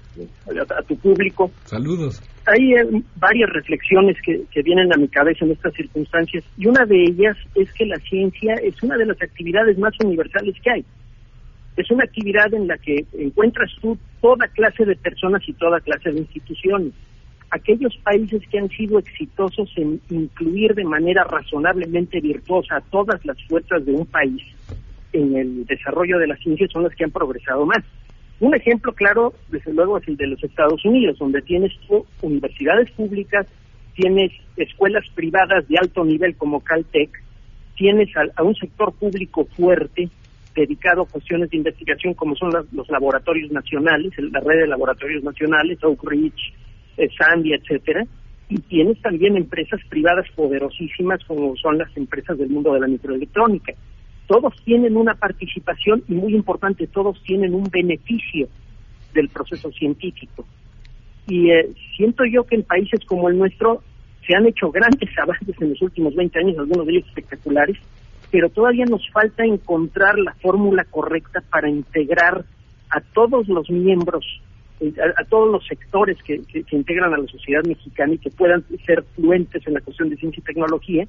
a, 0.48 0.82
tu 0.82 0.96
público. 0.96 1.50
Saludos. 1.64 2.22
Hay 2.50 2.74
eh, 2.74 3.02
varias 3.16 3.48
reflexiones 3.50 4.16
que, 4.22 4.62
vienen 4.62 4.92
a 4.92 4.96
mi 4.96 5.06
cabeza 5.06 5.44
en 5.44 5.52
estas 5.52 5.72
circunstancias 5.74 6.42
y 6.58 6.66
una 6.66 6.84
de 6.84 7.04
ellas 7.04 7.36
es 7.54 7.72
que 7.72 7.86
la 7.86 7.96
ciencia 7.98 8.54
es 8.54 8.82
una 8.82 8.96
de 8.96 9.06
las 9.06 9.22
actividades 9.22 9.78
más 9.78 9.94
universales 10.04 10.56
que 10.62 10.70
hay. 10.70 10.84
Es 11.76 11.88
una 11.90 12.04
actividad 12.04 12.52
en 12.52 12.66
la 12.66 12.76
que 12.78 13.06
encuentras 13.16 13.70
tú 13.80 13.96
toda 14.20 14.48
clase 14.48 14.84
de 14.84 14.96
personas 14.96 15.42
y 15.48 15.52
toda 15.52 15.80
clase 15.80 16.10
de 16.10 16.18
instituciones. 16.18 16.92
aquellos 17.52 17.96
países 18.04 18.42
que 18.48 18.58
han 18.58 18.68
sido 18.68 18.98
exitosos 18.98 19.72
en 19.76 20.00
incluir 20.10 20.74
de 20.74 20.84
manera 20.84 21.24
razonablemente 21.24 22.20
virtuosa 22.20 22.76
a 22.76 22.80
todas 22.80 23.24
las 23.24 23.36
fuerzas 23.48 23.84
de 23.84 23.92
un 23.92 24.06
país 24.06 24.42
en 25.12 25.36
el 25.36 25.66
desarrollo 25.66 26.18
de 26.18 26.28
la 26.28 26.36
ciencia 26.36 26.68
son 26.68 26.84
los 26.84 26.94
que 26.94 27.04
han 27.04 27.10
progresado 27.10 27.66
más. 27.66 27.84
Un 28.40 28.54
ejemplo 28.54 28.94
claro, 28.94 29.34
desde 29.50 29.72
luego, 29.74 29.98
es 29.98 30.08
el 30.08 30.16
de 30.16 30.28
los 30.28 30.42
Estados 30.42 30.82
Unidos, 30.86 31.18
donde 31.18 31.42
tienes 31.42 31.72
universidades 32.22 32.90
públicas, 32.92 33.46
tienes 33.94 34.32
escuelas 34.56 35.04
privadas 35.14 35.68
de 35.68 35.76
alto 35.78 36.04
nivel 36.04 36.34
como 36.36 36.60
Caltech, 36.60 37.10
tienes 37.76 38.08
a, 38.16 38.42
un 38.42 38.54
sector 38.54 38.94
público 38.94 39.46
fuerte 39.56 40.08
dedicado 40.54 41.02
a 41.02 41.08
cuestiones 41.08 41.50
de 41.50 41.58
investigación 41.58 42.14
como 42.14 42.34
son 42.34 42.50
los 42.72 42.88
laboratorios 42.88 43.52
nacionales, 43.52 44.12
la 44.18 44.40
red 44.40 44.60
de 44.60 44.66
laboratorios 44.66 45.22
nacionales, 45.22 45.78
Oak 45.84 46.02
Ridge, 46.04 46.54
eh, 46.96 47.08
Sandy, 47.18 47.52
etcétera, 47.52 48.04
y 48.48 48.56
tienes 48.62 49.00
también 49.02 49.36
empresas 49.36 49.80
privadas 49.90 50.26
poderosísimas 50.34 51.22
como 51.26 51.54
son 51.56 51.76
las 51.76 51.94
empresas 51.94 52.38
del 52.38 52.48
mundo 52.48 52.72
de 52.72 52.80
la 52.80 52.88
microelectrónica 52.88 53.74
todos 54.30 54.54
tienen 54.64 54.96
una 54.96 55.16
participación 55.16 56.04
y 56.06 56.14
muy 56.14 56.36
importante, 56.36 56.86
todos 56.86 57.20
tienen 57.24 57.52
un 57.52 57.64
beneficio 57.64 58.46
del 59.12 59.28
proceso 59.28 59.72
científico. 59.72 60.46
Y 61.26 61.50
eh, 61.50 61.68
siento 61.96 62.24
yo 62.24 62.44
que 62.44 62.54
en 62.54 62.62
países 62.62 63.00
como 63.06 63.28
el 63.28 63.36
nuestro 63.36 63.82
se 64.24 64.36
han 64.36 64.46
hecho 64.46 64.70
grandes 64.70 65.10
avances 65.18 65.60
en 65.60 65.70
los 65.70 65.82
últimos 65.82 66.14
20 66.14 66.38
años, 66.38 66.58
algunos 66.58 66.86
de 66.86 66.92
ellos 66.92 67.08
espectaculares, 67.08 67.76
pero 68.30 68.48
todavía 68.50 68.84
nos 68.84 69.02
falta 69.10 69.44
encontrar 69.44 70.16
la 70.16 70.34
fórmula 70.34 70.84
correcta 70.84 71.42
para 71.50 71.68
integrar 71.68 72.44
a 72.90 73.00
todos 73.00 73.48
los 73.48 73.68
miembros, 73.68 74.24
eh, 74.78 74.94
a, 75.16 75.24
todos 75.24 75.50
los 75.50 75.66
sectores 75.66 76.22
que, 76.22 76.42
que, 76.42 76.62
que, 76.62 76.76
integran 76.76 77.12
a 77.12 77.18
la 77.18 77.26
sociedad 77.26 77.64
mexicana 77.64 78.14
y 78.14 78.18
que 78.18 78.30
puedan 78.30 78.64
ser 78.86 79.02
fluentes 79.16 79.66
en 79.66 79.74
la 79.74 79.80
cuestión 79.80 80.08
de 80.08 80.18
ciencia 80.18 80.40
y 80.40 80.44
tecnología 80.44 81.08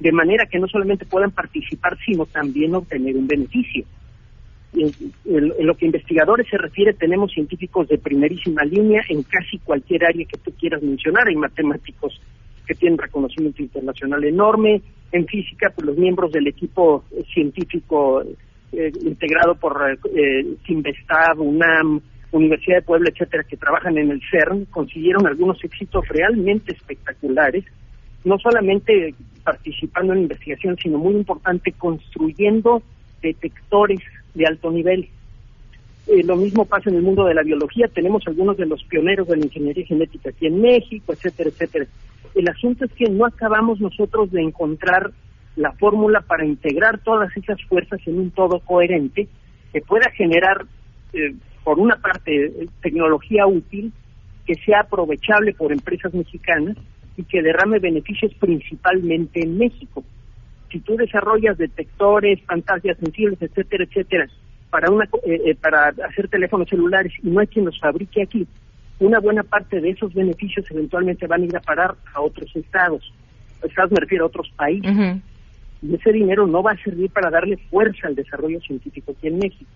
de 0.00 0.12
manera 0.12 0.46
que 0.46 0.58
no 0.58 0.68
solamente 0.68 1.06
puedan 1.06 1.30
participar, 1.30 1.96
sino 2.04 2.26
también 2.26 2.74
obtener 2.74 3.16
un 3.16 3.26
beneficio. 3.26 3.84
En, 4.74 4.92
lo 5.60 5.74
que 5.74 5.86
investigadores 5.86 6.46
se 6.48 6.58
refiere, 6.58 6.92
tenemos 6.92 7.32
científicos 7.32 7.88
de 7.88 7.98
primerísima 7.98 8.62
línea 8.64 9.02
en 9.08 9.22
casi 9.22 9.58
cualquier 9.58 10.04
área 10.04 10.26
que 10.26 10.38
tú 10.38 10.52
quieras 10.58 10.82
mencionar. 10.82 11.26
Hay 11.28 11.36
matemáticos 11.36 12.20
que 12.66 12.74
tienen 12.74 12.98
reconocimiento 12.98 13.62
internacional 13.62 14.22
enorme. 14.24 14.82
En 15.10 15.26
física, 15.26 15.72
pues 15.74 15.86
los 15.86 15.96
miembros 15.96 16.30
del 16.32 16.46
equipo 16.46 17.02
científico 17.32 18.22
eh, 18.72 18.92
integrado 19.02 19.54
por 19.54 19.98
eh, 20.14 20.44
UNAM, 21.38 22.00
Universidad 22.30 22.76
de 22.76 22.82
Puebla, 22.82 23.10
etcétera, 23.10 23.42
que 23.44 23.56
trabajan 23.56 23.96
en 23.96 24.10
el 24.10 24.20
CERN, 24.30 24.66
consiguieron 24.66 25.26
algunos 25.26 25.64
éxitos 25.64 26.06
realmente 26.08 26.72
espectaculares 26.74 27.64
no 28.24 28.38
solamente 28.38 29.14
participando 29.48 30.12
en 30.12 30.20
investigación, 30.20 30.76
sino 30.76 30.98
muy 30.98 31.14
importante, 31.14 31.72
construyendo 31.72 32.82
detectores 33.22 34.00
de 34.34 34.44
alto 34.44 34.70
nivel. 34.70 35.08
Eh, 36.06 36.22
lo 36.22 36.36
mismo 36.36 36.66
pasa 36.66 36.90
en 36.90 36.96
el 36.96 37.02
mundo 37.02 37.24
de 37.24 37.32
la 37.32 37.42
biología, 37.42 37.88
tenemos 37.88 38.22
algunos 38.26 38.58
de 38.58 38.66
los 38.66 38.84
pioneros 38.84 39.26
de 39.26 39.38
la 39.38 39.46
ingeniería 39.46 39.86
genética 39.86 40.28
aquí 40.28 40.48
en 40.48 40.60
México, 40.60 41.14
etcétera, 41.14 41.48
etcétera. 41.48 41.86
El 42.34 42.46
asunto 42.46 42.84
es 42.84 42.92
que 42.92 43.08
no 43.08 43.24
acabamos 43.24 43.80
nosotros 43.80 44.30
de 44.32 44.42
encontrar 44.42 45.12
la 45.56 45.72
fórmula 45.72 46.20
para 46.20 46.44
integrar 46.44 46.98
todas 46.98 47.34
esas 47.34 47.62
fuerzas 47.64 48.00
en 48.04 48.18
un 48.18 48.30
todo 48.30 48.60
coherente 48.60 49.28
que 49.72 49.80
pueda 49.80 50.10
generar, 50.10 50.66
eh, 51.14 51.34
por 51.64 51.78
una 51.78 51.96
parte, 51.96 52.68
tecnología 52.82 53.46
útil, 53.46 53.94
que 54.46 54.56
sea 54.56 54.80
aprovechable 54.80 55.54
por 55.54 55.72
empresas 55.72 56.12
mexicanas 56.12 56.76
y 57.18 57.24
que 57.24 57.42
derrame 57.42 57.80
beneficios 57.80 58.32
principalmente 58.34 59.42
en 59.42 59.58
México. 59.58 60.04
Si 60.70 60.78
tú 60.78 60.96
desarrollas 60.96 61.58
detectores, 61.58 62.40
pantallas 62.42 62.96
sensibles, 62.98 63.42
etcétera, 63.42 63.84
etcétera, 63.84 64.28
para 64.70 64.90
una 64.90 65.04
eh, 65.26 65.40
eh, 65.46 65.54
para 65.56 65.88
hacer 66.08 66.28
teléfonos 66.28 66.68
celulares 66.68 67.12
y 67.22 67.28
no 67.28 67.40
hay 67.40 67.48
quien 67.48 67.64
los 67.64 67.78
fabrique 67.80 68.22
aquí, 68.22 68.46
una 69.00 69.18
buena 69.18 69.42
parte 69.42 69.80
de 69.80 69.90
esos 69.90 70.14
beneficios 70.14 70.70
eventualmente 70.70 71.26
van 71.26 71.42
a 71.42 71.46
ir 71.46 71.56
a 71.56 71.60
parar 71.60 71.96
a 72.14 72.20
otros 72.20 72.54
estados. 72.54 73.12
Estados 73.64 73.90
me 73.90 74.00
refiero 74.00 74.24
a 74.24 74.28
otros 74.28 74.48
países. 74.56 75.20
Y 75.82 75.94
ese 75.94 76.12
dinero 76.12 76.46
no 76.46 76.62
va 76.62 76.72
a 76.72 76.82
servir 76.82 77.10
para 77.10 77.30
darle 77.30 77.56
fuerza 77.70 78.06
al 78.06 78.14
desarrollo 78.14 78.60
científico 78.60 79.12
aquí 79.16 79.26
en 79.26 79.38
México. 79.38 79.70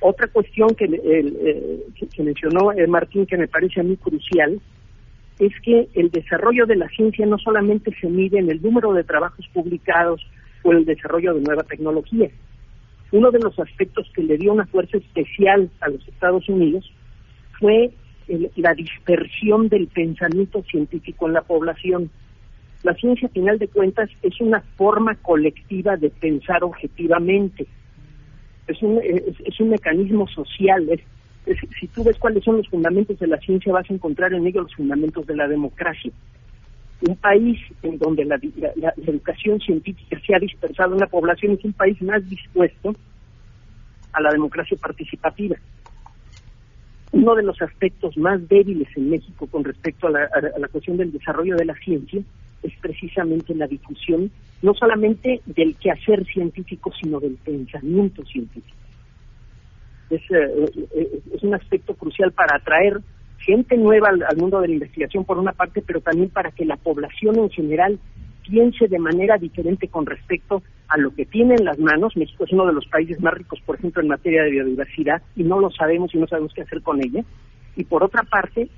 Otra 0.00 0.28
cuestión 0.28 0.74
que, 0.74 0.84
eh, 0.84 2.06
que 2.14 2.22
mencionó 2.22 2.70
Martín 2.88 3.26
que 3.26 3.36
me 3.36 3.48
parece 3.48 3.80
a 3.80 3.82
mí 3.82 3.96
crucial 3.96 4.60
es 5.38 5.52
que 5.62 5.88
el 5.94 6.10
desarrollo 6.10 6.66
de 6.66 6.76
la 6.76 6.88
ciencia 6.88 7.26
no 7.26 7.38
solamente 7.38 7.92
se 8.00 8.08
mide 8.08 8.38
en 8.38 8.50
el 8.50 8.62
número 8.62 8.92
de 8.92 9.04
trabajos 9.04 9.46
publicados 9.52 10.24
o 10.62 10.72
en 10.72 10.78
el 10.78 10.84
desarrollo 10.84 11.34
de 11.34 11.40
nueva 11.40 11.64
tecnología. 11.64 12.30
Uno 13.10 13.30
de 13.30 13.40
los 13.40 13.58
aspectos 13.58 14.10
que 14.14 14.22
le 14.22 14.38
dio 14.38 14.52
una 14.52 14.66
fuerza 14.66 14.96
especial 14.96 15.70
a 15.80 15.88
los 15.88 16.06
Estados 16.08 16.48
Unidos 16.48 16.90
fue 17.58 17.90
la 18.56 18.74
dispersión 18.74 19.68
del 19.68 19.88
pensamiento 19.88 20.62
científico 20.62 21.26
en 21.26 21.34
la 21.34 21.42
población. 21.42 22.10
La 22.82 22.94
ciencia, 22.94 23.28
a 23.28 23.30
final 23.30 23.58
de 23.58 23.68
cuentas, 23.68 24.10
es 24.22 24.40
una 24.40 24.60
forma 24.76 25.14
colectiva 25.16 25.96
de 25.96 26.10
pensar 26.10 26.64
objetivamente. 26.64 27.66
Es 28.66 28.82
un, 28.82 29.00
es 29.02 29.60
un 29.60 29.68
mecanismo 29.68 30.26
social, 30.28 30.88
es 30.90 31.00
si 31.78 31.86
tú 31.88 32.04
ves 32.04 32.18
cuáles 32.18 32.42
son 32.44 32.56
los 32.58 32.68
fundamentos 32.68 33.18
de 33.18 33.26
la 33.26 33.38
ciencia, 33.38 33.72
vas 33.72 33.88
a 33.90 33.92
encontrar 33.94 34.32
en 34.32 34.46
ellos 34.46 34.64
los 34.64 34.74
fundamentos 34.74 35.26
de 35.26 35.36
la 35.36 35.46
democracia. 35.46 36.10
Un 37.06 37.16
país 37.16 37.60
en 37.82 37.98
donde 37.98 38.24
la, 38.24 38.40
educación 38.96 39.60
científica 39.60 40.18
se 40.26 40.34
ha 40.34 40.38
dispersado 40.38 40.94
en 40.94 41.00
la 41.00 41.06
población 41.06 41.52
es 41.52 41.64
un 41.64 41.74
país 41.74 42.00
más 42.00 42.26
dispuesto 42.28 42.94
a 44.12 44.22
la 44.22 44.30
democracia 44.30 44.76
participativa. 44.80 45.56
Uno 47.12 47.34
de 47.34 47.42
los 47.42 47.60
aspectos 47.60 48.16
más 48.16 48.48
débiles 48.48 48.88
en 48.96 49.10
México 49.10 49.46
con 49.46 49.64
respecto 49.64 50.08
la, 50.08 50.24
a 50.24 50.58
la 50.58 50.68
cuestión 50.68 50.96
del 50.96 51.12
desarrollo 51.12 51.56
de 51.56 51.64
la 51.66 51.74
ciencia 51.74 52.22
es 52.62 52.72
precisamente 52.80 53.54
la 53.54 53.66
difusión 53.66 54.30
no 54.62 54.72
solamente 54.72 55.42
del 55.44 55.76
quehacer 55.76 56.24
científico, 56.24 56.90
sino 57.00 57.20
del 57.20 57.36
pensamiento 57.36 58.24
científico 58.24 58.83
es, 60.10 60.20
eh, 60.30 60.70
eh, 60.94 61.20
es 61.34 61.42
un 61.42 61.54
aspecto 61.54 61.94
crucial 61.94 62.32
para 62.32 62.56
atraer 62.56 63.00
gente 63.38 63.76
nueva 63.76 64.08
al, 64.08 64.36
mundo 64.36 64.60
de 64.60 64.68
la 64.68 64.74
investigación 64.74 65.24
por 65.24 65.38
una 65.38 65.52
parte, 65.52 65.82
pero 65.86 66.00
también 66.00 66.30
para 66.30 66.50
que 66.50 66.64
la 66.64 66.76
población 66.76 67.38
en 67.38 67.50
general 67.50 67.98
piense 68.42 68.88
de 68.88 68.98
manera 68.98 69.36
diferente 69.36 69.88
con 69.88 70.06
respecto 70.06 70.62
a 70.88 70.98
lo 70.98 71.14
que 71.14 71.26
tiene 71.26 71.54
en 71.54 71.64
las 71.64 71.78
manos. 71.78 72.16
México 72.16 72.44
es 72.44 72.52
uno 72.52 72.66
de 72.66 72.72
los 72.72 72.86
países 72.86 73.20
más 73.20 73.34
ricos, 73.34 73.60
por 73.64 73.76
ejemplo, 73.76 74.02
en 74.02 74.08
materia 74.08 74.44
de 74.44 74.50
biodiversidad 74.50 75.22
y 75.36 75.44
no 75.44 75.60
lo 75.60 75.70
sabemos 75.70 76.14
y 76.14 76.18
no 76.18 76.26
sabemos 76.26 76.52
qué 76.54 76.62
hacer 76.62 76.82
con 76.82 77.00
ella. 77.02 77.24
Y 77.76 77.84
por 77.84 78.02
otra 78.02 78.22
parte, 78.22 78.68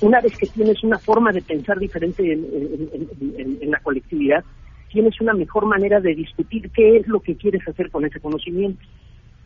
una 0.00 0.20
vez 0.20 0.36
que 0.36 0.46
tienes 0.46 0.82
una 0.82 0.98
forma 0.98 1.32
de 1.32 1.42
pensar 1.42 1.78
diferente 1.78 2.32
en 2.32 3.70
la 3.70 3.78
colectividad, 3.80 4.44
tienes 4.92 5.18
una 5.20 5.32
mejor 5.32 5.66
manera 5.66 6.00
de 6.00 6.14
discutir 6.14 6.70
qué 6.70 6.98
es 6.98 7.08
lo 7.08 7.20
que 7.20 7.36
quieres 7.36 7.66
hacer 7.66 7.90
con 7.90 8.04
ese 8.04 8.20
conocimiento. 8.20 8.84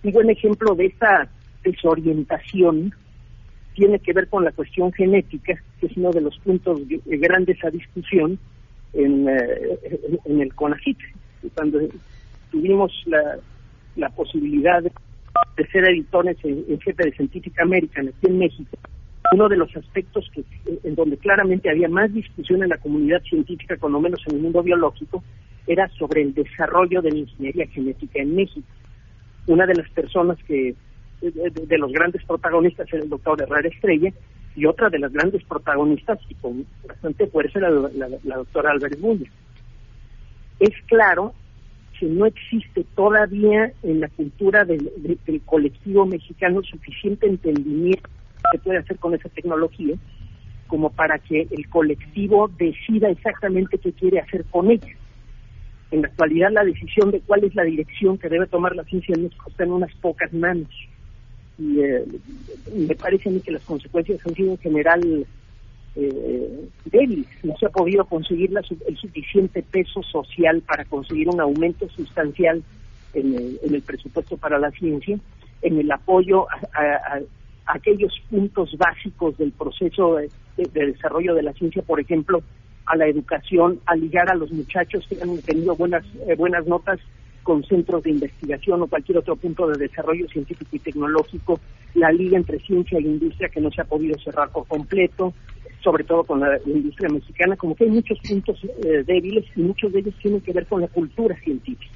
Un 0.07 0.13
buen 0.13 0.31
ejemplo 0.31 0.77
de 0.77 0.87
esta 0.87 1.29
desorientación 1.65 2.95
tiene 3.75 3.99
que 3.99 4.13
ver 4.13 4.29
con 4.29 4.45
la 4.45 4.53
cuestión 4.53 4.93
genética, 4.93 5.61
que 5.81 5.87
es 5.89 5.97
uno 5.97 6.13
de 6.13 6.21
los 6.21 6.39
puntos 6.39 6.81
grandes 7.07 7.65
a 7.65 7.71
discusión 7.71 8.39
en, 8.93 9.29
eh, 9.29 9.79
en 10.27 10.41
el 10.43 10.55
CONACYT. 10.55 10.97
Cuando 11.57 11.81
tuvimos 12.53 12.93
la, 13.97 14.09
posibilidad 14.11 14.81
de, 14.81 14.93
ser 15.73 15.85
editores 15.87 16.37
en, 16.45 16.79
jefe 16.79 17.03
de 17.03 17.11
Científica 17.11 17.65
American 17.65 18.07
aquí 18.07 18.29
en 18.29 18.39
México, 18.39 18.79
uno 19.33 19.49
de 19.49 19.57
los 19.57 19.77
aspectos 19.77 20.31
que, 20.33 20.45
en 20.85 20.95
donde 20.95 21.17
claramente 21.17 21.69
había 21.69 21.89
más 21.89 22.15
discusión 22.15 22.63
en 22.63 22.69
la 22.69 22.79
comunidad 22.79 23.23
científica, 23.25 23.77
con 23.77 23.91
lo 23.91 24.01
menos 24.01 24.23
en 24.29 24.37
el 24.37 24.43
mundo 24.43 24.63
biológico, 24.63 25.25
era 25.67 25.89
sobre 25.99 26.23
el 26.23 26.33
desarrollo 26.33 27.03
de 27.03 27.11
la 27.11 27.19
ingeniería 27.19 27.67
genética 27.67 28.23
en 28.23 28.37
México 28.37 28.69
una 29.47 29.67
de 29.67 29.75
las 29.75 29.89
personas 29.91 30.39
que, 30.47 30.75
de, 31.21 31.79
los 31.79 31.93
grandes 31.93 32.25
protagonistas 32.25 32.93
era 32.93 33.03
el 33.03 33.09
doctor 33.09 33.41
Herrera 33.41 33.69
Estrella, 33.69 34.13
y 34.55 34.65
otra 34.65 34.89
de 34.89 34.99
las 34.99 35.13
grandes 35.13 35.45
protagonistas, 35.45 36.19
y 36.29 36.35
con 36.37 36.67
bastante 36.87 37.27
fuerza, 37.27 37.59
la, 37.61 37.71
la, 38.25 38.37
doctora 38.37 38.71
Álvarez 38.71 39.01
Bulla. 39.01 39.31
Es 40.59 40.73
claro 40.87 41.35
que 41.99 42.07
no 42.07 42.27
existe 42.27 42.85
todavía 42.95 43.73
en 43.83 44.01
la 44.01 44.09
cultura 44.09 44.65
del 44.65 44.91
colectivo 45.45 46.07
mexicano 46.07 46.63
suficiente 46.63 47.27
entendimiento 47.27 48.09
que 48.53 48.59
puede 48.59 48.79
hacer 48.79 48.99
con 48.99 49.15
esa 49.15 49.29
tecnología 49.31 49.97
como 50.67 50.91
para 50.91 51.19
que 51.19 51.47
el 51.51 51.69
colectivo 51.69 52.51
decida 52.59 53.09
exactamente 53.09 53.79
qué 53.79 53.93
quiere 53.93 54.21
hacer 54.21 54.45
con 54.47 54.71
ella 54.71 54.95
en 55.91 56.03
la 56.03 56.09
actualidad 56.09 56.51
la 56.51 56.64
decisión 56.64 57.11
de 57.11 57.20
cuál 57.20 57.45
es 57.45 57.55
la 57.55 57.62
dirección 57.62 58.18
que 58.18 58.28
debe 58.28 58.47
tomar 58.47 58.74
la 58.74 58.84
ciencia 58.84 59.14
en 59.14 59.24
México 59.24 59.45
está 59.49 59.64
en 59.64 59.72
unas 59.72 59.95
pocas 59.97 60.32
manos. 60.32 60.68
Y 61.59 61.80
eh, 61.80 62.05
me 62.74 62.95
parece 62.95 63.28
a 63.28 63.32
mí 63.32 63.41
que 63.41 63.53
las 63.53 63.62
consecuencias 63.62 64.20
han 64.26 64.34
sido 64.34 64.51
en 64.51 64.59
general 64.59 65.26
eh, 65.95 66.68
débiles. 66.84 67.26
No 67.43 67.57
se 67.59 67.66
ha 67.66 67.70
podido 67.70 68.05
conseguir 68.05 68.51
la, 68.51 68.62
el 68.87 68.97
suficiente 68.97 69.62
peso 69.62 70.03
social 70.03 70.62
para 70.62 70.84
conseguir 70.84 71.28
un 71.28 71.41
aumento 71.41 71.89
sustancial 71.89 72.62
en 73.14 73.34
el, 73.34 73.61
en 73.62 73.74
el 73.74 73.82
presupuesto 73.82 74.37
para 74.37 74.59
la 74.59 74.70
ciencia, 74.72 75.18
en 75.62 75.78
el 75.78 75.91
apoyo 75.91 76.47
a, 76.74 77.20
aquellos 77.66 78.12
puntos 78.30 78.76
básicos 78.78 79.37
del 79.39 79.53
proceso 79.53 80.16
de, 80.16 80.30
desarrollo 80.72 81.34
de 81.34 81.43
la 81.43 81.53
ciencia, 81.53 81.82
por 81.82 81.99
ejemplo, 81.99 82.43
a 82.87 82.97
la 82.97 83.07
educación, 83.07 83.80
a 83.87 83.97
ligar 83.97 84.30
a 84.30 84.34
los 84.34 84.51
muchachos 84.53 85.07
que 85.09 85.20
han 85.20 85.37
tenido 85.39 85.74
buenas, 85.74 86.05
eh, 86.26 86.34
buenas 86.37 86.66
notas 86.66 87.01
con 87.43 87.62
centros 87.64 88.03
de 88.03 88.11
investigación 88.11 88.82
o 88.82 88.87
cualquier 88.87 89.18
otro 89.18 89.37
punto 89.37 89.68
de 89.68 89.78
desarrollo 89.78 90.26
científico 90.28 90.70
y 90.72 90.78
tecnológico, 90.80 91.61
la 91.95 92.11
liga 92.11 92.37
entre 92.37 92.59
ciencia 92.61 92.99
e 92.99 93.03
industria 93.03 93.49
que 93.49 93.61
no 93.61 93.70
se 93.70 93.80
ha 93.80 93.84
podido 93.84 94.18
cerrar 94.18 94.51
por 94.51 94.66
completo, 94.66 95.32
sobre 95.82 96.03
todo 96.03 96.24
con 96.24 96.41
la, 96.41 96.59
industria 96.66 97.09
mexicana, 97.09 97.57
como 97.57 97.76
que 97.76 97.84
hay 97.84 97.91
muchos 97.91 98.18
puntos 98.18 98.59
eh, 98.64 99.05
débiles 99.07 99.45
y 99.55 99.61
muchos 99.61 99.93
de 99.93 100.01
ellos 100.01 100.14
tienen 100.20 100.41
que 100.41 100.53
ver 100.53 100.66
con 100.66 100.80
la 100.80 100.89
cultura 100.89 101.37
científica 101.37 101.96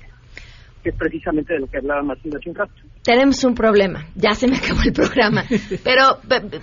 que 0.82 0.90
es 0.90 0.96
precisamente 0.96 1.54
de 1.54 1.60
lo 1.60 1.66
que 1.66 1.78
hablaba 1.78 2.02
Martín 2.02 2.32
rato. 2.54 2.72
Tenemos 3.02 3.42
un 3.44 3.54
problema, 3.54 4.06
ya 4.14 4.34
se 4.34 4.46
me 4.46 4.56
acabó 4.56 4.82
el 4.84 4.92
programa, 4.92 5.44
pero 5.84 6.18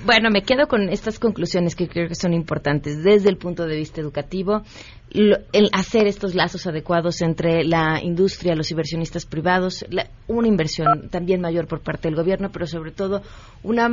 bueno, 0.05 0.29
me 0.31 0.43
quedo 0.43 0.67
con 0.67 0.89
estas 0.89 1.19
conclusiones 1.19 1.75
que 1.75 1.87
creo 1.87 2.07
que 2.07 2.15
son 2.15 2.33
importantes 2.33 3.03
desde 3.03 3.29
el 3.29 3.37
punto 3.37 3.65
de 3.65 3.75
vista 3.75 4.01
educativo, 4.01 4.63
el 5.09 5.69
hacer 5.71 6.05
estos 6.07 6.35
lazos 6.35 6.67
adecuados 6.67 7.21
entre 7.21 7.63
la 7.63 8.01
industria, 8.03 8.55
los 8.55 8.69
inversionistas 8.71 9.25
privados, 9.25 9.85
una 10.27 10.47
inversión 10.47 11.09
también 11.09 11.41
mayor 11.41 11.67
por 11.67 11.81
parte 11.81 12.07
del 12.07 12.15
gobierno, 12.15 12.51
pero 12.51 12.67
sobre 12.67 12.91
todo 12.91 13.21
una, 13.63 13.87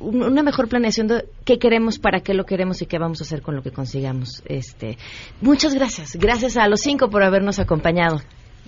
una 0.00 0.42
mejor 0.42 0.68
planeación 0.68 1.06
de 1.06 1.24
qué 1.44 1.58
queremos, 1.58 1.98
para 1.98 2.20
qué 2.20 2.34
lo 2.34 2.44
queremos 2.44 2.82
y 2.82 2.86
qué 2.86 2.98
vamos 2.98 3.20
a 3.20 3.24
hacer 3.24 3.42
con 3.42 3.54
lo 3.54 3.62
que 3.62 3.70
consigamos. 3.70 4.42
Este, 4.46 4.98
muchas 5.40 5.74
gracias, 5.74 6.16
gracias 6.16 6.56
a 6.56 6.68
los 6.68 6.80
cinco 6.80 7.08
por 7.08 7.22
habernos 7.22 7.58
acompañado. 7.58 8.18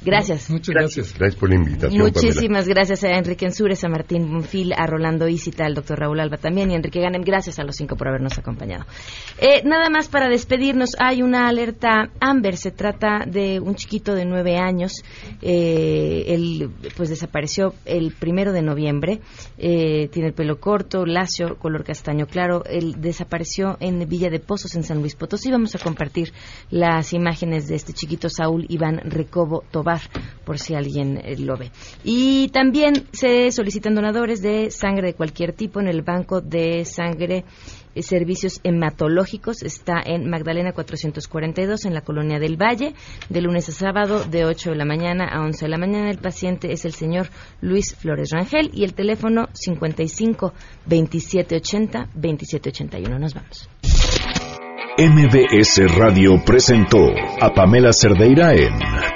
Gracias. 0.06 0.48
Muchas 0.50 0.72
gracias. 0.72 1.14
Gracias 1.18 1.34
por 1.34 1.48
la 1.48 1.56
invitación. 1.56 2.00
Muchísimas 2.00 2.68
gracias 2.68 3.02
a 3.02 3.10
Enrique 3.10 3.44
Ensures, 3.44 3.82
a 3.82 3.88
Martín 3.88 4.30
Bonfil, 4.30 4.72
a 4.72 4.86
Rolando 4.86 5.26
Isita, 5.26 5.66
al 5.66 5.74
doctor 5.74 5.98
Raúl 5.98 6.20
Alba 6.20 6.36
también 6.36 6.70
y 6.70 6.74
a 6.74 6.76
Enrique 6.76 7.00
Ganem. 7.00 7.22
Gracias 7.22 7.58
a 7.58 7.64
los 7.64 7.74
cinco 7.74 7.96
por 7.96 8.06
habernos 8.06 8.38
acompañado. 8.38 8.84
Eh, 9.38 9.62
nada 9.64 9.90
más 9.90 10.06
para 10.06 10.28
despedirnos, 10.28 10.90
hay 11.00 11.22
una 11.22 11.48
alerta 11.48 12.10
Amber. 12.20 12.56
Se 12.56 12.70
trata 12.70 13.24
de 13.26 13.58
un 13.58 13.74
chiquito 13.74 14.14
de 14.14 14.24
nueve 14.24 14.58
años. 14.58 15.02
Eh, 15.42 16.26
él 16.28 16.70
pues 16.96 17.08
desapareció 17.08 17.74
el 17.84 18.12
primero 18.12 18.52
de 18.52 18.62
noviembre. 18.62 19.18
Eh, 19.58 20.08
tiene 20.12 20.28
el 20.28 20.34
pelo 20.34 20.60
corto, 20.60 21.04
lacio, 21.04 21.56
color 21.58 21.82
castaño 21.82 22.26
claro. 22.26 22.62
Él 22.66 22.94
desapareció 23.00 23.76
en 23.80 24.08
Villa 24.08 24.30
de 24.30 24.38
Pozos, 24.38 24.76
en 24.76 24.84
San 24.84 25.00
Luis 25.00 25.16
Potosí. 25.16 25.50
Vamos 25.50 25.74
a 25.74 25.80
compartir 25.80 26.32
las 26.70 27.12
imágenes 27.12 27.66
de 27.66 27.74
este 27.74 27.92
chiquito 27.92 28.28
Saúl 28.28 28.66
Iván 28.68 29.00
Recobo 29.04 29.64
por 30.44 30.58
si 30.58 30.74
alguien 30.74 31.18
eh, 31.18 31.36
lo 31.38 31.56
ve. 31.56 31.70
Y 32.04 32.48
también 32.48 33.06
se 33.12 33.50
solicitan 33.50 33.94
donadores 33.94 34.42
de 34.42 34.70
sangre 34.70 35.08
de 35.08 35.14
cualquier 35.14 35.52
tipo 35.52 35.80
en 35.80 35.88
el 35.88 36.02
Banco 36.02 36.40
de 36.40 36.84
Sangre 36.84 37.44
y 37.94 38.02
Servicios 38.02 38.60
Hematológicos. 38.62 39.62
Está 39.62 40.00
en 40.04 40.28
Magdalena 40.28 40.72
442, 40.72 41.86
en 41.86 41.94
la 41.94 42.02
Colonia 42.02 42.38
del 42.38 42.60
Valle, 42.60 42.94
de 43.28 43.40
lunes 43.40 43.68
a 43.68 43.72
sábado, 43.72 44.24
de 44.24 44.44
8 44.44 44.70
de 44.70 44.76
la 44.76 44.84
mañana 44.84 45.26
a 45.26 45.42
11 45.42 45.64
de 45.64 45.70
la 45.70 45.78
mañana. 45.78 46.10
El 46.10 46.18
paciente 46.18 46.72
es 46.72 46.84
el 46.84 46.92
señor 46.92 47.28
Luis 47.60 47.94
Flores 47.94 48.30
Rangel 48.30 48.70
y 48.72 48.84
el 48.84 48.94
teléfono 48.94 49.48
55 49.52 50.52
2780 50.86 52.10
2781. 52.14 53.18
Nos 53.18 53.34
vamos. 53.34 53.68
MBS 54.98 55.94
Radio 55.98 56.42
presentó 56.42 56.98
a 57.40 57.52
Pamela 57.52 57.92
Cerdeira 57.92 58.54
en 58.54 59.15